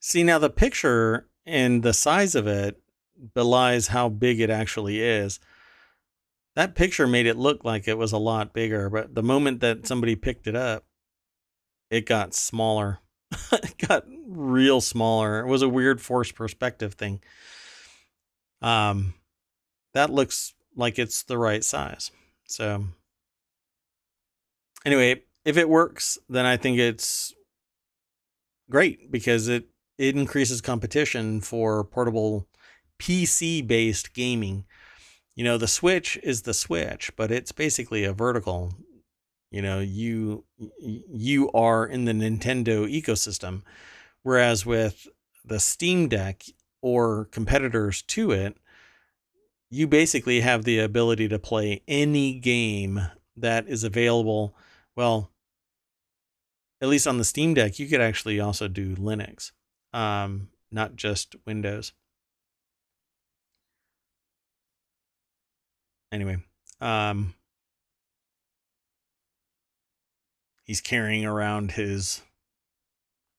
see 0.00 0.22
now 0.22 0.38
the 0.38 0.48
picture 0.48 1.28
and 1.44 1.82
the 1.82 1.92
size 1.92 2.34
of 2.34 2.46
it 2.46 2.81
belies 3.34 3.88
how 3.88 4.08
big 4.08 4.40
it 4.40 4.50
actually 4.50 5.00
is. 5.00 5.40
That 6.54 6.74
picture 6.74 7.06
made 7.06 7.26
it 7.26 7.36
look 7.36 7.64
like 7.64 7.88
it 7.88 7.96
was 7.96 8.12
a 8.12 8.18
lot 8.18 8.52
bigger, 8.52 8.90
but 8.90 9.14
the 9.14 9.22
moment 9.22 9.60
that 9.60 9.86
somebody 9.86 10.16
picked 10.16 10.46
it 10.46 10.56
up, 10.56 10.84
it 11.90 12.06
got 12.06 12.34
smaller. 12.34 12.98
it 13.52 13.76
got 13.88 14.04
real 14.26 14.80
smaller. 14.80 15.40
It 15.40 15.46
was 15.46 15.62
a 15.62 15.68
weird 15.68 16.00
forced 16.00 16.34
perspective 16.34 16.94
thing. 16.94 17.22
Um, 18.60 19.14
that 19.94 20.10
looks 20.10 20.54
like 20.76 20.98
it's 20.98 21.22
the 21.22 21.38
right 21.38 21.64
size. 21.64 22.10
So, 22.46 22.86
anyway, 24.84 25.22
if 25.44 25.56
it 25.56 25.68
works, 25.68 26.18
then 26.28 26.44
I 26.46 26.56
think 26.56 26.78
it's 26.78 27.34
great 28.70 29.10
because 29.10 29.48
it 29.48 29.68
it 29.98 30.16
increases 30.16 30.60
competition 30.60 31.40
for 31.40 31.84
portable 31.84 32.46
PC 33.02 33.66
based 33.66 34.14
gaming. 34.14 34.64
You 35.34 35.44
know, 35.44 35.58
the 35.58 35.66
Switch 35.66 36.18
is 36.22 36.42
the 36.42 36.54
Switch, 36.54 37.10
but 37.16 37.32
it's 37.32 37.52
basically 37.52 38.04
a 38.04 38.12
vertical 38.12 38.74
you 39.52 39.60
know, 39.60 39.80
you 39.80 40.44
you 40.80 41.50
are 41.52 41.86
in 41.86 42.06
the 42.06 42.12
Nintendo 42.12 42.90
ecosystem, 42.90 43.60
whereas 44.22 44.64
with 44.64 45.06
the 45.44 45.60
Steam 45.60 46.08
Deck 46.08 46.44
or 46.80 47.26
competitors 47.26 48.00
to 48.02 48.30
it, 48.30 48.56
you 49.68 49.86
basically 49.86 50.40
have 50.40 50.64
the 50.64 50.78
ability 50.78 51.28
to 51.28 51.38
play 51.38 51.82
any 51.86 52.32
game 52.32 53.08
that 53.36 53.68
is 53.68 53.84
available. 53.84 54.56
Well, 54.96 55.30
at 56.80 56.88
least 56.88 57.06
on 57.06 57.18
the 57.18 57.24
Steam 57.24 57.52
Deck, 57.52 57.78
you 57.78 57.88
could 57.88 58.00
actually 58.00 58.40
also 58.40 58.68
do 58.68 58.96
Linux, 58.96 59.52
um, 59.92 60.48
not 60.70 60.96
just 60.96 61.36
Windows. 61.44 61.92
Anyway, 66.12 66.36
um, 66.80 67.34
he's 70.64 70.80
carrying 70.80 71.24
around 71.24 71.72
his 71.72 72.22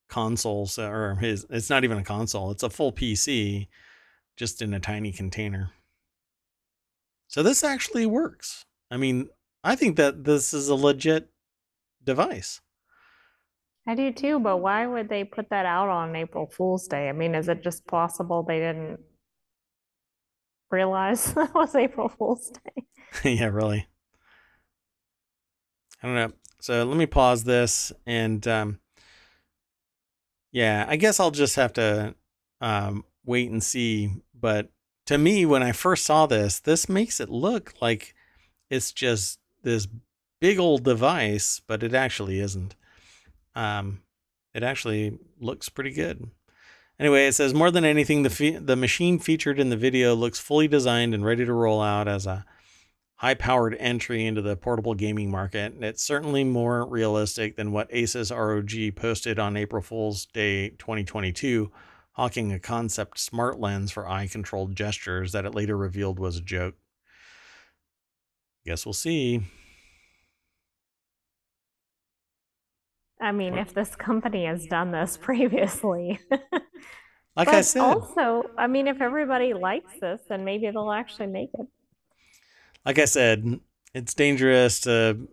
consoles 0.09 0.77
or 0.77 1.15
his 1.15 1.45
it's 1.49 1.69
not 1.69 1.83
even 1.83 1.97
a 1.97 2.03
console 2.03 2.51
it's 2.51 2.61
a 2.61 2.69
full 2.69 2.91
pc 2.91 3.67
just 4.35 4.61
in 4.61 4.73
a 4.73 4.79
tiny 4.79 5.11
container 5.11 5.71
So 7.27 7.41
this 7.41 7.63
actually 7.63 8.05
works. 8.05 8.65
I 8.91 8.97
mean, 8.97 9.29
I 9.63 9.75
think 9.75 9.97
that 9.97 10.23
this 10.23 10.53
is 10.53 10.69
a 10.69 10.75
legit 10.75 11.29
device. 12.03 12.61
I 13.87 13.95
do 13.95 14.11
too, 14.11 14.39
but 14.39 14.57
why 14.57 14.85
would 14.85 15.09
they 15.09 15.23
put 15.23 15.49
that 15.49 15.65
out 15.65 15.89
on 15.89 16.15
April 16.15 16.47
Fool's 16.47 16.87
Day? 16.87 17.09
I 17.09 17.11
mean, 17.11 17.33
is 17.35 17.49
it 17.49 17.63
just 17.63 17.87
possible 17.87 18.43
they 18.43 18.59
didn't 18.59 18.99
realize 20.73 21.33
that 21.35 21.53
was 21.53 21.75
April 21.75 22.09
Fool's 22.09 22.51
Day? 22.51 22.83
yeah, 23.35 23.47
really. 23.47 23.87
I 26.01 26.07
don't 26.07 26.15
know. 26.15 26.31
So 26.59 26.83
let 26.83 26.97
me 26.97 27.05
pause 27.05 27.43
this 27.43 27.91
and 28.05 28.45
um 28.47 28.79
yeah, 30.51 30.85
I 30.87 30.97
guess 30.97 31.19
I'll 31.19 31.31
just 31.31 31.55
have 31.55 31.73
to 31.73 32.15
um 32.59 33.05
wait 33.25 33.49
and 33.51 33.63
see, 33.63 34.11
but 34.33 34.69
to 35.05 35.17
me 35.17 35.45
when 35.45 35.63
I 35.63 35.71
first 35.71 36.05
saw 36.05 36.25
this, 36.25 36.59
this 36.59 36.89
makes 36.89 37.19
it 37.19 37.29
look 37.29 37.73
like 37.81 38.13
it's 38.69 38.91
just 38.91 39.39
this 39.63 39.87
big 40.39 40.59
old 40.59 40.83
device, 40.83 41.61
but 41.67 41.83
it 41.83 41.93
actually 41.93 42.39
isn't. 42.39 42.75
Um, 43.55 44.01
it 44.53 44.63
actually 44.63 45.17
looks 45.39 45.69
pretty 45.69 45.91
good. 45.91 46.29
Anyway, 46.99 47.27
it 47.27 47.33
says 47.33 47.53
more 47.53 47.71
than 47.71 47.83
anything, 47.83 48.23
the 48.23 48.29
fe- 48.29 48.57
the 48.57 48.75
machine 48.75 49.19
featured 49.19 49.59
in 49.59 49.69
the 49.69 49.77
video 49.77 50.13
looks 50.13 50.39
fully 50.39 50.67
designed 50.67 51.13
and 51.13 51.25
ready 51.25 51.43
to 51.45 51.53
roll 51.53 51.81
out 51.81 52.07
as 52.07 52.25
a 52.27 52.45
high-powered 53.15 53.75
entry 53.79 54.25
into 54.25 54.41
the 54.41 54.55
portable 54.55 54.93
gaming 54.93 55.31
market. 55.31 55.73
And 55.73 55.83
it's 55.83 56.03
certainly 56.03 56.43
more 56.43 56.85
realistic 56.85 57.55
than 57.55 57.71
what 57.71 57.89
Asus 57.91 58.31
ROG 58.31 58.95
posted 58.95 59.39
on 59.39 59.57
April 59.57 59.81
Fool's 59.81 60.25
Day 60.25 60.69
2022, 60.71 61.71
hawking 62.11 62.51
a 62.51 62.59
concept 62.59 63.19
smart 63.19 63.59
lens 63.59 63.91
for 63.91 64.07
eye-controlled 64.07 64.75
gestures 64.75 65.31
that 65.31 65.45
it 65.45 65.55
later 65.55 65.77
revealed 65.77 66.19
was 66.19 66.37
a 66.37 66.41
joke. 66.41 66.75
Guess 68.65 68.85
we'll 68.85 68.93
see. 68.93 69.41
I 73.23 73.31
mean, 73.31 73.57
if 73.57 73.73
this 73.73 73.95
company 73.95 74.45
has 74.45 74.65
done 74.65 74.91
this 74.91 75.17
previously. 75.21 76.19
like 77.35 77.47
I 77.47 77.61
said, 77.61 77.81
also, 77.81 78.49
I 78.57 78.67
mean, 78.67 78.87
if 78.87 79.01
everybody 79.01 79.53
likes 79.53 79.91
this, 80.01 80.19
then 80.27 80.43
maybe 80.43 80.69
they'll 80.69 80.91
actually 80.91 81.27
make 81.27 81.49
it. 81.57 81.67
Like 82.85 82.99
I 82.99 83.05
said, 83.05 83.61
it's 83.93 84.13
dangerous 84.13 84.81
to 84.81 85.29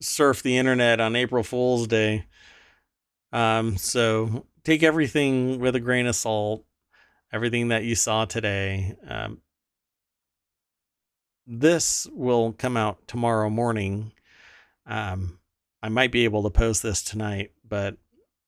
surf 0.00 0.42
the 0.42 0.56
internet 0.56 1.00
on 1.00 1.16
April 1.16 1.42
Fool's 1.42 1.88
Day. 1.88 2.26
Um, 3.32 3.76
so 3.76 4.46
take 4.62 4.84
everything 4.84 5.58
with 5.58 5.74
a 5.74 5.80
grain 5.80 6.06
of 6.06 6.14
salt. 6.14 6.64
Everything 7.32 7.68
that 7.68 7.82
you 7.82 7.96
saw 7.96 8.24
today. 8.24 8.94
Um, 9.08 9.40
this 11.46 12.06
will 12.12 12.52
come 12.52 12.76
out 12.76 13.08
tomorrow 13.08 13.50
morning. 13.50 14.12
Um, 14.86 15.38
I 15.82 15.88
might 15.88 16.12
be 16.12 16.24
able 16.24 16.44
to 16.44 16.50
post 16.50 16.82
this 16.82 17.02
tonight, 17.02 17.50
but 17.68 17.96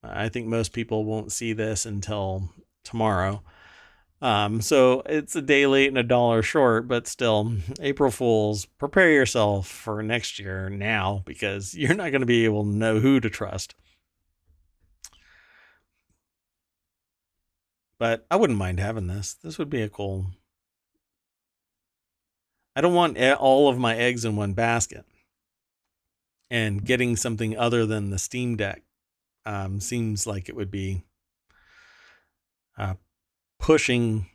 I 0.03 0.29
think 0.29 0.47
most 0.47 0.73
people 0.73 1.05
won't 1.05 1.33
see 1.33 1.53
this 1.53 1.85
until 1.85 2.51
tomorrow. 2.85 3.43
Um, 4.23 4.61
so 4.61 5.03
it's 5.07 5.35
a 5.35 5.43
day 5.43 5.67
late 5.67 5.89
and 5.89 5.99
a 5.99 6.03
dollar 6.03 6.43
short, 6.43 6.87
but 6.87 7.09
still, 7.09 7.57
April 7.81 8.11
Fools, 8.11 8.67
prepare 8.67 9.11
yourself 9.11 9.67
for 9.67 10.03
next 10.03 10.39
year 10.39 10.71
now 10.71 11.23
because 11.27 11.75
you're 11.77 11.95
not 11.95 12.11
going 12.11 12.21
to 12.21 12.27
be 12.27 12.45
able 12.45 12.63
to 12.63 12.71
know 12.71 13.01
who 13.01 13.21
to 13.21 13.29
trust. 13.29 13.75
But 17.99 18.27
I 18.31 18.37
wouldn't 18.37 18.59
mind 18.59 18.81
having 18.81 19.07
this. 19.09 19.35
This 19.35 19.59
would 19.59 19.71
be 19.71 19.83
a 19.83 19.89
cool. 19.89 20.27
I 22.77 22.81
don't 22.81 22.95
want 22.95 23.19
all 23.35 23.69
of 23.69 23.79
my 23.79 23.97
eggs 23.97 24.25
in 24.25 24.37
one 24.37 24.53
basket 24.53 25.05
and 26.55 26.85
getting 26.85 27.17
something 27.17 27.59
other 27.59 27.85
than 27.85 28.11
the 28.11 28.19
Steam 28.19 28.55
Deck 28.55 28.81
um, 29.45 29.81
seems 29.81 30.25
like 30.25 30.49
it 30.49 30.55
would 30.55 30.71
be 30.71 31.03
uh, 32.79 32.95
pushing 33.59 34.27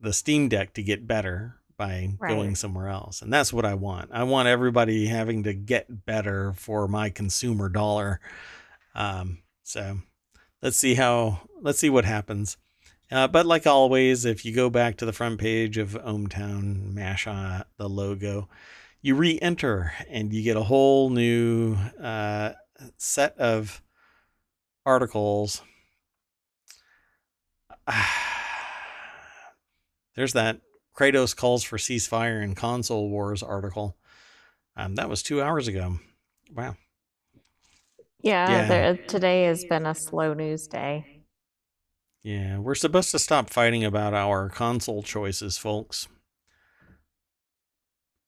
the 0.00 0.12
Steam 0.12 0.48
Deck 0.48 0.72
to 0.74 0.84
get 0.84 1.08
better 1.08 1.56
by 1.76 2.10
right. 2.20 2.30
going 2.30 2.54
somewhere 2.54 2.86
else. 2.86 3.22
And 3.22 3.32
that's 3.32 3.52
what 3.52 3.64
I 3.64 3.74
want. 3.74 4.10
I 4.12 4.22
want 4.22 4.46
everybody 4.46 5.06
having 5.06 5.42
to 5.42 5.52
get 5.52 6.06
better 6.06 6.52
for 6.52 6.86
my 6.86 7.10
consumer 7.10 7.68
dollar. 7.68 8.20
Um, 8.94 9.38
so 9.64 9.98
let's 10.62 10.76
see 10.76 10.94
how, 10.94 11.40
let's 11.60 11.80
see 11.80 11.90
what 11.90 12.04
happens. 12.04 12.56
Uh, 13.10 13.26
but 13.26 13.46
like 13.46 13.66
always, 13.66 14.24
if 14.24 14.44
you 14.44 14.54
go 14.54 14.70
back 14.70 14.96
to 14.98 15.06
the 15.06 15.12
front 15.12 15.40
page 15.40 15.76
of 15.76 16.00
ohmTown, 16.06 16.92
mash 16.94 17.26
on 17.26 17.64
the 17.78 17.88
logo, 17.88 18.48
you 19.02 19.14
re-enter 19.16 19.92
and 20.08 20.32
you 20.32 20.42
get 20.42 20.56
a 20.56 20.62
whole 20.62 21.10
new 21.10 21.76
uh, 22.00 22.52
set 22.96 23.36
of 23.38 23.82
articles. 24.86 25.62
There's 30.14 30.34
that 30.34 30.60
Kratos 30.96 31.34
calls 31.34 31.64
for 31.64 31.78
ceasefire 31.78 32.42
in 32.42 32.54
console 32.54 33.08
wars 33.08 33.42
article. 33.42 33.96
Um, 34.76 34.94
that 34.94 35.08
was 35.08 35.22
two 35.22 35.42
hours 35.42 35.68
ago. 35.68 35.98
Wow. 36.54 36.76
Yeah, 38.20 38.48
yeah. 38.48 38.68
There, 38.68 38.96
today 38.96 39.44
has 39.44 39.64
been 39.64 39.84
a 39.84 39.94
slow 39.94 40.32
news 40.34 40.68
day. 40.68 41.24
Yeah, 42.22 42.58
we're 42.58 42.76
supposed 42.76 43.10
to 43.10 43.18
stop 43.18 43.50
fighting 43.50 43.84
about 43.84 44.14
our 44.14 44.48
console 44.48 45.02
choices, 45.02 45.58
folks. 45.58 46.06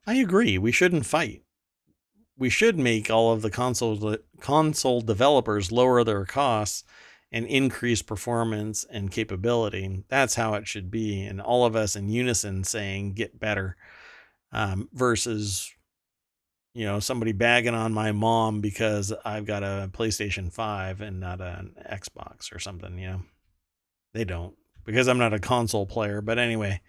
I 0.07 0.15
agree. 0.15 0.59
We 0.59 0.73
shouldn't 0.73 1.07
fight. 1.07 1.43
We 2.37 2.51
should 2.51 2.79
make 2.79 3.11
all 3.11 3.33
of 3.33 3.43
the 3.43 3.51
console 3.51 4.17
console 4.41 5.01
developers 5.01 5.71
lower 5.71 6.03
their 6.05 6.25
costs 6.25 6.85
and 7.31 7.47
increase 7.47 8.03
performance 8.03 8.85
and 8.91 9.11
capability. 9.11 10.05
That's 10.09 10.35
how 10.35 10.55
it 10.55 10.69
should 10.69 10.91
be, 10.91 11.23
and 11.23 11.41
all 11.41 11.65
of 11.65 11.77
us 11.77 11.97
in 11.97 12.09
unison 12.09 12.65
saying 12.65 13.15
"get 13.15 13.39
better," 13.39 13.77
um, 14.53 14.89
versus 14.93 15.73
you 16.75 16.85
know 16.85 17.01
somebody 17.01 17.33
bagging 17.33 17.75
on 17.75 17.95
my 17.95 18.13
mom 18.13 18.61
because 18.61 19.13
I've 19.25 19.47
got 19.47 19.63
a 19.63 19.91
PlayStation 19.93 20.53
Five 20.53 21.01
and 21.01 21.21
not 21.21 21.41
an 21.41 21.75
Xbox 21.91 22.55
or 22.55 22.59
something. 22.59 22.99
You 22.99 23.07
know, 23.07 23.23
they 24.13 24.25
don't 24.25 24.57
because 24.85 25.09
I'm 25.09 25.19
not 25.19 25.35
a 25.35 25.39
console 25.39 25.87
player. 25.87 26.21
But 26.21 26.39
anyway, 26.39 26.81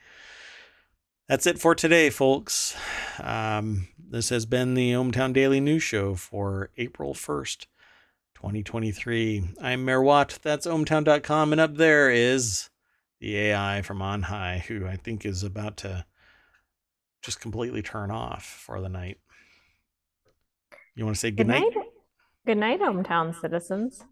that's 1.27 1.47
it 1.47 1.59
for 1.59 1.73
today, 1.73 2.09
folks. 2.09 2.75
Um, 3.19 3.87
this 3.97 4.29
has 4.29 4.45
been 4.45 4.75
the 4.75 4.91
ohmTown 4.91 5.33
Daily 5.33 5.59
News 5.59 5.83
Show 5.83 6.15
for 6.15 6.69
April 6.77 7.13
1st, 7.13 7.65
2023. 8.35 9.55
I'm 9.61 9.85
Mayor 9.85 10.03
Watt. 10.03 10.37
That's 10.43 10.67
ohmtown.com. 10.67 11.51
And 11.51 11.59
up 11.59 11.75
there 11.75 12.11
is 12.11 12.69
the 13.19 13.37
AI 13.37 13.81
from 13.81 14.01
on 14.01 14.23
high, 14.23 14.63
who 14.67 14.85
I 14.85 14.97
think 14.97 15.25
is 15.25 15.41
about 15.41 15.77
to 15.77 16.05
just 17.23 17.41
completely 17.41 17.81
turn 17.81 18.11
off 18.11 18.45
for 18.45 18.79
the 18.79 18.89
night. 18.89 19.17
You 20.95 21.05
want 21.05 21.15
to 21.15 21.19
say 21.19 21.31
good, 21.31 21.47
night? 21.47 21.73
Good 22.45 22.57
night, 22.57 22.81
ohmTown 22.81 23.39
citizens. 23.41 24.03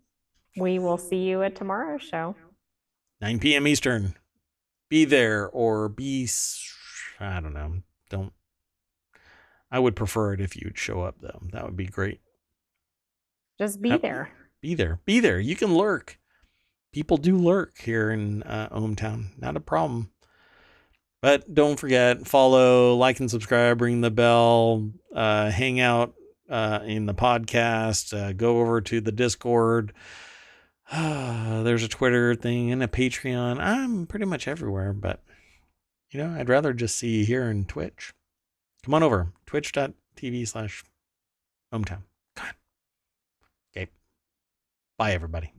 We 0.58 0.80
will 0.80 0.98
see 0.98 1.18
you 1.18 1.44
at 1.44 1.56
tomorrow's 1.56 2.02
show. 2.02 2.36
9 3.22 3.40
p.m. 3.40 3.68
Eastern. 3.68 4.16
Be 4.90 5.06
there 5.06 5.48
or 5.48 5.90
be 5.90 6.28
I 7.24 7.40
don't 7.40 7.54
know. 7.54 7.74
Don't. 8.10 8.34
I 9.72 9.80
would 9.80 9.96
prefer 9.96 10.34
it 10.34 10.42
if 10.42 10.56
you'd 10.56 10.78
show 10.78 11.02
up 11.02 11.16
though. 11.22 11.42
That 11.52 11.66
would 11.66 11.78
be 11.78 11.88
great. 11.88 12.22
Just 13.58 13.82
be 13.82 13.98
there. 13.98 14.30
Be 14.62 14.76
there. 14.76 15.00
Be 15.06 15.20
there. 15.20 15.40
You 15.40 15.56
can 15.56 15.76
lurk. 15.76 16.20
People 16.92 17.18
do 17.18 17.38
lurk 17.38 17.80
here 17.80 18.12
in 18.12 18.44
uh, 18.44 18.70
ohmTown. 18.70 19.40
Not 19.40 19.58
a 19.58 19.60
problem. 19.60 20.12
But 21.22 21.54
don't 21.54 21.80
forget, 21.80 22.28
follow, 22.28 22.96
like, 22.96 23.20
and 23.20 23.32
subscribe. 23.32 23.82
Ring 23.82 24.02
the 24.02 24.12
bell. 24.12 24.92
Uh, 25.16 25.50
hang 25.50 25.80
out 25.80 26.14
uh, 26.50 26.80
in 26.86 27.06
the 27.06 27.14
podcast. 27.14 28.14
Uh, 28.14 28.34
go 28.34 28.60
over 28.60 28.82
to 28.82 29.02
the 29.02 29.12
Discord. 29.12 29.94
there's 30.94 31.84
a 31.84 31.88
Twitter 31.88 32.36
thing 32.36 32.72
and 32.72 32.84
a 32.84 32.88
Patreon. 32.88 33.60
I'm 33.60 34.06
pretty 34.06 34.26
much 34.26 34.48
everywhere, 34.48 34.94
but 34.94 35.24
you 36.14 36.24
know, 36.24 36.36
I'd 36.38 36.50
rather 36.50 36.74
just 36.74 36.98
see 36.98 37.20
you 37.20 37.26
here 37.26 37.50
in 37.50 37.66
Twitch. 37.66 38.14
Come 38.84 38.94
on 38.94 39.04
over, 39.04 39.30
twitch.tv 39.46 40.48
slash. 40.48 40.84
Come 41.72 41.84
on. 41.90 42.04
Okay. 43.76 43.90
Bye, 44.98 45.14
everybody. 45.14 45.54